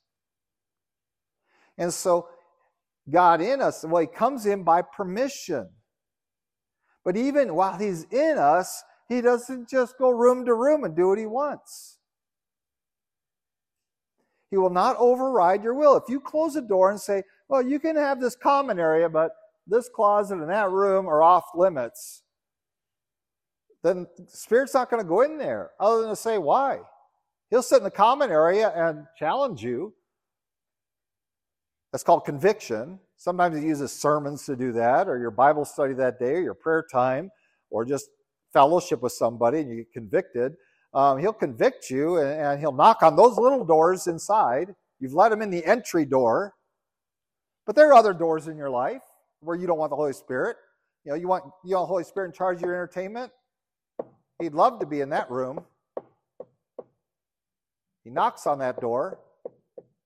And 1.77 1.93
so, 1.93 2.27
God 3.07 3.39
in 3.39 3.61
us, 3.61 3.85
well, 3.87 4.01
He 4.01 4.07
comes 4.07 4.47
in 4.47 4.63
by 4.63 4.81
permission. 4.81 5.69
But 7.05 7.15
even 7.15 7.53
while 7.53 7.77
He's 7.77 8.05
in 8.05 8.39
us, 8.39 8.83
He 9.07 9.21
doesn't 9.21 9.69
just 9.69 9.95
go 9.99 10.09
room 10.09 10.43
to 10.47 10.55
room 10.55 10.83
and 10.83 10.95
do 10.95 11.09
what 11.09 11.19
He 11.19 11.27
wants. 11.27 11.98
He 14.51 14.57
will 14.57 14.69
not 14.69 14.95
override 14.97 15.63
your 15.63 15.75
will. 15.75 15.95
If 15.95 16.03
you 16.07 16.19
close 16.19 16.55
a 16.55 16.61
door 16.61 16.89
and 16.89 16.99
say, 16.99 17.23
well, 17.47 17.61
you 17.61 17.79
can 17.79 17.95
have 17.95 18.19
this 18.19 18.35
common 18.35 18.79
area, 18.79 19.07
but 19.09 19.31
this 19.67 19.89
closet 19.89 20.39
and 20.39 20.49
that 20.49 20.71
room 20.71 21.07
are 21.07 21.21
off 21.21 21.45
limits, 21.55 22.23
then 23.83 24.07
Spirit's 24.27 24.73
not 24.73 24.89
going 24.89 25.01
to 25.01 25.07
go 25.07 25.21
in 25.21 25.37
there 25.37 25.71
other 25.79 26.01
than 26.01 26.09
to 26.09 26.15
say, 26.15 26.37
why? 26.37 26.79
He'll 27.49 27.61
sit 27.61 27.77
in 27.77 27.83
the 27.83 27.91
common 27.91 28.29
area 28.29 28.71
and 28.75 29.05
challenge 29.17 29.63
you. 29.63 29.93
That's 31.91 32.03
called 32.03 32.25
conviction. 32.25 32.99
Sometimes 33.17 33.57
he 33.57 33.65
uses 33.65 33.91
sermons 33.91 34.45
to 34.45 34.55
do 34.55 34.71
that, 34.73 35.07
or 35.07 35.17
your 35.17 35.31
Bible 35.31 35.65
study 35.65 35.93
that 35.95 36.19
day, 36.19 36.35
or 36.35 36.41
your 36.41 36.53
prayer 36.53 36.85
time, 36.91 37.31
or 37.69 37.85
just 37.85 38.09
fellowship 38.53 39.01
with 39.01 39.11
somebody 39.11 39.59
and 39.59 39.69
you 39.69 39.77
get 39.77 39.91
convicted. 39.91 40.53
Um, 40.93 41.19
he'll 41.19 41.33
convict 41.33 41.89
you 41.89 42.17
and, 42.17 42.29
and 42.29 42.59
he'll 42.59 42.71
knock 42.71 43.03
on 43.03 43.15
those 43.15 43.37
little 43.37 43.63
doors 43.63 44.07
inside. 44.07 44.73
You've 44.99 45.13
let 45.13 45.31
him 45.31 45.41
in 45.41 45.49
the 45.49 45.63
entry 45.65 46.05
door. 46.05 46.53
But 47.65 47.75
there 47.75 47.89
are 47.89 47.93
other 47.93 48.13
doors 48.13 48.47
in 48.47 48.57
your 48.57 48.69
life 48.69 49.03
where 49.41 49.55
you 49.55 49.67
don't 49.67 49.77
want 49.77 49.91
the 49.91 49.95
Holy 49.95 50.13
Spirit. 50.13 50.57
You 51.05 51.11
know, 51.11 51.15
you 51.17 51.27
want 51.27 51.43
you 51.63 51.75
want 51.75 51.83
the 51.83 51.87
Holy 51.87 52.03
Spirit 52.03 52.27
in 52.27 52.33
charge 52.33 52.57
of 52.57 52.63
your 52.63 52.73
entertainment. 52.73 53.31
He'd 54.41 54.53
love 54.53 54.79
to 54.79 54.85
be 54.85 55.01
in 55.01 55.09
that 55.09 55.29
room. 55.29 55.63
He 58.03 58.09
knocks 58.09 58.47
on 58.47 58.59
that 58.59 58.81
door. 58.81 59.19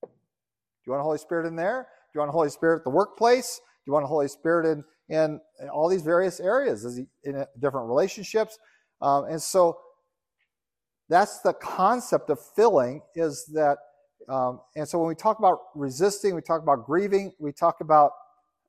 Do 0.01 0.87
you 0.87 0.91
want 0.91 0.99
the 0.99 1.05
Holy 1.05 1.17
Spirit 1.17 1.47
in 1.47 1.55
there? 1.55 1.87
Do 2.11 2.17
you 2.17 2.19
want 2.19 2.29
the 2.29 2.37
Holy 2.37 2.49
Spirit 2.49 2.77
at 2.79 2.83
the 2.83 2.89
workplace? 2.89 3.59
Do 3.59 3.89
you 3.89 3.93
want 3.93 4.03
the 4.03 4.09
Holy 4.09 4.27
Spirit 4.27 4.65
in, 4.65 4.83
in, 5.09 5.39
in 5.61 5.69
all 5.69 5.87
these 5.87 6.01
various 6.01 6.39
areas, 6.39 6.83
Is 6.83 6.97
he 6.97 7.05
in 7.23 7.45
different 7.59 7.87
relationships? 7.87 8.59
Um, 9.01 9.25
and 9.25 9.41
so 9.41 9.77
that's 11.09 11.41
the 11.41 11.53
concept 11.53 12.29
of 12.29 12.39
filling 12.55 13.01
is 13.15 13.45
that 13.53 13.77
um, 14.29 14.61
and 14.75 14.87
so 14.87 14.99
when 14.99 15.09
we 15.09 15.15
talk 15.15 15.39
about 15.39 15.59
resisting 15.75 16.33
we 16.33 16.41
talk 16.41 16.61
about 16.61 16.85
grieving 16.85 17.31
we 17.39 17.51
talk 17.51 17.81
about 17.81 18.11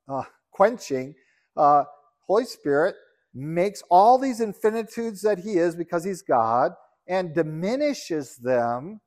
uh, 0.09 0.23
quenching 0.51 1.15
uh, 1.57 1.83
holy 2.27 2.45
spirit 2.45 2.95
makes 3.33 3.81
all 3.89 4.17
these 4.17 4.39
infinitudes 4.41 5.21
that 5.21 5.39
he 5.39 5.53
is 5.53 5.75
because 5.75 6.03
he's 6.03 6.21
god 6.21 6.71
and 7.07 7.33
diminishes 7.33 8.37
them 8.37 8.99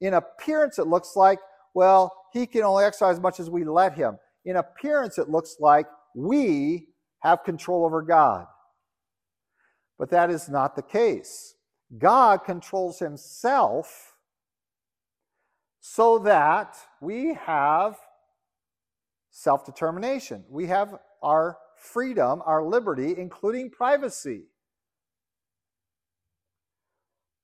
in 0.00 0.14
appearance 0.14 0.78
it 0.78 0.86
looks 0.86 1.16
like 1.16 1.38
well 1.74 2.12
he 2.36 2.46
can 2.46 2.62
only 2.62 2.84
exercise 2.84 3.16
as 3.16 3.20
much 3.20 3.40
as 3.40 3.48
we 3.48 3.64
let 3.64 3.94
him. 3.94 4.18
In 4.44 4.56
appearance 4.56 5.18
it 5.18 5.30
looks 5.30 5.56
like 5.58 5.86
we 6.14 6.88
have 7.20 7.42
control 7.44 7.84
over 7.84 8.02
god. 8.02 8.46
But 9.98 10.10
that 10.10 10.30
is 10.30 10.48
not 10.48 10.76
the 10.76 10.82
case 10.82 11.54
God 11.98 12.44
controls 12.44 12.98
himself 12.98 14.14
so 15.80 16.18
that 16.20 16.76
we 17.00 17.34
have 17.34 17.96
self 19.30 19.64
determination. 19.64 20.44
We 20.48 20.66
have 20.66 20.98
our 21.22 21.58
freedom, 21.76 22.42
our 22.44 22.64
liberty, 22.64 23.14
including 23.16 23.70
privacy. 23.70 24.42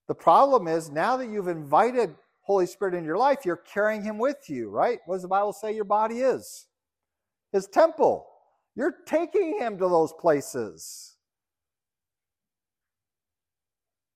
The 0.09 0.14
problem 0.14 0.66
is 0.66 0.90
now 0.90 1.16
that 1.16 1.28
you've 1.28 1.49
invited 1.49 2.16
Holy 2.40 2.66
Spirit 2.66 2.95
in 2.95 3.05
your 3.05 3.16
life, 3.16 3.47
you're 3.47 3.57
carrying 3.57 4.03
him 4.03 4.18
with 4.18 4.51
you, 4.51 4.68
right? 4.68 4.99
What 5.07 5.16
does 5.16 5.22
the 5.22 5.28
Bible 5.28 5.53
say 5.53 5.74
your 5.74 5.84
body 5.84 6.18
is? 6.18 6.66
His 7.53 7.68
temple. 7.68 8.26
You're 8.74 8.97
taking 9.07 9.59
him 9.59 9.78
to 9.78 9.88
those 9.88 10.12
places. 10.12 11.11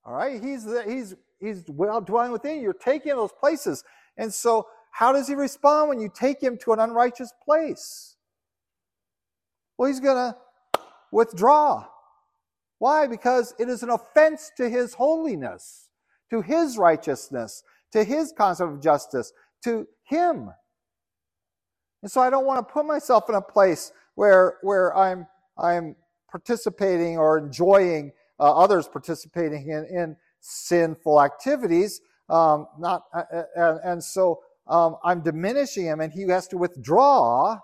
All 0.07 0.15
right? 0.15 0.43
He's 0.43 0.67
he's 0.87 1.17
he's 1.41 1.65
well 1.69 2.01
dwelling 2.01 2.33
within 2.33 2.57
you. 2.57 2.63
You're 2.63 2.73
taking 2.73 3.17
those 3.17 3.33
places. 3.33 3.85
And 4.17 4.33
so 4.33 4.69
how 4.93 5.13
does 5.13 5.29
he 5.29 5.35
respond 5.35 5.91
when 5.91 6.01
you 6.01 6.09
take 6.09 6.41
him 6.41 6.57
to 6.59 6.73
an 6.73 6.79
unrighteous 6.79 7.33
place? 7.45 8.17
Well, 9.77 9.89
he's 9.89 10.01
to 10.01 10.37
withdraw. 11.13 11.87
Why? 12.79 13.07
Because 13.07 13.55
it 13.59 13.69
is 13.69 13.83
an 13.83 13.91
offense 13.91 14.53
to 14.57 14.69
his 14.69 14.95
holiness, 14.95 15.91
to 16.31 16.41
his 16.41 16.79
righteousness, 16.79 17.63
to 17.93 18.05
his 18.05 18.33
concept 18.37 18.73
of 18.73 18.81
justice, 18.81 19.33
to 19.65 19.87
him. 20.05 20.51
And 22.03 22.11
so 22.11 22.21
I 22.21 22.31
don't 22.31 22.47
want 22.47 22.67
to 22.67 22.73
put 22.73 22.87
myself 22.87 23.29
in 23.29 23.35
a 23.35 23.43
place 23.43 23.93
where, 24.15 24.59
where 24.63 24.97
I'm, 24.97 25.27
I'm 25.59 25.97
participating 26.31 27.19
or 27.19 27.39
enjoying 27.39 28.13
uh, 28.39 28.55
others 28.55 28.89
participating 28.89 29.68
in, 29.68 29.87
in 29.87 30.16
sinful 30.41 31.22
activities. 31.22 32.01
Um, 32.28 32.66
not, 32.78 33.05
uh, 33.14 33.22
uh 33.32 33.43
and, 33.55 33.80
and, 33.84 34.05
so 34.05 34.41
um, 34.66 34.97
I'm 35.05 35.22
diminishing 35.22 35.84
him 35.84 36.01
and 36.01 36.12
he 36.12 36.22
has 36.22 36.49
to 36.49 36.59
withdraw. 36.59 37.59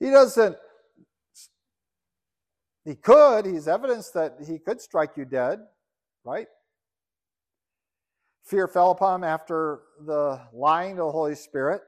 He 0.00 0.10
doesn't 0.10 0.56
he 2.84 2.94
could, 2.94 3.46
he's 3.46 3.66
evidence 3.66 4.10
that 4.10 4.36
he 4.46 4.58
could 4.58 4.80
strike 4.80 5.16
you 5.16 5.24
dead, 5.24 5.60
right? 6.22 6.46
Fear 8.44 8.68
fell 8.68 8.90
upon 8.90 9.20
him 9.20 9.24
after 9.24 9.80
the 10.04 10.40
lying 10.52 10.96
to 10.96 11.02
the 11.02 11.10
Holy 11.10 11.34
Spirit. 11.34 11.80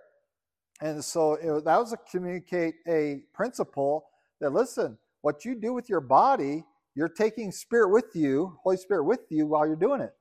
And 0.80 1.04
so 1.04 1.34
it, 1.34 1.64
that 1.64 1.78
was 1.78 1.90
to 1.90 1.98
communicate 2.10 2.76
a 2.88 3.20
principle 3.34 4.06
that, 4.40 4.52
listen, 4.52 4.96
what 5.20 5.44
you 5.44 5.54
do 5.54 5.74
with 5.74 5.90
your 5.90 6.00
body, 6.00 6.64
you're 6.96 7.08
taking 7.08 7.52
Spirit 7.52 7.90
with 7.90 8.06
you, 8.14 8.58
Holy 8.62 8.78
Spirit 8.78 9.04
with 9.04 9.20
you 9.28 9.46
while 9.46 9.66
you're 9.66 9.76
doing 9.76 10.00
it. 10.00 10.14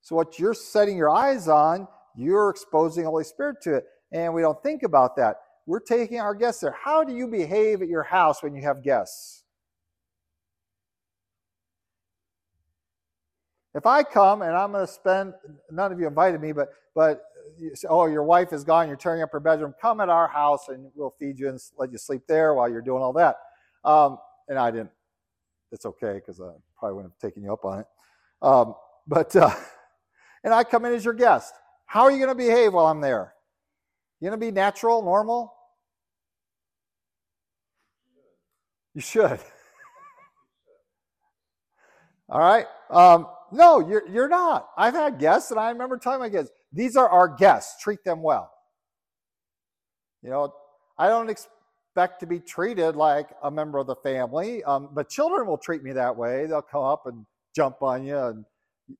So 0.00 0.16
what 0.16 0.38
you're 0.38 0.54
setting 0.54 0.96
your 0.96 1.10
eyes 1.10 1.48
on, 1.48 1.86
you're 2.16 2.48
exposing 2.48 3.04
Holy 3.04 3.24
Spirit 3.24 3.60
to 3.62 3.74
it. 3.74 3.84
And 4.12 4.32
we 4.32 4.40
don't 4.40 4.60
think 4.62 4.82
about 4.82 5.14
that. 5.16 5.36
We're 5.66 5.80
taking 5.80 6.18
our 6.18 6.34
guests 6.34 6.62
there. 6.62 6.74
How 6.82 7.04
do 7.04 7.14
you 7.14 7.28
behave 7.28 7.82
at 7.82 7.88
your 7.88 8.04
house 8.04 8.42
when 8.42 8.54
you 8.54 8.62
have 8.62 8.82
guests? 8.82 9.44
If 13.74 13.84
I 13.84 14.02
come 14.02 14.40
and 14.40 14.56
I'm 14.56 14.72
going 14.72 14.86
to 14.86 14.90
spend, 14.90 15.34
none 15.70 15.92
of 15.92 16.00
you 16.00 16.06
invited 16.06 16.40
me, 16.40 16.52
but 16.52 16.70
but 16.94 17.24
you 17.58 17.74
say, 17.74 17.88
oh, 17.90 18.06
your 18.06 18.22
wife 18.22 18.54
is 18.54 18.64
gone, 18.64 18.88
you're 18.88 18.96
tearing 18.96 19.22
up 19.22 19.30
her 19.32 19.40
bedroom. 19.40 19.74
Come 19.80 20.00
at 20.00 20.08
our 20.08 20.28
house 20.28 20.68
and 20.68 20.90
we'll 20.94 21.14
feed 21.18 21.38
you 21.38 21.50
and 21.50 21.60
let 21.76 21.92
you 21.92 21.98
sleep 21.98 22.22
there 22.26 22.54
while 22.54 22.70
you're 22.70 22.80
doing 22.80 23.02
all 23.02 23.12
that. 23.12 23.36
Um, 23.84 24.18
and 24.48 24.58
I 24.58 24.70
didn't. 24.70 24.90
It's 25.72 25.84
okay 25.86 26.14
because 26.14 26.40
I 26.40 26.50
probably 26.78 26.96
wouldn't 26.96 27.14
have 27.14 27.30
taken 27.30 27.42
you 27.42 27.52
up 27.52 27.64
on 27.64 27.80
it. 27.80 27.86
Um, 28.42 28.74
but 29.06 29.34
uh, 29.36 29.50
and 30.44 30.54
I 30.54 30.64
come 30.64 30.84
in 30.84 30.92
as 30.92 31.04
your 31.04 31.14
guest. 31.14 31.54
How 31.86 32.02
are 32.02 32.10
you 32.10 32.18
going 32.18 32.28
to 32.28 32.34
behave 32.34 32.72
while 32.72 32.86
I'm 32.86 33.00
there? 33.00 33.34
You 34.20 34.28
going 34.28 34.38
to 34.38 34.46
be 34.46 34.50
natural, 34.50 35.02
normal? 35.02 35.52
You 38.94 39.00
should. 39.00 39.38
All 42.28 42.40
right. 42.40 42.66
Um, 42.90 43.28
no, 43.52 43.86
you're, 43.86 44.08
you're 44.08 44.28
not. 44.28 44.68
I've 44.76 44.94
had 44.94 45.18
guests, 45.18 45.50
and 45.50 45.60
I 45.60 45.70
remember 45.70 45.98
telling 45.98 46.18
my 46.18 46.28
guests, 46.28 46.50
these 46.72 46.96
are 46.96 47.08
our 47.08 47.28
guests. 47.28 47.80
Treat 47.82 48.02
them 48.04 48.22
well. 48.22 48.50
You 50.22 50.30
know, 50.30 50.54
I 50.98 51.08
don't 51.08 51.30
expect 51.96 52.20
to 52.20 52.26
be 52.26 52.38
treated 52.38 52.94
like 52.94 53.30
a 53.42 53.50
member 53.50 53.78
of 53.78 53.86
the 53.86 53.96
family, 53.96 54.62
um, 54.64 54.90
but 54.92 55.08
children 55.08 55.46
will 55.46 55.56
treat 55.56 55.82
me 55.82 55.92
that 55.92 56.14
way. 56.14 56.44
They'll 56.44 56.60
come 56.60 56.82
up 56.82 57.06
and 57.06 57.24
jump 57.54 57.80
on 57.80 58.04
you 58.04 58.18
and, 58.18 58.44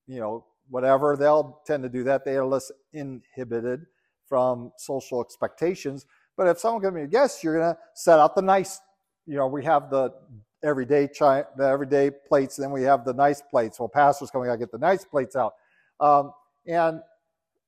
you 0.06 0.18
know, 0.18 0.46
whatever. 0.70 1.14
They'll 1.14 1.60
tend 1.66 1.82
to 1.82 1.90
do 1.90 2.04
that. 2.04 2.24
They 2.24 2.36
are 2.36 2.46
less 2.46 2.72
inhibited 2.94 3.80
from 4.26 4.72
social 4.78 5.20
expectations. 5.20 6.06
But 6.38 6.46
if 6.48 6.58
someone 6.58 6.80
to 6.82 6.90
be 6.90 7.02
a 7.02 7.06
guest, 7.06 7.44
you're 7.44 7.58
going 7.58 7.74
to 7.74 7.78
set 7.94 8.18
out 8.18 8.34
the 8.34 8.40
nice, 8.40 8.80
you 9.26 9.36
know, 9.36 9.46
we 9.46 9.62
have 9.66 9.90
the 9.90 10.14
everyday 10.64 11.06
chi- 11.06 11.44
the 11.58 11.64
everyday 11.64 12.10
plates, 12.10 12.56
and 12.56 12.64
then 12.64 12.72
we 12.72 12.82
have 12.84 13.04
the 13.04 13.12
nice 13.12 13.42
plates. 13.42 13.78
Well, 13.78 13.90
pastors 13.90 14.30
coming, 14.30 14.48
I 14.48 14.56
get 14.56 14.72
the 14.72 14.78
nice 14.78 15.04
plates 15.04 15.36
out. 15.36 15.52
Um, 16.00 16.32
and 16.66 17.02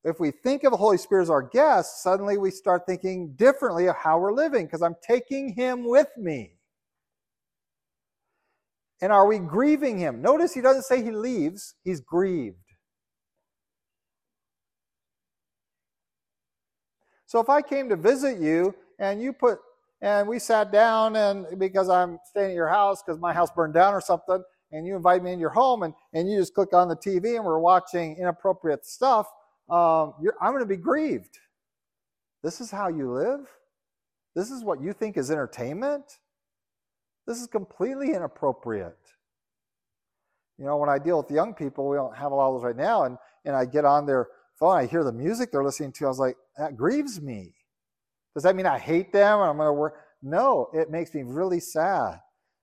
if 0.03 0.19
we 0.19 0.31
think 0.31 0.63
of 0.63 0.71
the 0.71 0.77
Holy 0.77 0.97
Spirit 0.97 1.23
as 1.23 1.29
our 1.29 1.41
guest, 1.41 2.01
suddenly 2.01 2.37
we 2.37 2.51
start 2.51 2.83
thinking 2.87 3.33
differently 3.35 3.87
of 3.87 3.95
how 3.97 4.17
we're 4.17 4.33
living 4.33 4.65
because 4.65 4.81
I'm 4.81 4.95
taking 5.05 5.53
him 5.53 5.87
with 5.87 6.07
me. 6.17 6.55
And 9.01 9.11
are 9.11 9.27
we 9.27 9.39
grieving 9.39 9.97
him? 9.97 10.21
Notice 10.21 10.53
he 10.53 10.61
doesn't 10.61 10.83
say 10.83 11.03
he 11.03 11.11
leaves, 11.11 11.75
he's 11.83 12.01
grieved. 12.01 12.57
So 17.25 17.39
if 17.39 17.49
I 17.49 17.61
came 17.61 17.89
to 17.89 17.95
visit 17.95 18.39
you 18.39 18.73
and 18.97 19.21
you 19.21 19.33
put, 19.33 19.59
and 20.01 20.27
we 20.27 20.39
sat 20.39 20.71
down 20.71 21.15
and 21.15 21.59
because 21.59 21.89
I'm 21.89 22.19
staying 22.29 22.51
at 22.51 22.55
your 22.55 22.69
house 22.69 23.03
because 23.03 23.19
my 23.19 23.33
house 23.33 23.51
burned 23.51 23.73
down 23.73 23.93
or 23.93 24.01
something, 24.01 24.41
and 24.71 24.85
you 24.85 24.95
invite 24.95 25.23
me 25.23 25.31
in 25.33 25.39
your 25.39 25.49
home 25.49 25.83
and, 25.83 25.93
and 26.13 26.29
you 26.29 26.37
just 26.37 26.53
click 26.53 26.73
on 26.73 26.87
the 26.87 26.95
TV 26.95 27.35
and 27.35 27.45
we're 27.45 27.59
watching 27.59 28.17
inappropriate 28.17 28.85
stuff, 28.85 29.27
um, 29.69 30.13
I'm 30.41 30.51
going 30.51 30.63
to 30.63 30.65
be 30.65 30.77
grieved. 30.77 31.37
This 32.43 32.61
is 32.61 32.71
how 32.71 32.87
you 32.87 33.11
live? 33.11 33.47
This 34.35 34.51
is 34.51 34.63
what 34.63 34.81
you 34.81 34.93
think 34.93 35.17
is 35.17 35.31
entertainment? 35.31 36.19
This 37.27 37.41
is 37.41 37.47
completely 37.47 38.13
inappropriate. 38.13 38.97
You 40.57 40.65
know, 40.65 40.77
when 40.77 40.89
I 40.89 40.97
deal 40.97 41.17
with 41.17 41.31
young 41.31 41.53
people, 41.53 41.87
we 41.87 41.95
don't 41.95 42.15
have 42.15 42.31
a 42.31 42.35
lot 42.35 42.49
of 42.49 42.55
those 42.55 42.65
right 42.65 42.75
now, 42.75 43.03
and, 43.03 43.17
and 43.45 43.55
I 43.55 43.65
get 43.65 43.85
on 43.85 44.05
their 44.05 44.27
phone, 44.59 44.77
I 44.77 44.85
hear 44.85 45.03
the 45.03 45.11
music 45.11 45.51
they're 45.51 45.63
listening 45.63 45.93
to, 45.93 46.05
I 46.05 46.09
was 46.09 46.19
like, 46.19 46.35
that 46.57 46.75
grieves 46.75 47.21
me. 47.21 47.55
Does 48.33 48.43
that 48.43 48.55
mean 48.55 48.65
I 48.65 48.77
hate 48.77 49.11
them 49.11 49.39
and 49.39 49.49
I'm 49.49 49.57
going 49.57 49.67
to 49.67 49.73
work? 49.73 49.95
No, 50.21 50.69
it 50.73 50.91
makes 50.91 51.13
me 51.13 51.23
really 51.23 51.59
sad. 51.59 52.19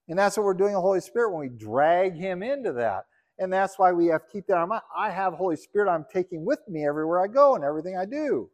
And 0.08 0.18
that's 0.18 0.36
what 0.36 0.44
we're 0.44 0.54
doing 0.54 0.74
the 0.74 0.80
Holy 0.80 1.00
Spirit 1.00 1.30
when 1.30 1.40
we 1.40 1.48
drag 1.48 2.14
Him 2.14 2.42
into 2.42 2.72
that. 2.74 3.04
And 3.38 3.52
that's 3.52 3.78
why 3.78 3.92
we 3.92 4.06
have 4.06 4.22
to 4.22 4.32
keep 4.32 4.46
that 4.46 4.62
in 4.62 4.68
mind. 4.68 4.82
I 4.96 5.10
have 5.10 5.34
Holy 5.34 5.56
Spirit 5.56 5.90
I'm 5.90 6.06
taking 6.12 6.44
with 6.44 6.60
me 6.68 6.86
everywhere 6.86 7.22
I 7.22 7.26
go 7.26 7.54
and 7.54 7.64
everything 7.64 7.96
I 7.96 8.06
do. 8.06 8.48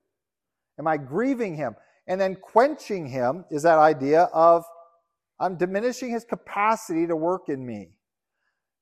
Am 0.78 0.87
I 0.87 0.97
grieving 0.97 1.55
Him? 1.55 1.76
And 2.09 2.20
then 2.20 2.35
quenching 2.37 3.07
Him 3.07 3.45
is 3.51 3.62
that 3.62 3.78
idea 3.78 4.22
of 4.33 4.64
I'm 5.39 5.57
diminishing 5.57 6.11
His 6.11 6.24
capacity 6.24 7.07
to 7.07 7.14
work 7.14 7.49
in 7.49 7.64
me. 7.64 7.91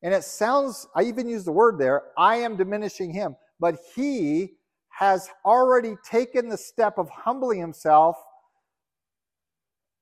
And 0.03 0.15
it 0.15 0.25
sounds, 0.25 0.87
I 0.95 1.03
even 1.03 1.29
use 1.29 1.45
the 1.45 1.53
word 1.53 1.79
there, 1.79 2.05
I 2.17 2.37
am 2.37 2.57
diminishing 2.57 3.13
Him 3.13 3.37
but 3.61 3.77
he 3.95 4.55
has 4.89 5.29
already 5.45 5.95
taken 6.05 6.49
the 6.49 6.57
step 6.57 6.99
of 6.99 7.09
humbling 7.11 7.61
himself 7.61 8.17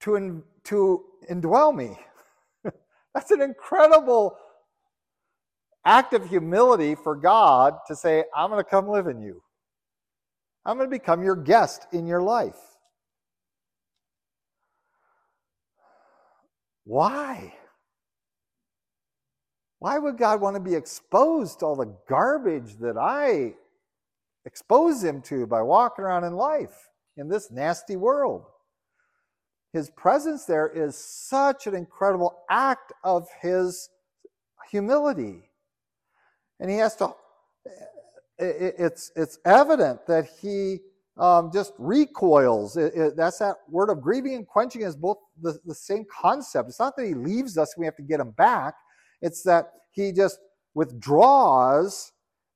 to, 0.00 0.14
in, 0.14 0.42
to 0.64 1.04
indwell 1.30 1.74
me. 1.74 1.98
That's 3.14 3.32
an 3.32 3.42
incredible 3.42 4.36
act 5.84 6.12
of 6.14 6.28
humility 6.28 6.94
for 6.94 7.14
God 7.14 7.74
to 7.86 7.96
say, 7.96 8.24
I'm 8.36 8.50
going 8.50 8.62
to 8.62 8.68
come 8.68 8.88
live 8.88 9.06
in 9.06 9.20
you. 9.20 9.42
I'm 10.64 10.76
going 10.76 10.90
to 10.90 10.94
become 10.96 11.22
your 11.22 11.36
guest 11.36 11.86
in 11.92 12.06
your 12.06 12.22
life. 12.22 12.58
Why? 16.84 17.54
Why 19.78 19.98
would 19.98 20.18
God 20.18 20.40
want 20.40 20.56
to 20.56 20.60
be 20.60 20.74
exposed 20.74 21.60
to 21.60 21.66
all 21.66 21.76
the 21.76 21.94
garbage 22.08 22.76
that 22.80 22.96
I 22.96 23.54
expose 24.44 25.04
him 25.04 25.22
to 25.22 25.46
by 25.46 25.62
walking 25.62 26.04
around 26.04 26.24
in 26.24 26.32
life 26.34 26.88
in 27.16 27.28
this 27.28 27.50
nasty 27.50 27.96
world? 27.96 28.44
His 29.72 29.90
presence 29.90 30.44
there 30.46 30.68
is 30.68 30.96
such 30.96 31.66
an 31.66 31.74
incredible 31.74 32.38
act 32.50 32.92
of 33.04 33.28
his 33.42 33.90
humility. 34.70 35.47
And 36.60 36.70
he 36.70 36.76
has 36.78 36.96
to, 36.96 37.14
it's, 38.38 39.12
it's 39.16 39.38
evident 39.44 40.06
that 40.06 40.28
he 40.40 40.78
um, 41.16 41.50
just 41.52 41.72
recoils. 41.78 42.76
It, 42.76 42.94
it, 42.94 43.16
that's 43.16 43.38
that 43.38 43.56
word 43.68 43.90
of 43.90 44.00
grieving 44.00 44.34
and 44.34 44.46
quenching 44.46 44.82
is 44.82 44.96
both 44.96 45.18
the, 45.40 45.58
the 45.64 45.74
same 45.74 46.04
concept. 46.10 46.68
It's 46.68 46.78
not 46.78 46.96
that 46.96 47.06
he 47.06 47.14
leaves 47.14 47.58
us, 47.58 47.76
we 47.76 47.84
have 47.84 47.96
to 47.96 48.02
get 48.02 48.20
him 48.20 48.30
back. 48.32 48.74
It's 49.20 49.42
that 49.42 49.72
he 49.90 50.12
just 50.12 50.38
withdraws 50.74 52.12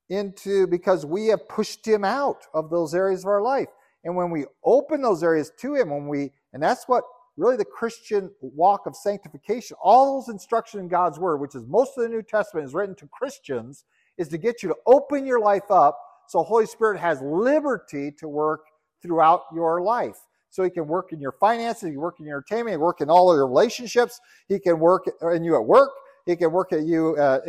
into 0.09 0.67
because 0.67 1.05
we 1.05 1.29
have 1.29 1.49
pushed 1.49 1.87
him 1.87 2.05
out 2.05 2.47
of 2.55 2.71
those 2.71 2.95
areas 2.95 3.25
of 3.25 3.29
our 3.29 3.43
life. 3.43 3.69
And 4.05 4.17
when 4.17 4.31
we 4.31 4.47
open 4.65 5.01
those 5.01 5.23
areas 5.23 5.53
to 5.59 5.75
Him, 5.75 5.91
when 5.91 6.09
we, 6.09 6.33
and 6.53 6.63
that's 6.63 6.89
what 6.89 7.05
really 7.37 7.57
the 7.57 7.65
Christian 7.65 8.31
walk 8.41 8.87
of 8.87 8.97
sanctification, 8.97 9.77
all 9.83 10.21
those 10.21 10.33
instruction 10.33 10.81
in 10.81 10.89
God's 10.89 11.19
Word, 11.19 11.39
which 11.39 11.55
is 11.55 11.65
most 11.67 11.97
of 11.97 12.03
the 12.03 12.09
New 12.09 12.23
Testament 12.23 12.67
is 12.67 12.75
written 12.75 12.95
to 12.97 13.09
Christians, 13.09 13.85
is 14.19 14.29
to 14.29 14.39
get 14.39 14.63
you 14.63 14.69
to 14.69 14.77
open 14.87 15.27
your 15.27 15.41
life 15.41 15.71
up 15.71 15.99
so 16.29 16.43
Holy 16.43 16.67
Spirit 16.67 16.99
has 16.99 17.21
liberty 17.21 18.11
to 18.13 18.29
work 18.29 18.63
throughout 19.03 19.43
your 19.55 19.83
life. 19.83 20.17
So 20.51 20.63
he 20.63 20.71
can 20.71 20.87
work 20.87 21.13
in 21.13 21.21
your 21.21 21.33
finances, 21.33 21.83
he 21.83 21.91
can 21.91 22.01
work 22.01 22.21
in 22.21 22.27
your 22.27 22.37
entertainment, 22.37 22.71
he 22.71 22.75
can 22.75 22.81
work 22.81 23.01
in 23.01 23.11
all 23.11 23.31
of 23.31 23.37
your 23.37 23.47
relationships, 23.47 24.21
he 24.49 24.59
can 24.59 24.79
work 24.79 25.05
in 25.35 25.45
you 25.45 25.57
at 25.57 25.65
work, 25.65 25.91
he 26.27 26.37
can 26.37 26.53
work 26.53 26.73
at 26.73 26.83
you 26.83 27.17
uh, 27.17 27.41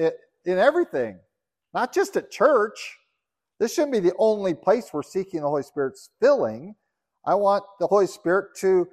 in 0.46 0.58
everything, 0.58 1.20
not 1.74 1.94
just 1.94 2.16
at 2.18 2.32
church. 2.32 2.98
This 3.60 3.74
shouldn't 3.74 3.94
be 3.94 4.00
the 4.00 4.16
only 4.18 4.54
place 4.54 4.90
we're 4.92 5.04
seeking 5.04 5.42
the 5.42 5.48
Holy 5.48 5.64
Spirit's 5.64 6.10
filling. 6.22 6.76
I 7.26 7.36
want 7.36 7.64
the 7.80 7.88
Holy 7.88 8.08
Spirit 8.08 8.56
to 8.60 8.88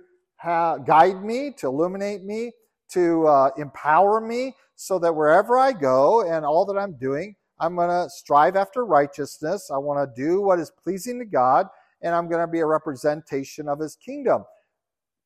guide 0.45 1.23
me, 1.25 1.53
to 1.59 1.66
illuminate 1.66 2.25
me, 2.25 2.53
to 2.91 3.27
uh, 3.27 3.51
empower 3.59 4.21
me, 4.21 4.55
so 4.77 4.99
that 4.99 5.14
wherever 5.14 5.59
I 5.59 5.73
go 5.73 6.23
and 6.23 6.45
all 6.45 6.64
that 6.66 6.79
I'm 6.79 6.97
doing, 6.99 7.37
I'm 7.61 7.76
going 7.76 7.90
to 7.90 8.08
strive 8.11 8.56
after 8.56 8.84
righteousness. 8.86 9.70
I 9.70 9.78
want 9.78 10.14
to 10.14 10.20
do 10.22 10.40
what 10.40 10.58
is 10.58 10.72
pleasing 10.82 11.18
to 11.18 11.26
God, 11.26 11.66
and 12.02 12.14
I'm 12.14 12.28
going 12.28 12.40
to 12.40 12.50
be 12.50 12.61
a 12.61 12.66
representation 12.66 13.68
of 13.68 13.78
His 13.78 13.96
kingdom. 13.96 14.44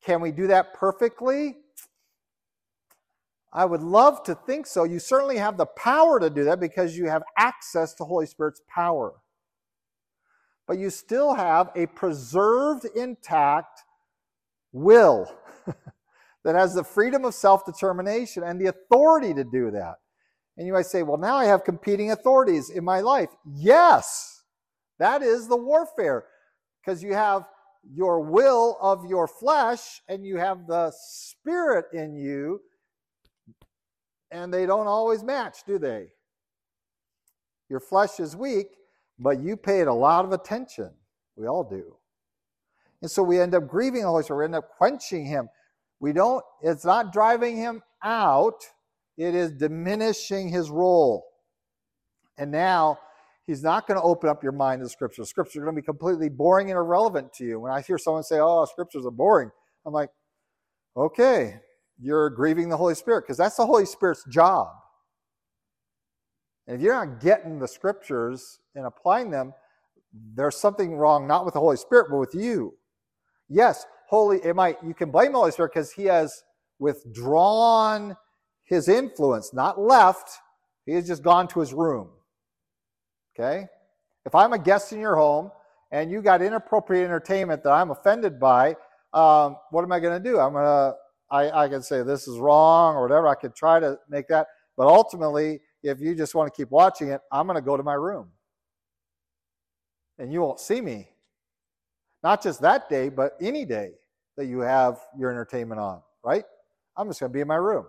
Can 0.05 0.20
we 0.20 0.32
do 0.32 0.49
that 0.49 0.74
perfectly? 0.74 1.57
I 3.53 3.64
would 3.64 3.82
love 3.82 4.24
to 4.24 4.35
think 4.35 4.66
so. 4.66 4.82
You 4.82 4.99
certainly 4.99 5.37
have 5.37 5.57
the 5.57 5.66
power 5.66 6.18
to 6.18 6.28
do 6.28 6.45
that 6.45 6.59
because 6.59 6.97
you 6.99 7.07
have 7.07 7.22
access 7.39 7.95
to 7.95 8.05
Holy 8.05 8.26
Spirit's 8.26 8.61
power. 8.68 9.12
But 10.66 10.78
you 10.78 10.91
still 10.91 11.35
have 11.35 11.70
a 11.76 11.87
preserved, 11.87 12.85
intact 12.97 13.82
will 14.72 15.32
that 16.45 16.57
has 16.57 16.74
the 16.74 16.82
freedom 16.82 17.24
of 17.24 17.35
self 17.35 17.64
determination 17.64 18.43
and 18.43 18.61
the 18.61 18.66
authority 18.66 19.32
to 19.35 19.45
do 19.45 19.70
that. 19.70 19.97
And 20.57 20.67
you 20.67 20.73
might 20.73 20.87
say, 20.87 21.03
well, 21.03 21.19
now 21.19 21.37
I 21.37 21.47
have 21.47 21.65
competing 21.65 22.13
authorities 22.13 22.71
in 22.71 22.85
my 22.85 23.01
life. 23.01 23.31
Yes, 23.45 24.43
that 24.99 25.23
is 25.23 25.49
the 25.49 25.57
warfare 25.57 26.27
because 26.81 27.03
you 27.03 27.15
have 27.15 27.45
your 27.93 28.21
will 28.21 28.79
of 28.81 29.05
your 29.07 29.27
flesh 29.27 30.01
and 30.09 30.25
you 30.25 30.39
have 30.39 30.67
the 30.67 30.93
spirit 30.97 31.87
in 31.93 32.15
you, 32.15 32.61
and 34.31 34.53
they 34.53 34.67
don't 34.67 34.87
always 34.87 35.23
match, 35.23 35.59
do 35.67 35.79
they? 35.79 36.09
Your 37.69 37.81
flesh 37.81 38.21
is 38.21 38.37
weak, 38.37 38.69
but 39.19 39.41
you 39.41 39.57
paid 39.57 39.87
a 39.87 39.93
lot 39.93 40.25
of 40.25 40.33
attention. 40.33 40.91
We 41.37 41.47
all 41.47 41.65
do. 41.65 41.97
And 43.03 43.11
so 43.11 43.23
we 43.23 43.41
end 43.41 43.55
up 43.55 43.69
grieving 43.69 44.03
the 44.03 44.09
Holy 44.09 44.23
Spirit, 44.23 44.39
we 44.39 44.45
end 44.45 44.55
up 44.55 44.71
quenching 44.77 45.27
him. 45.27 45.49
We 46.01 46.13
don't, 46.13 46.45
it's 46.63 46.85
not 46.85 47.13
driving 47.13 47.57
him 47.57 47.83
out 48.03 48.65
it 49.17 49.35
is 49.35 49.53
diminishing 49.53 50.49
his 50.49 50.71
role. 50.71 51.25
And 52.37 52.51
now 52.51 52.99
he's 53.47 53.62
not 53.62 53.87
going 53.87 53.99
to 53.99 54.03
open 54.03 54.29
up 54.29 54.43
your 54.43 54.53
mind 54.53 54.83
to 54.83 54.89
scripture. 54.89 55.25
Scripture 55.25 55.61
is 55.61 55.65
going 55.65 55.75
to 55.75 55.81
be 55.81 55.85
completely 55.85 56.29
boring 56.29 56.71
and 56.71 56.77
irrelevant 56.77 57.33
to 57.35 57.45
you. 57.45 57.61
When 57.61 57.73
I 57.73 57.81
hear 57.81 57.99
someone 57.99 58.23
say, 58.25 58.41
"Oh, 58.41 58.65
scriptures 58.65 59.07
are 59.07 59.12
boring," 59.12 59.51
I'm 59.87 59.93
like, 59.93 60.11
"Okay, 60.97 61.61
you're 61.99 62.31
grieving 62.31 62.69
the 62.69 62.77
Holy 62.77 62.95
Spirit 62.95 63.23
because 63.23 63.37
that's 63.37 63.57
the 63.57 63.67
Holy 63.67 63.87
Spirit's 63.87 64.25
job." 64.25 64.69
And 66.67 66.77
if 66.77 66.83
you're 66.83 66.95
not 66.95 67.21
getting 67.21 67.59
the 67.59 67.69
scriptures 67.69 68.59
and 68.75 68.87
applying 68.87 69.31
them, 69.31 69.53
there's 70.12 70.57
something 70.57 70.97
wrong 70.97 71.27
not 71.27 71.45
with 71.45 71.55
the 71.55 71.61
Holy 71.61 71.77
Spirit 71.77 72.07
but 72.11 72.19
with 72.19 72.35
you. 72.35 72.77
Yes, 73.49 73.85
holy 74.09 74.39
it 74.45 74.57
might 74.57 74.83
you 74.83 74.95
can 74.95 75.11
blame 75.11 75.33
the 75.33 75.39
Holy 75.39 75.51
Spirit 75.51 75.73
because 75.75 75.93
he 75.93 76.05
has 76.05 76.43
withdrawn 76.79 78.17
his 78.65 78.89
influence, 78.89 79.53
not 79.53 79.81
left. 79.81 80.31
He 80.87 80.93
has 80.93 81.07
just 81.07 81.23
gone 81.23 81.49
to 81.49 81.61
his 81.61 81.73
room. 81.73 82.11
Okay? 83.35 83.67
If 84.27 84.35
I'm 84.35 84.53
a 84.53 84.59
guest 84.59 84.93
in 84.93 85.01
your 85.01 85.17
home 85.17 85.51
and 85.91 86.11
you 86.11 86.23
got 86.23 86.43
inappropriate 86.43 87.05
entertainment 87.05 87.62
that 87.65 87.73
I'm 87.73 87.91
offended 87.91 88.41
by, 88.41 88.77
um, 89.12 89.57
what 89.71 89.83
am 89.83 89.93
I 89.93 90.01
going 90.01 90.21
to 90.21 90.31
do? 90.31 90.39
I'm 90.39 90.53
going 90.53 90.65
to, 90.65 90.95
I, 91.31 91.69
can 91.69 91.83
say 91.83 92.03
this 92.03 92.29
is 92.29 92.39
wrong 92.39 92.97
or 92.97 93.03
whatever. 93.03 93.29
I 93.29 93.35
could 93.35 93.55
try 93.55 93.81
to 93.81 93.99
make 94.09 94.29
that. 94.29 94.47
But 94.77 94.87
ultimately, 94.87 95.61
if 95.83 96.01
you 96.01 96.15
just 96.15 96.35
want 96.35 96.53
to 96.53 96.57
keep 96.57 96.71
watching 96.71 97.09
it, 97.09 97.21
I'm 97.31 97.47
going 97.47 97.57
to 97.57 97.62
go 97.62 97.77
to 97.77 97.83
my 97.83 97.95
room. 97.95 98.29
And 100.19 100.33
you 100.33 100.41
won't 100.41 100.61
see 100.61 100.81
me. 100.81 101.09
Not 102.23 102.43
just 102.43 102.61
that 102.62 102.89
day, 102.89 103.09
but 103.09 103.37
any 103.41 103.65
day 103.65 103.93
that 104.37 104.47
you 104.47 104.61
have 104.61 104.99
your 105.19 105.31
entertainment 105.31 105.81
on, 105.81 106.01
right? 106.25 106.45
I'm 106.97 107.09
just 107.09 107.21
going 107.21 107.31
to 107.31 107.35
be 107.35 107.41
in 107.41 107.49
my 107.49 107.57
room. 107.57 107.87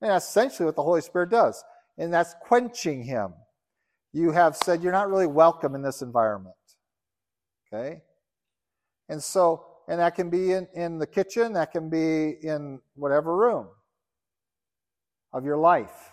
And 0.00 0.10
that's 0.10 0.28
essentially 0.28 0.66
what 0.66 0.76
the 0.76 0.82
Holy 0.82 1.00
Spirit 1.00 1.30
does. 1.30 1.62
And 1.98 2.12
that's 2.12 2.34
quenching 2.40 3.02
him. 3.02 3.34
You 4.12 4.32
have 4.32 4.56
said 4.56 4.82
you're 4.82 4.92
not 4.92 5.08
really 5.08 5.26
welcome 5.26 5.74
in 5.74 5.82
this 5.82 6.02
environment. 6.02 6.54
Okay? 7.72 8.02
And 9.08 9.22
so, 9.22 9.66
and 9.88 10.00
that 10.00 10.14
can 10.14 10.30
be 10.30 10.52
in, 10.52 10.68
in 10.74 10.98
the 10.98 11.06
kitchen, 11.06 11.52
that 11.52 11.72
can 11.72 11.90
be 11.90 12.36
in 12.42 12.80
whatever 12.94 13.36
room 13.36 13.68
of 15.32 15.44
your 15.44 15.58
life. 15.58 16.10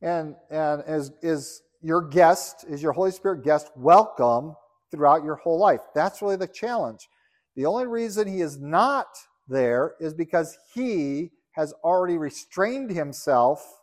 And 0.00 0.36
and 0.50 0.84
is 0.86 1.10
is 1.22 1.62
your 1.82 2.02
guest, 2.02 2.64
is 2.68 2.82
your 2.82 2.92
Holy 2.92 3.10
Spirit 3.10 3.44
guest 3.44 3.70
welcome 3.76 4.54
throughout 4.90 5.24
your 5.24 5.36
whole 5.36 5.58
life? 5.58 5.80
That's 5.94 6.22
really 6.22 6.36
the 6.36 6.46
challenge. 6.46 7.08
The 7.56 7.66
only 7.66 7.86
reason 7.86 8.28
he 8.28 8.40
is 8.40 8.60
not 8.60 9.06
there 9.48 9.94
is 10.00 10.14
because 10.14 10.56
he 10.74 11.32
has 11.58 11.74
already 11.82 12.16
restrained 12.16 12.88
himself 12.88 13.80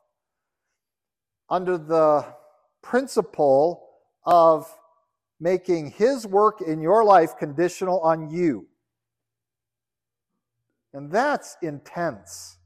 under 1.50 1.78
the 1.78 2.26
principle 2.82 3.86
of 4.24 4.74
making 5.42 5.92
his 5.92 6.26
work 6.26 6.62
in 6.62 6.80
your 6.80 7.04
life 7.04 7.36
conditional 7.38 8.00
on 8.00 8.30
you. 8.30 8.66
And 10.94 11.12
that's 11.12 11.58
intense. 11.62 12.60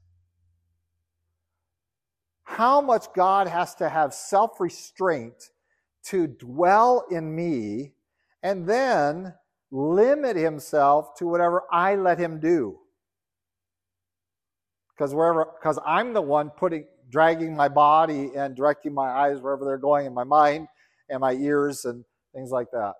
How 2.44 2.80
much 2.80 3.06
God 3.12 3.48
has 3.48 3.74
to 3.76 3.88
have 3.88 4.14
self 4.14 4.60
restraint 4.60 5.50
to 6.04 6.28
dwell 6.28 7.04
in 7.10 7.34
me 7.34 7.94
and 8.44 8.64
then 8.64 9.34
limit 9.72 10.36
himself 10.36 11.16
to 11.16 11.26
whatever 11.26 11.64
I 11.72 11.96
let 11.96 12.20
him 12.20 12.38
do 12.38 12.78
because 15.00 15.14
wherever 15.14 15.48
because 15.58 15.78
I'm 15.86 16.12
the 16.12 16.20
one 16.20 16.50
putting 16.50 16.84
dragging 17.10 17.56
my 17.56 17.68
body 17.68 18.32
and 18.36 18.54
directing 18.54 18.92
my 18.92 19.08
eyes 19.08 19.40
wherever 19.40 19.64
they're 19.64 19.78
going 19.78 20.04
in 20.04 20.12
my 20.12 20.24
mind 20.24 20.68
and 21.08 21.20
my 21.20 21.32
ears 21.32 21.86
and 21.86 22.04
things 22.34 22.50
like 22.50 22.70
that. 22.72 22.92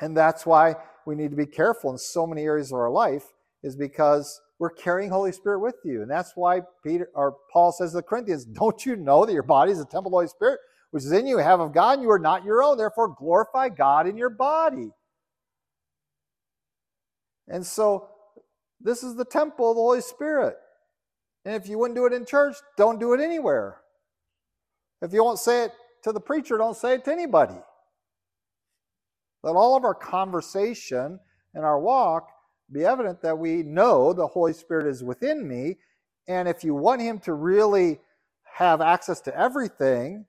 And 0.00 0.16
that's 0.16 0.46
why 0.46 0.76
we 1.06 1.16
need 1.16 1.32
to 1.32 1.36
be 1.36 1.44
careful 1.44 1.90
in 1.90 1.98
so 1.98 2.24
many 2.24 2.42
areas 2.44 2.70
of 2.70 2.78
our 2.78 2.88
life 2.88 3.24
is 3.64 3.74
because 3.74 4.40
we're 4.60 4.70
carrying 4.70 5.10
Holy 5.10 5.32
Spirit 5.32 5.58
with 5.58 5.74
you. 5.84 6.02
And 6.02 6.10
that's 6.10 6.32
why 6.36 6.60
Peter 6.86 7.10
or 7.14 7.36
Paul 7.52 7.72
says 7.72 7.90
to 7.90 7.96
the 7.96 8.02
Corinthians, 8.02 8.44
don't 8.44 8.86
you 8.86 8.94
know 8.94 9.26
that 9.26 9.32
your 9.32 9.42
body 9.42 9.72
is 9.72 9.80
a 9.80 9.84
temple 9.84 10.06
of 10.06 10.12
the 10.12 10.16
Holy 10.18 10.28
Spirit, 10.28 10.60
which 10.92 11.02
is 11.02 11.10
in 11.10 11.26
you, 11.26 11.38
have 11.38 11.58
of 11.58 11.74
God, 11.74 11.94
and 11.94 12.02
you 12.02 12.10
are 12.12 12.18
not 12.18 12.44
your 12.44 12.62
own. 12.62 12.78
Therefore, 12.78 13.08
glorify 13.08 13.70
God 13.70 14.06
in 14.06 14.16
your 14.16 14.30
body. 14.30 14.90
And 17.48 17.66
so 17.66 18.08
this 18.82 19.02
is 19.02 19.14
the 19.14 19.24
temple 19.24 19.70
of 19.70 19.76
the 19.76 19.82
Holy 19.82 20.00
Spirit. 20.00 20.56
And 21.44 21.54
if 21.54 21.68
you 21.68 21.78
wouldn't 21.78 21.96
do 21.96 22.06
it 22.06 22.12
in 22.12 22.24
church, 22.24 22.56
don't 22.76 23.00
do 23.00 23.12
it 23.14 23.20
anywhere. 23.20 23.78
If 25.00 25.12
you 25.12 25.24
won't 25.24 25.38
say 25.38 25.64
it 25.64 25.72
to 26.04 26.12
the 26.12 26.20
preacher, 26.20 26.56
don't 26.56 26.76
say 26.76 26.94
it 26.94 27.04
to 27.04 27.12
anybody. 27.12 27.58
Let 29.42 29.56
all 29.56 29.76
of 29.76 29.84
our 29.84 29.94
conversation 29.94 31.18
and 31.54 31.64
our 31.64 31.80
walk 31.80 32.28
be 32.72 32.84
evident 32.84 33.20
that 33.22 33.38
we 33.38 33.62
know 33.62 34.12
the 34.12 34.26
Holy 34.26 34.52
Spirit 34.52 34.86
is 34.86 35.02
within 35.02 35.46
me. 35.46 35.78
And 36.28 36.48
if 36.48 36.62
you 36.62 36.74
want 36.74 37.00
Him 37.00 37.18
to 37.20 37.34
really 37.34 38.00
have 38.56 38.80
access 38.80 39.20
to 39.22 39.36
everything, 39.36 40.26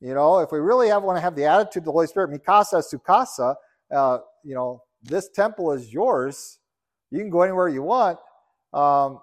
you 0.00 0.14
know, 0.14 0.38
if 0.40 0.50
we 0.50 0.58
really 0.58 0.88
have, 0.88 1.02
want 1.02 1.16
to 1.16 1.22
have 1.22 1.36
the 1.36 1.44
attitude 1.44 1.82
of 1.82 1.84
the 1.86 1.92
Holy 1.92 2.06
Spirit, 2.08 2.30
mikasa 2.30 2.82
sukasa, 2.82 3.54
uh, 3.94 4.18
you 4.42 4.54
know, 4.54 4.82
this 5.02 5.28
temple 5.28 5.72
is 5.72 5.92
yours 5.92 6.59
you 7.10 7.18
can 7.18 7.30
go 7.30 7.42
anywhere 7.42 7.68
you 7.68 7.82
want. 7.82 8.18
Um, 8.72 9.20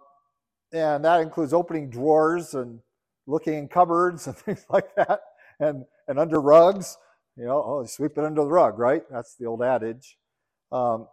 and 0.74 1.04
that 1.06 1.22
includes 1.22 1.54
opening 1.54 1.90
drawers 1.90 2.54
and 2.54 2.80
looking 3.26 3.54
in 3.54 3.68
cupboards 3.68 4.28
and 4.28 4.36
things 4.36 4.66
like 4.70 4.94
that, 4.96 5.22
and, 5.60 5.86
and 6.08 6.20
under 6.20 6.42
rugs. 6.42 6.98
You 7.36 7.46
know, 7.46 7.64
oh, 7.64 7.86
sweep 7.86 8.18
it 8.18 8.24
under 8.24 8.42
the 8.42 8.50
rug, 8.50 8.80
right? 8.80 9.04
That's 9.12 9.36
the 9.36 9.46
old 9.46 9.62
adage. 9.62 10.18
Um, 10.72 11.08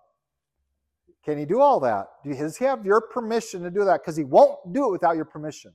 can 1.25 1.39
he 1.39 1.45
do 1.45 1.61
all 1.61 1.81
that? 1.81 2.09
Does 2.25 2.57
he 2.57 2.65
have 2.65 2.85
your 2.85 3.01
permission 3.01 3.63
to 3.63 3.71
do 3.71 3.85
that? 3.85 4.01
Because 4.03 4.17
he 4.17 4.25
won't 4.25 4.73
do 4.73 4.89
it 4.89 4.93
without 4.93 5.17
your 5.17 5.25
permission. 5.25 5.73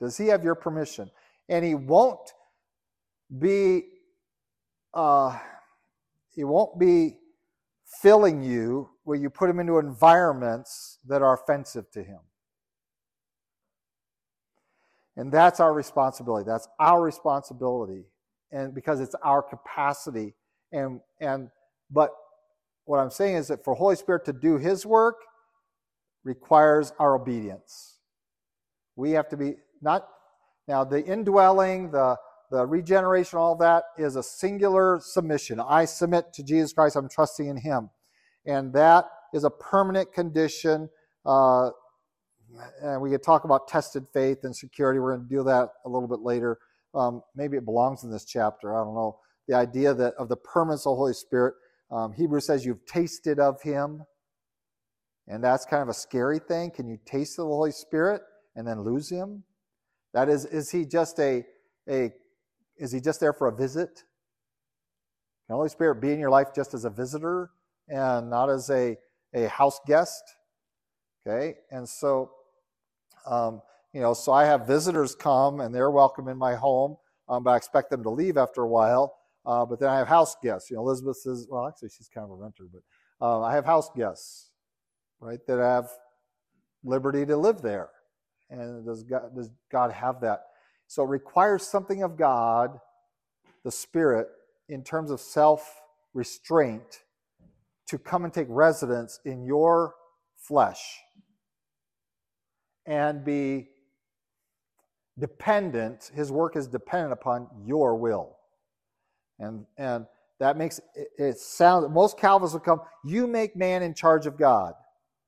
Does 0.00 0.16
he 0.16 0.28
have 0.28 0.42
your 0.42 0.54
permission? 0.54 1.10
And 1.48 1.64
he 1.64 1.74
won't 1.74 2.32
be 3.38 3.84
uh, 4.94 5.38
he 6.34 6.42
won't 6.42 6.78
be 6.78 7.19
filling 7.90 8.42
you 8.42 8.88
where 9.04 9.18
you 9.18 9.28
put 9.28 9.50
him 9.50 9.58
into 9.58 9.78
environments 9.78 10.98
that 11.06 11.22
are 11.22 11.34
offensive 11.34 11.90
to 11.90 12.02
him. 12.02 12.20
And 15.16 15.32
that's 15.32 15.60
our 15.60 15.72
responsibility. 15.72 16.46
That's 16.46 16.68
our 16.78 17.02
responsibility. 17.02 18.04
And 18.52 18.74
because 18.74 19.00
it's 19.00 19.14
our 19.22 19.42
capacity. 19.42 20.34
And 20.72 21.00
and 21.20 21.50
but 21.90 22.10
what 22.84 22.98
I'm 22.98 23.10
saying 23.10 23.36
is 23.36 23.48
that 23.48 23.64
for 23.64 23.74
Holy 23.74 23.96
Spirit 23.96 24.24
to 24.26 24.32
do 24.32 24.56
his 24.56 24.86
work 24.86 25.16
requires 26.24 26.92
our 26.98 27.16
obedience. 27.16 27.98
We 28.96 29.10
have 29.12 29.28
to 29.30 29.36
be 29.36 29.56
not 29.82 30.08
now 30.68 30.84
the 30.84 31.04
indwelling, 31.04 31.90
the 31.90 32.16
the 32.50 32.66
regeneration, 32.66 33.38
all 33.38 33.54
that 33.56 33.84
is 33.96 34.16
a 34.16 34.22
singular 34.22 34.98
submission. 35.00 35.60
I 35.60 35.84
submit 35.84 36.32
to 36.34 36.42
Jesus 36.42 36.72
Christ. 36.72 36.96
I'm 36.96 37.08
trusting 37.08 37.46
in 37.46 37.56
Him, 37.56 37.90
and 38.44 38.72
that 38.72 39.06
is 39.32 39.44
a 39.44 39.50
permanent 39.50 40.12
condition. 40.12 40.88
Uh, 41.24 41.70
and 42.82 43.00
we 43.00 43.10
could 43.10 43.22
talk 43.22 43.44
about 43.44 43.68
tested 43.68 44.04
faith 44.12 44.38
and 44.42 44.54
security. 44.54 44.98
We're 44.98 45.16
going 45.16 45.28
to 45.28 45.34
do 45.34 45.44
that 45.44 45.68
a 45.84 45.88
little 45.88 46.08
bit 46.08 46.20
later. 46.20 46.58
Um, 46.94 47.22
maybe 47.36 47.56
it 47.56 47.64
belongs 47.64 48.02
in 48.02 48.10
this 48.10 48.24
chapter. 48.24 48.74
I 48.74 48.84
don't 48.84 48.94
know. 48.94 49.18
The 49.46 49.54
idea 49.54 49.94
that 49.94 50.14
of 50.14 50.28
the 50.28 50.36
permanence 50.36 50.86
of 50.86 50.92
the 50.92 50.96
Holy 50.96 51.14
Spirit. 51.14 51.54
Um, 51.92 52.12
Hebrews 52.12 52.46
says 52.46 52.64
you've 52.64 52.84
tasted 52.86 53.40
of 53.40 53.62
Him, 53.62 54.04
and 55.28 55.42
that's 55.42 55.64
kind 55.64 55.82
of 55.82 55.88
a 55.88 55.94
scary 55.94 56.38
thing. 56.38 56.70
Can 56.70 56.88
you 56.88 56.98
taste 57.04 57.36
the 57.36 57.44
Holy 57.44 57.72
Spirit 57.72 58.22
and 58.56 58.66
then 58.66 58.82
lose 58.82 59.08
Him? 59.10 59.44
That 60.14 60.28
is, 60.28 60.44
is 60.46 60.70
He 60.70 60.84
just 60.84 61.18
a 61.20 61.44
a 61.88 62.12
is 62.80 62.92
he 62.92 63.00
just 63.00 63.20
there 63.20 63.32
for 63.32 63.46
a 63.46 63.52
visit? 63.54 64.02
Can 65.46 65.56
Holy 65.56 65.68
Spirit 65.68 65.96
be 65.96 66.12
in 66.12 66.18
your 66.18 66.30
life 66.30 66.48
just 66.54 66.74
as 66.74 66.84
a 66.84 66.90
visitor 66.90 67.50
and 67.88 68.30
not 68.30 68.48
as 68.50 68.70
a, 68.70 68.96
a 69.34 69.48
house 69.48 69.80
guest? 69.86 70.22
Okay, 71.26 71.56
and 71.70 71.88
so, 71.88 72.30
um, 73.26 73.60
you 73.92 74.00
know, 74.00 74.14
so 74.14 74.32
I 74.32 74.46
have 74.46 74.66
visitors 74.66 75.14
come 75.14 75.60
and 75.60 75.74
they're 75.74 75.90
welcome 75.90 76.28
in 76.28 76.38
my 76.38 76.54
home, 76.54 76.96
um, 77.28 77.44
but 77.44 77.50
I 77.50 77.56
expect 77.56 77.90
them 77.90 78.02
to 78.04 78.10
leave 78.10 78.38
after 78.38 78.62
a 78.62 78.68
while. 78.68 79.16
Uh, 79.44 79.66
but 79.66 79.80
then 79.80 79.88
I 79.88 79.98
have 79.98 80.08
house 80.08 80.36
guests. 80.42 80.70
You 80.70 80.76
know, 80.76 80.82
Elizabeth 80.82 81.18
says, 81.18 81.46
well, 81.50 81.66
actually, 81.66 81.90
she's 81.90 82.08
kind 82.08 82.24
of 82.24 82.30
a 82.30 82.34
renter, 82.34 82.64
but 82.72 82.82
uh, 83.20 83.42
I 83.42 83.54
have 83.54 83.64
house 83.64 83.90
guests, 83.94 84.50
right, 85.20 85.40
that 85.46 85.58
have 85.58 85.90
liberty 86.84 87.26
to 87.26 87.36
live 87.36 87.60
there. 87.62 87.90
And 88.50 88.84
does 88.84 89.02
God, 89.02 89.34
does 89.34 89.50
God 89.70 89.92
have 89.92 90.20
that? 90.22 90.40
So 90.90 91.04
it 91.04 91.08
requires 91.08 91.64
something 91.64 92.02
of 92.02 92.16
God, 92.16 92.80
the 93.62 93.70
Spirit, 93.70 94.26
in 94.68 94.82
terms 94.82 95.12
of 95.12 95.20
self 95.20 95.80
restraint, 96.14 97.04
to 97.86 97.96
come 97.96 98.24
and 98.24 98.34
take 98.34 98.48
residence 98.50 99.20
in 99.24 99.44
your 99.44 99.94
flesh 100.34 100.98
and 102.86 103.24
be 103.24 103.68
dependent. 105.16 106.10
His 106.12 106.32
work 106.32 106.56
is 106.56 106.66
dependent 106.66 107.12
upon 107.12 107.46
your 107.64 107.94
will. 107.94 108.36
And, 109.38 109.66
and 109.78 110.06
that 110.40 110.56
makes 110.56 110.80
it, 110.96 111.08
it 111.16 111.38
sound, 111.38 111.94
most 111.94 112.18
Calvinists 112.18 112.54
will 112.54 112.62
come, 112.62 112.80
you 113.04 113.28
make 113.28 113.54
man 113.54 113.84
in 113.84 113.94
charge 113.94 114.26
of 114.26 114.36
God, 114.36 114.74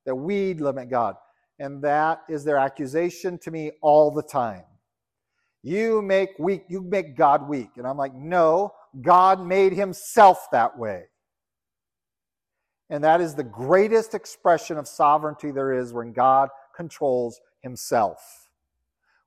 that 0.06 0.16
we 0.16 0.54
limit 0.54 0.90
God. 0.90 1.14
And 1.60 1.80
that 1.84 2.22
is 2.28 2.42
their 2.42 2.56
accusation 2.56 3.38
to 3.38 3.52
me 3.52 3.70
all 3.80 4.10
the 4.10 4.24
time. 4.24 4.64
You 5.62 6.02
make 6.02 6.30
weak, 6.38 6.64
you 6.68 6.82
make 6.82 7.16
God 7.16 7.48
weak. 7.48 7.70
And 7.76 7.86
I'm 7.86 7.96
like, 7.96 8.14
no, 8.14 8.72
God 9.00 9.44
made 9.44 9.72
himself 9.72 10.48
that 10.50 10.76
way. 10.76 11.04
And 12.90 13.02
that 13.04 13.20
is 13.20 13.34
the 13.34 13.44
greatest 13.44 14.14
expression 14.14 14.76
of 14.76 14.86
sovereignty 14.86 15.50
there 15.50 15.72
is 15.72 15.92
when 15.92 16.12
God 16.12 16.50
controls 16.76 17.40
himself. 17.62 18.48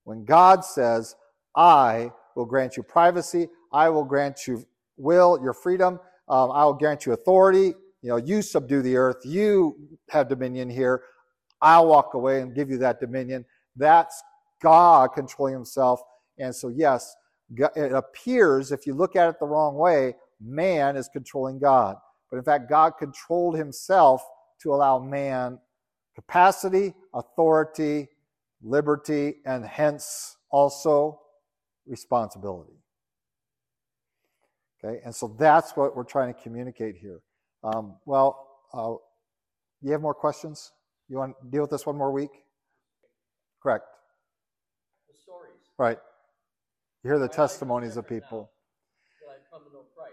When 0.03 0.23
God 0.23 0.63
says, 0.63 1.15
I 1.55 2.11
will 2.35 2.45
grant 2.45 2.77
you 2.77 2.83
privacy, 2.83 3.47
I 3.71 3.89
will 3.89 4.03
grant 4.03 4.45
you 4.45 4.65
will, 4.97 5.39
your 5.41 5.53
freedom, 5.53 5.99
um, 6.27 6.51
I 6.51 6.63
will 6.65 6.73
grant 6.73 7.05
you 7.05 7.13
authority. 7.13 7.73
You 8.01 8.09
know, 8.09 8.17
you 8.17 8.43
subdue 8.43 8.83
the 8.83 8.97
earth, 8.97 9.25
you 9.25 9.75
have 10.09 10.27
dominion 10.27 10.69
here. 10.69 11.01
I'll 11.59 11.87
walk 11.87 12.13
away 12.13 12.41
and 12.41 12.53
give 12.53 12.69
you 12.69 12.77
that 12.79 12.99
dominion. 12.99 13.45
That's 13.75 14.21
God 14.61 15.09
controlling 15.15 15.55
himself 15.55 16.01
and 16.37 16.55
so, 16.55 16.69
yes, 16.69 17.15
it 17.55 17.91
appears, 17.91 18.71
if 18.71 18.87
you 18.87 18.93
look 18.93 19.15
at 19.15 19.29
it 19.29 19.39
the 19.39 19.45
wrong 19.45 19.75
way, 19.75 20.15
man 20.41 20.95
is 20.95 21.07
controlling 21.07 21.59
God. 21.59 21.95
But 22.29 22.37
in 22.37 22.43
fact, 22.43 22.69
God 22.69 22.93
controlled 22.97 23.57
himself 23.57 24.23
to 24.61 24.73
allow 24.73 24.99
man 24.99 25.59
capacity, 26.15 26.93
authority, 27.13 28.09
liberty, 28.61 29.35
and 29.45 29.65
hence 29.65 30.37
also 30.49 31.19
responsibility. 31.85 32.73
Okay, 34.83 34.99
and 35.05 35.13
so 35.15 35.35
that's 35.39 35.75
what 35.75 35.95
we're 35.95 36.03
trying 36.03 36.33
to 36.33 36.41
communicate 36.41 36.95
here. 36.97 37.21
Um, 37.63 37.95
well, 38.05 38.47
uh, 38.73 38.93
you 39.81 39.91
have 39.91 40.01
more 40.01 40.13
questions? 40.13 40.71
You 41.07 41.17
want 41.17 41.35
to 41.41 41.49
deal 41.49 41.61
with 41.61 41.71
this 41.71 41.85
one 41.85 41.97
more 41.97 42.11
week? 42.11 42.31
Correct. 43.61 43.85
The 45.07 45.17
stories. 45.17 45.53
Right. 45.77 45.97
You 47.05 47.11
hear 47.11 47.19
the 47.19 47.27
testimonies 47.27 47.97
of 47.97 48.09
people. 48.09 48.49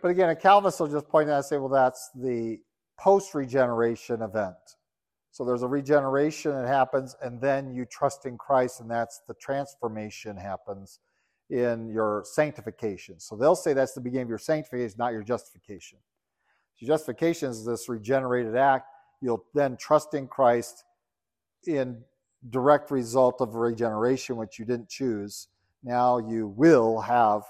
But 0.03 0.09
again, 0.09 0.29
a 0.29 0.37
Calvinist 0.37 0.79
will 0.79 0.89
just 0.89 1.09
point 1.09 1.31
out 1.31 1.37
and 1.37 1.45
say, 1.47 1.57
well, 1.57 1.71
that's 1.71 2.11
the 2.15 2.59
post 3.01 3.35
regeneration 3.35 4.21
event. 4.21 4.77
So 5.31 5.43
there's 5.43 5.63
a 5.63 5.69
regeneration 5.69 6.53
that 6.53 6.69
happens, 6.69 7.17
and 7.23 7.41
then 7.41 7.75
you 7.75 7.87
trust 7.87 8.27
in 8.27 8.37
Christ, 8.37 8.81
and 8.81 8.91
that's 8.91 9.23
the 9.27 9.33
transformation 9.33 10.37
happens 10.37 11.01
in 11.49 11.89
your 11.89 12.25
sanctification. 12.27 13.19
So 13.19 13.37
they'll 13.37 13.57
say 13.57 13.73
that's 13.73 13.95
the 13.95 14.03
beginning 14.03 14.25
of 14.25 14.29
your 14.29 14.37
sanctification, 14.37 14.97
not 14.99 15.15
your 15.15 15.23
justification. 15.23 15.97
Your 16.77 16.89
justification 16.89 17.49
is 17.49 17.65
this 17.65 17.89
regenerated 17.89 18.55
act. 18.55 18.89
You'll 19.23 19.47
then 19.55 19.79
trust 19.79 20.13
in 20.13 20.29
Christ 20.29 20.85
in 21.67 22.03
direct 22.51 22.91
result 22.91 23.41
of 23.41 23.55
regeneration, 23.55 24.37
which 24.37 24.59
you 24.59 24.67
didn't 24.67 24.91
choose 24.91 25.49
now 25.83 26.19
you 26.19 26.49
will 26.49 27.01
have 27.01 27.43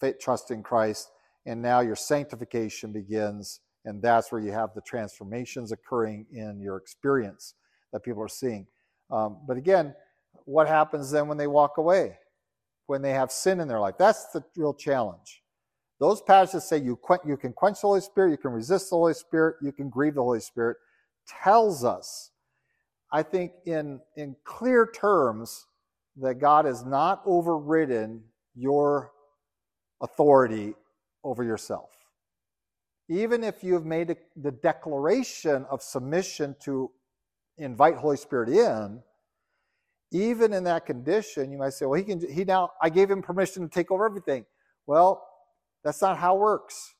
faith, 0.00 0.18
trust 0.20 0.50
in 0.50 0.62
Christ, 0.62 1.10
and 1.46 1.60
now 1.60 1.80
your 1.80 1.96
sanctification 1.96 2.92
begins, 2.92 3.60
and 3.84 4.02
that's 4.02 4.30
where 4.30 4.40
you 4.40 4.52
have 4.52 4.70
the 4.74 4.80
transformations 4.82 5.72
occurring 5.72 6.26
in 6.32 6.60
your 6.60 6.76
experience 6.76 7.54
that 7.92 8.02
people 8.02 8.22
are 8.22 8.28
seeing. 8.28 8.66
Um, 9.10 9.38
but 9.46 9.56
again, 9.56 9.94
what 10.44 10.68
happens 10.68 11.10
then 11.10 11.28
when 11.28 11.38
they 11.38 11.46
walk 11.46 11.78
away? 11.78 12.18
When 12.86 13.02
they 13.02 13.12
have 13.12 13.30
sin 13.30 13.60
in 13.60 13.68
their 13.68 13.80
life? 13.80 13.94
That's 13.98 14.26
the 14.32 14.42
real 14.56 14.74
challenge. 14.74 15.42
Those 16.00 16.22
passages 16.22 16.68
say 16.68 16.78
you, 16.78 16.98
you 17.26 17.36
can 17.36 17.52
quench 17.52 17.80
the 17.80 17.88
Holy 17.88 18.00
Spirit, 18.00 18.30
you 18.30 18.36
can 18.36 18.52
resist 18.52 18.90
the 18.90 18.96
Holy 18.96 19.14
Spirit, 19.14 19.56
you 19.62 19.72
can 19.72 19.90
grieve 19.90 20.14
the 20.14 20.22
Holy 20.22 20.40
Spirit, 20.40 20.76
tells 21.42 21.84
us, 21.84 22.30
I 23.12 23.22
think, 23.22 23.52
in, 23.66 24.00
in 24.16 24.36
clear 24.44 24.86
terms, 24.94 25.66
that 26.20 26.38
God 26.40 26.64
has 26.64 26.84
not 26.84 27.22
overridden 27.24 28.22
your 28.54 29.12
authority 30.00 30.74
over 31.24 31.44
yourself. 31.44 31.90
Even 33.08 33.42
if 33.42 33.64
you 33.64 33.74
have 33.74 33.84
made 33.84 34.16
the 34.36 34.50
declaration 34.50 35.64
of 35.70 35.82
submission 35.82 36.54
to 36.60 36.90
invite 37.56 37.96
Holy 37.96 38.16
Spirit 38.16 38.50
in, 38.50 39.02
even 40.10 40.52
in 40.52 40.64
that 40.64 40.86
condition, 40.86 41.50
you 41.50 41.58
might 41.58 41.72
say, 41.72 41.86
well, 41.86 41.98
he 41.98 42.04
can, 42.04 42.20
he 42.32 42.44
now, 42.44 42.70
I 42.82 42.88
gave 42.88 43.10
him 43.10 43.22
permission 43.22 43.62
to 43.62 43.68
take 43.68 43.90
over 43.90 44.06
everything. 44.06 44.44
Well, 44.86 45.22
that's 45.84 46.00
not 46.00 46.18
how 46.18 46.36
it 46.36 46.40
works. 46.40 46.94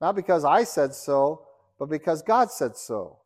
Not 0.00 0.14
because 0.14 0.44
I 0.44 0.64
said 0.64 0.94
so, 0.94 1.42
but 1.78 1.88
because 1.88 2.22
God 2.22 2.50
said 2.50 2.76
so. 2.76 3.18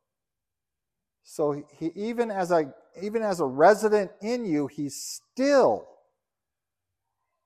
So 1.23 1.63
he, 1.73 1.93
even 1.95 2.31
as 2.31 2.51
a 2.51 2.73
even 3.01 3.23
as 3.23 3.41
a 3.41 3.47
resident 3.47 4.11
in 4.21 4.45
you, 4.45 4.67
he's 4.67 4.97
still 4.97 5.87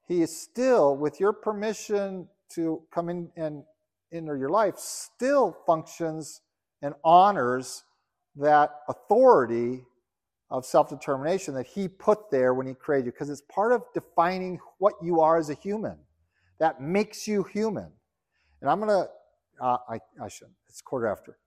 he 0.07 0.23
is 0.23 0.37
still, 0.37 0.97
with 0.97 1.19
your 1.19 1.33
permission 1.33 2.29
to 2.51 2.83
come 2.93 3.09
in 3.09 3.31
and 3.37 3.65
enter 4.13 4.37
your 4.37 4.51
life, 4.51 4.77
still 4.77 5.57
functions 5.67 6.43
and 6.83 6.95
honors 7.03 7.85
that 8.37 8.81
authority 8.89 9.83
of 10.51 10.67
self 10.67 10.91
determination 10.91 11.55
that 11.55 11.67
he 11.67 11.89
put 11.89 12.31
there 12.31 12.53
when 12.53 12.67
he 12.67 12.75
created 12.75 13.07
you, 13.07 13.13
because 13.13 13.31
it's 13.31 13.43
part 13.43 13.73
of 13.73 13.83
defining 13.95 14.59
what 14.79 14.95
you 15.03 15.21
are 15.21 15.39
as 15.39 15.49
a 15.49 15.55
human. 15.55 15.97
That 16.59 16.81
makes 16.81 17.27
you 17.27 17.43
human. 17.43 17.91
And 18.61 18.71
I'm 18.71 18.79
going 18.81 18.91
to, 18.91 19.09
uh, 19.65 19.79
I, 19.89 19.99
I 20.23 20.29
shouldn't, 20.29 20.57
it's 20.69 20.81
quarter 20.83 21.07
after. 21.07 21.39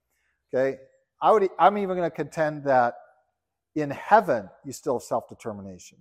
Okay? 0.54 0.80
I 1.22 1.32
would, 1.32 1.49
I'm 1.57 1.78
even 1.78 1.97
going 1.97 2.09
to 2.09 2.15
contend 2.15 2.65
that 2.65 2.95
in 3.76 3.91
heaven, 3.91 4.49
you 4.65 4.72
still 4.72 4.95
have 4.95 5.03
self 5.03 5.28
determination. 5.30 5.99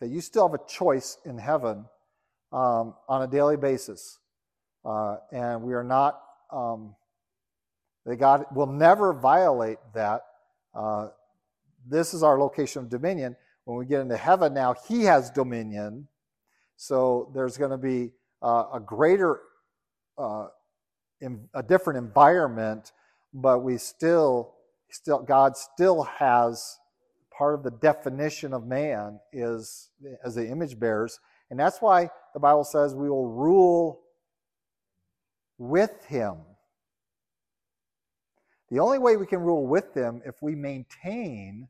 That 0.00 0.08
you 0.08 0.20
still 0.20 0.48
have 0.48 0.58
a 0.58 0.64
choice 0.66 1.18
in 1.24 1.36
heaven 1.36 1.84
um, 2.52 2.94
on 3.08 3.22
a 3.22 3.26
daily 3.26 3.56
basis. 3.56 4.18
Uh, 4.84 5.16
and 5.30 5.62
we 5.62 5.74
are 5.74 5.84
not, 5.84 6.20
um, 6.50 6.94
they 8.06 8.16
God 8.16 8.46
will 8.54 8.66
never 8.66 9.12
violate 9.12 9.78
that. 9.94 10.22
Uh, 10.74 11.08
this 11.86 12.14
is 12.14 12.22
our 12.22 12.38
location 12.38 12.82
of 12.82 12.88
dominion. 12.88 13.36
When 13.64 13.78
we 13.78 13.84
get 13.84 14.00
into 14.00 14.16
heaven 14.16 14.54
now, 14.54 14.74
He 14.88 15.04
has 15.04 15.30
dominion. 15.30 16.08
So 16.76 17.30
there's 17.34 17.58
going 17.58 17.72
to 17.72 17.78
be 17.78 18.12
uh, 18.42 18.64
a 18.72 18.80
greater, 18.80 19.40
uh, 20.16 20.46
a 21.54 21.62
different 21.62 21.98
environment, 21.98 22.92
but 23.32 23.62
we 23.62 23.76
still, 23.78 24.54
still, 24.90 25.20
God 25.22 25.56
still 25.56 26.02
has 26.02 26.78
part 27.36 27.54
of 27.54 27.62
the 27.62 27.70
definition 27.70 28.52
of 28.52 28.66
man 28.66 29.18
is 29.32 29.90
as 30.24 30.34
the 30.34 30.46
image 30.46 30.78
bearers. 30.78 31.20
And 31.50 31.58
that's 31.58 31.80
why 31.80 32.10
the 32.34 32.40
Bible 32.40 32.64
says 32.64 32.94
we 32.94 33.08
will 33.08 33.28
rule 33.28 34.00
with 35.58 36.04
him. 36.06 36.36
The 38.70 38.78
only 38.78 38.98
way 38.98 39.16
we 39.16 39.26
can 39.26 39.40
rule 39.40 39.66
with 39.66 39.94
him 39.94 40.22
if 40.24 40.42
we 40.42 40.54
maintain 40.54 41.68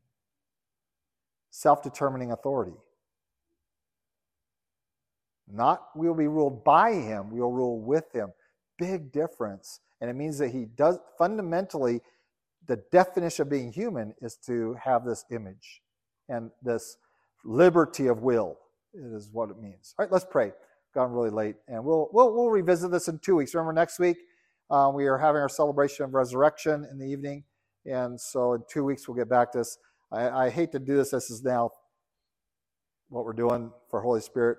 self 1.49 1.81
determining 1.81 2.31
authority. 2.31 2.77
Not 5.51 5.87
we'll 5.95 6.13
be 6.13 6.27
ruled 6.27 6.63
by 6.63 6.93
him, 6.93 7.31
we'll 7.31 7.51
rule 7.51 7.79
with 7.79 8.11
him. 8.13 8.31
Big 8.81 9.11
difference. 9.11 9.79
And 10.01 10.09
it 10.09 10.15
means 10.15 10.39
that 10.39 10.49
he 10.49 10.65
does 10.65 10.97
fundamentally, 11.17 12.01
the 12.67 12.77
definition 12.91 13.43
of 13.43 13.49
being 13.49 13.71
human 13.71 14.15
is 14.21 14.35
to 14.47 14.75
have 14.83 15.05
this 15.05 15.23
image 15.31 15.81
and 16.27 16.49
this 16.63 16.97
liberty 17.45 18.07
of 18.07 18.23
will. 18.23 18.57
Is 18.93 19.29
what 19.31 19.49
it 19.49 19.57
means. 19.57 19.95
All 19.97 20.03
right, 20.03 20.11
let's 20.11 20.25
pray. 20.29 20.51
Gone 20.93 21.13
really 21.13 21.29
late, 21.29 21.55
and 21.69 21.85
we'll 21.85 22.09
we'll, 22.11 22.33
we'll 22.35 22.49
revisit 22.49 22.91
this 22.91 23.07
in 23.07 23.19
two 23.19 23.37
weeks. 23.37 23.55
Remember, 23.55 23.71
next 23.71 23.99
week 23.99 24.17
uh, 24.69 24.91
we 24.93 25.05
are 25.05 25.17
having 25.17 25.41
our 25.41 25.47
celebration 25.47 26.03
of 26.03 26.13
resurrection 26.13 26.85
in 26.91 26.99
the 26.99 27.05
evening, 27.05 27.45
and 27.85 28.19
so 28.19 28.53
in 28.53 28.63
two 28.69 28.83
weeks 28.83 29.07
we'll 29.07 29.15
get 29.15 29.29
back 29.29 29.53
to 29.53 29.59
this. 29.59 29.77
I, 30.11 30.47
I 30.47 30.49
hate 30.49 30.73
to 30.73 30.79
do 30.79 30.97
this. 30.97 31.11
This 31.11 31.31
is 31.31 31.41
now 31.41 31.69
what 33.07 33.23
we're 33.23 33.31
doing 33.31 33.71
for 33.89 34.01
Holy 34.01 34.19
Spirit 34.19 34.57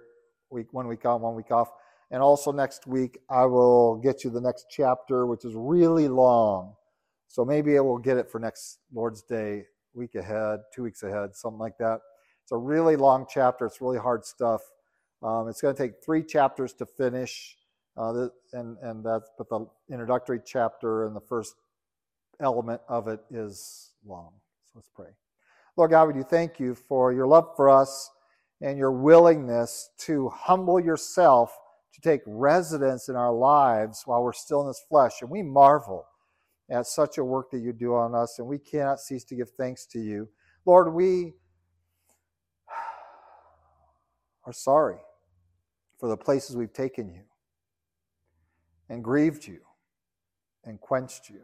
week, 0.49 0.73
one 0.73 0.89
week 0.89 1.05
on, 1.05 1.21
one 1.21 1.35
week 1.35 1.51
off. 1.51 1.69
And 2.13 2.23
also 2.23 2.53
next 2.53 2.87
week, 2.87 3.19
I 3.31 3.47
will 3.47 3.97
get 3.97 4.23
you 4.23 4.29
the 4.29 4.41
next 4.41 4.67
chapter, 4.71 5.27
which 5.27 5.47
is 5.47 5.55
really 5.57 6.09
long. 6.09 6.75
So 7.27 7.43
maybe 7.43 7.79
I 7.79 7.81
will 7.81 7.99
get 7.99 8.19
it 8.19 8.31
for 8.31 8.39
next 8.39 8.81
Lord's 8.93 9.23
Day, 9.23 9.65
week 9.95 10.15
ahead, 10.15 10.61
two 10.75 10.83
weeks 10.83 11.03
ahead, 11.03 11.35
something 11.35 11.59
like 11.59 11.79
that. 11.79 12.01
It's 12.43 12.53
a 12.53 12.57
really 12.57 12.97
long 12.97 13.25
chapter. 13.29 13.65
It's 13.65 13.81
really 13.81 13.99
hard 13.99 14.27
stuff. 14.27 14.61
Um, 15.23 15.49
it's 15.49 15.63
going 15.63 15.75
to 15.75 15.83
take 15.83 16.05
three 16.05 16.23
chapters 16.23 16.75
to 16.75 16.87
finish, 16.87 17.57
uh, 17.97 18.29
and 18.53 18.77
and 18.83 19.05
that's 19.05 19.31
but 19.39 19.49
the 19.49 19.67
introductory 19.91 20.41
chapter 20.45 21.07
and 21.07 21.17
the 21.17 21.21
first 21.21 21.55
element 22.41 22.83
of 22.89 23.09
it 23.09 23.21
is 23.31 23.93
long. 24.05 24.33
So 24.67 24.73
let's 24.75 24.91
pray. 24.95 25.11
Lord 25.77 25.93
God, 25.93 26.09
we 26.09 26.15
do 26.15 26.25
thank 26.25 26.61
you 26.61 26.75
for 26.75 27.13
your 27.13 27.27
love 27.27 27.55
for 27.57 27.71
us 27.71 28.11
and 28.61 28.77
your 28.77 28.93
willingness 28.93 29.91
to 30.01 30.29
humble 30.29 30.79
yourself 30.79 31.57
to 31.95 32.01
take 32.01 32.23
residence 32.27 33.09
in 33.09 33.17
our 33.17 33.33
lives 33.33 34.03
while 34.07 34.23
we're 34.23 34.33
still 34.33 34.63
in 34.63 34.67
this 34.67 34.83
flesh. 34.89 35.21
And 35.21 35.31
we 35.31 35.43
marvel 35.43 36.07
at 36.71 36.87
such 36.87 37.19
a 37.19 37.25
work 37.25 37.51
that 37.51 37.59
you 37.59 37.73
do 37.73 37.95
on 37.95 38.15
us, 38.15 38.39
and 38.39 38.49
we 38.49 38.59
cannot 38.59 39.01
cease 39.01 39.25
to 39.25 39.35
give 39.35 39.51
thanks 39.51 39.85
to 39.87 39.99
you. 39.99 40.29
Lord, 40.65 40.93
we 40.95 41.35
are 44.47 44.53
sorry 44.53 45.01
for 45.99 46.09
the 46.09 46.17
places 46.17 46.57
we've 46.57 46.73
taken 46.73 47.09
you 47.09 47.23
and 48.89 49.05
grieved 49.05 49.47
you 49.47 49.61
and 50.65 50.81
quenched 50.81 51.29
you. 51.29 51.43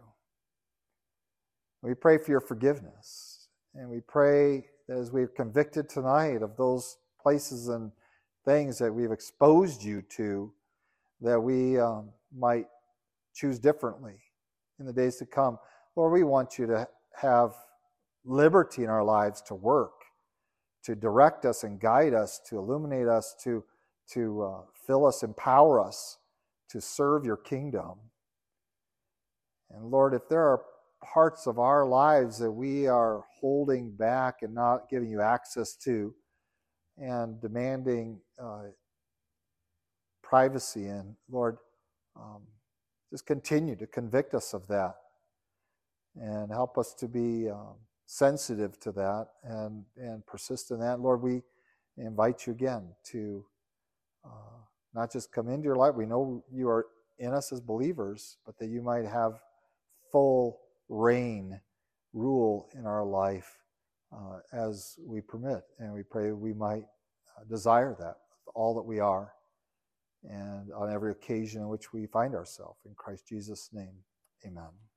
We 1.83 1.95
pray 1.95 2.19
for 2.19 2.31
your 2.31 2.41
forgiveness, 2.41 3.49
and 3.75 3.89
we 3.89 4.01
pray 4.01 4.67
that 4.89 4.97
as 4.97 5.13
we've 5.13 5.35
convicted 5.35 5.89
tonight 5.89 6.43
of 6.43 6.57
those 6.57 6.97
places 7.21 7.69
and 7.69 7.93
things 8.49 8.79
that 8.79 8.91
we've 8.91 9.13
exposed 9.13 9.85
you 9.85 10.01
to, 10.01 10.51
that 11.21 11.39
we 11.39 11.79
um, 11.79 12.09
might 12.35 12.65
choose 13.35 13.59
differently 13.59 14.15
in 14.81 14.87
the 14.87 14.93
days 14.93 15.17
to 15.17 15.27
come. 15.27 15.59
Lord, 15.97 16.15
we 16.15 16.23
want 16.23 16.59
you 16.59 16.67
to 16.67 16.89
have 17.15 17.53
liberty 18.25 18.85
in 18.85 18.89
our 18.89 19.05
lives 19.05 19.43
to 19.43 19.55
work, 19.55 19.93
to 20.85 20.95
direct 20.95 21.45
us 21.45 21.63
and 21.63 21.79
guide 21.79 22.15
us, 22.15 22.41
to 22.49 22.57
illuminate 22.57 23.07
us, 23.07 23.35
to, 23.45 23.63
to 24.13 24.43
uh, 24.43 24.61
fill 24.87 25.05
us, 25.05 25.23
empower 25.23 25.85
us 25.85 26.17
to 26.71 26.81
serve 26.81 27.27
your 27.27 27.37
kingdom. 27.37 27.97
And 29.71 29.91
Lord, 29.91 30.15
if 30.15 30.27
there 30.27 30.47
are 30.47 30.63
parts 31.05 31.47
of 31.47 31.59
our 31.59 31.85
lives 31.85 32.39
that 32.39 32.51
we 32.51 32.87
are 32.87 33.25
holding 33.41 33.91
back 33.91 34.37
and 34.41 34.55
not 34.55 34.89
giving 34.89 35.11
you 35.11 35.21
access 35.21 35.77
to, 35.85 36.15
and 37.01 37.41
demanding 37.41 38.21
uh, 38.43 38.65
privacy 40.23 40.87
in. 40.87 41.17
Lord, 41.31 41.59
um, 42.17 42.43
just 43.11 43.27
continue 43.27 43.77
to 43.77 43.87
convict 43.87 44.35
us 44.35 44.53
of 44.53 44.67
that 44.69 44.95
and 46.17 46.51
help 46.51 46.77
us 46.79 46.95
to 46.95 47.09
be 47.09 47.49
um, 47.49 47.77
sensitive 48.07 48.79
to 48.81 48.93
that 48.93 49.29
and, 49.45 49.85
and 49.97 50.27
persist 50.27 50.71
in 50.71 50.81
that. 50.81 51.01
Lord, 51.01 51.23
we 51.23 51.43
invite 51.97 52.47
you 52.47 52.53
again 52.53 52.89
to 53.13 53.45
uh, 54.25 54.59
not 54.95 55.13
just 55.13 55.33
come 55.33 55.49
into 55.49 55.65
your 55.65 55.77
life. 55.77 55.95
We 55.95 56.07
know 56.07 56.45
you 56.53 56.69
are 56.69 56.87
in 57.19 57.33
us 57.33 57.53
as 57.53 57.61
believers, 57.61 58.37
but 58.45 58.59
that 58.59 58.69
you 58.69 58.83
might 58.83 59.05
have 59.05 59.41
full 60.11 60.61
reign, 60.89 61.61
rule 62.13 62.69
in 62.75 62.87
our 62.87 63.05
life 63.05 63.59
uh, 64.13 64.39
as 64.53 64.97
we 65.05 65.21
permit. 65.21 65.63
And 65.79 65.93
we 65.93 66.03
pray 66.03 66.33
we 66.33 66.53
might 66.53 66.85
uh, 67.37 67.45
desire 67.49 67.97
that, 67.99 68.17
all 68.55 68.75
that 68.75 68.83
we 68.83 69.01
are, 69.01 69.33
and 70.25 70.73
on 70.73 70.93
every 70.93 71.13
occasion 71.13 71.63
in 71.63 71.69
which 71.69 71.93
we 71.93 72.07
find 72.07 72.35
ourselves. 72.35 72.81
In 72.87 72.95
Christ 72.97 73.27
Jesus' 73.29 73.71
name, 73.73 73.95
amen. 74.47 74.88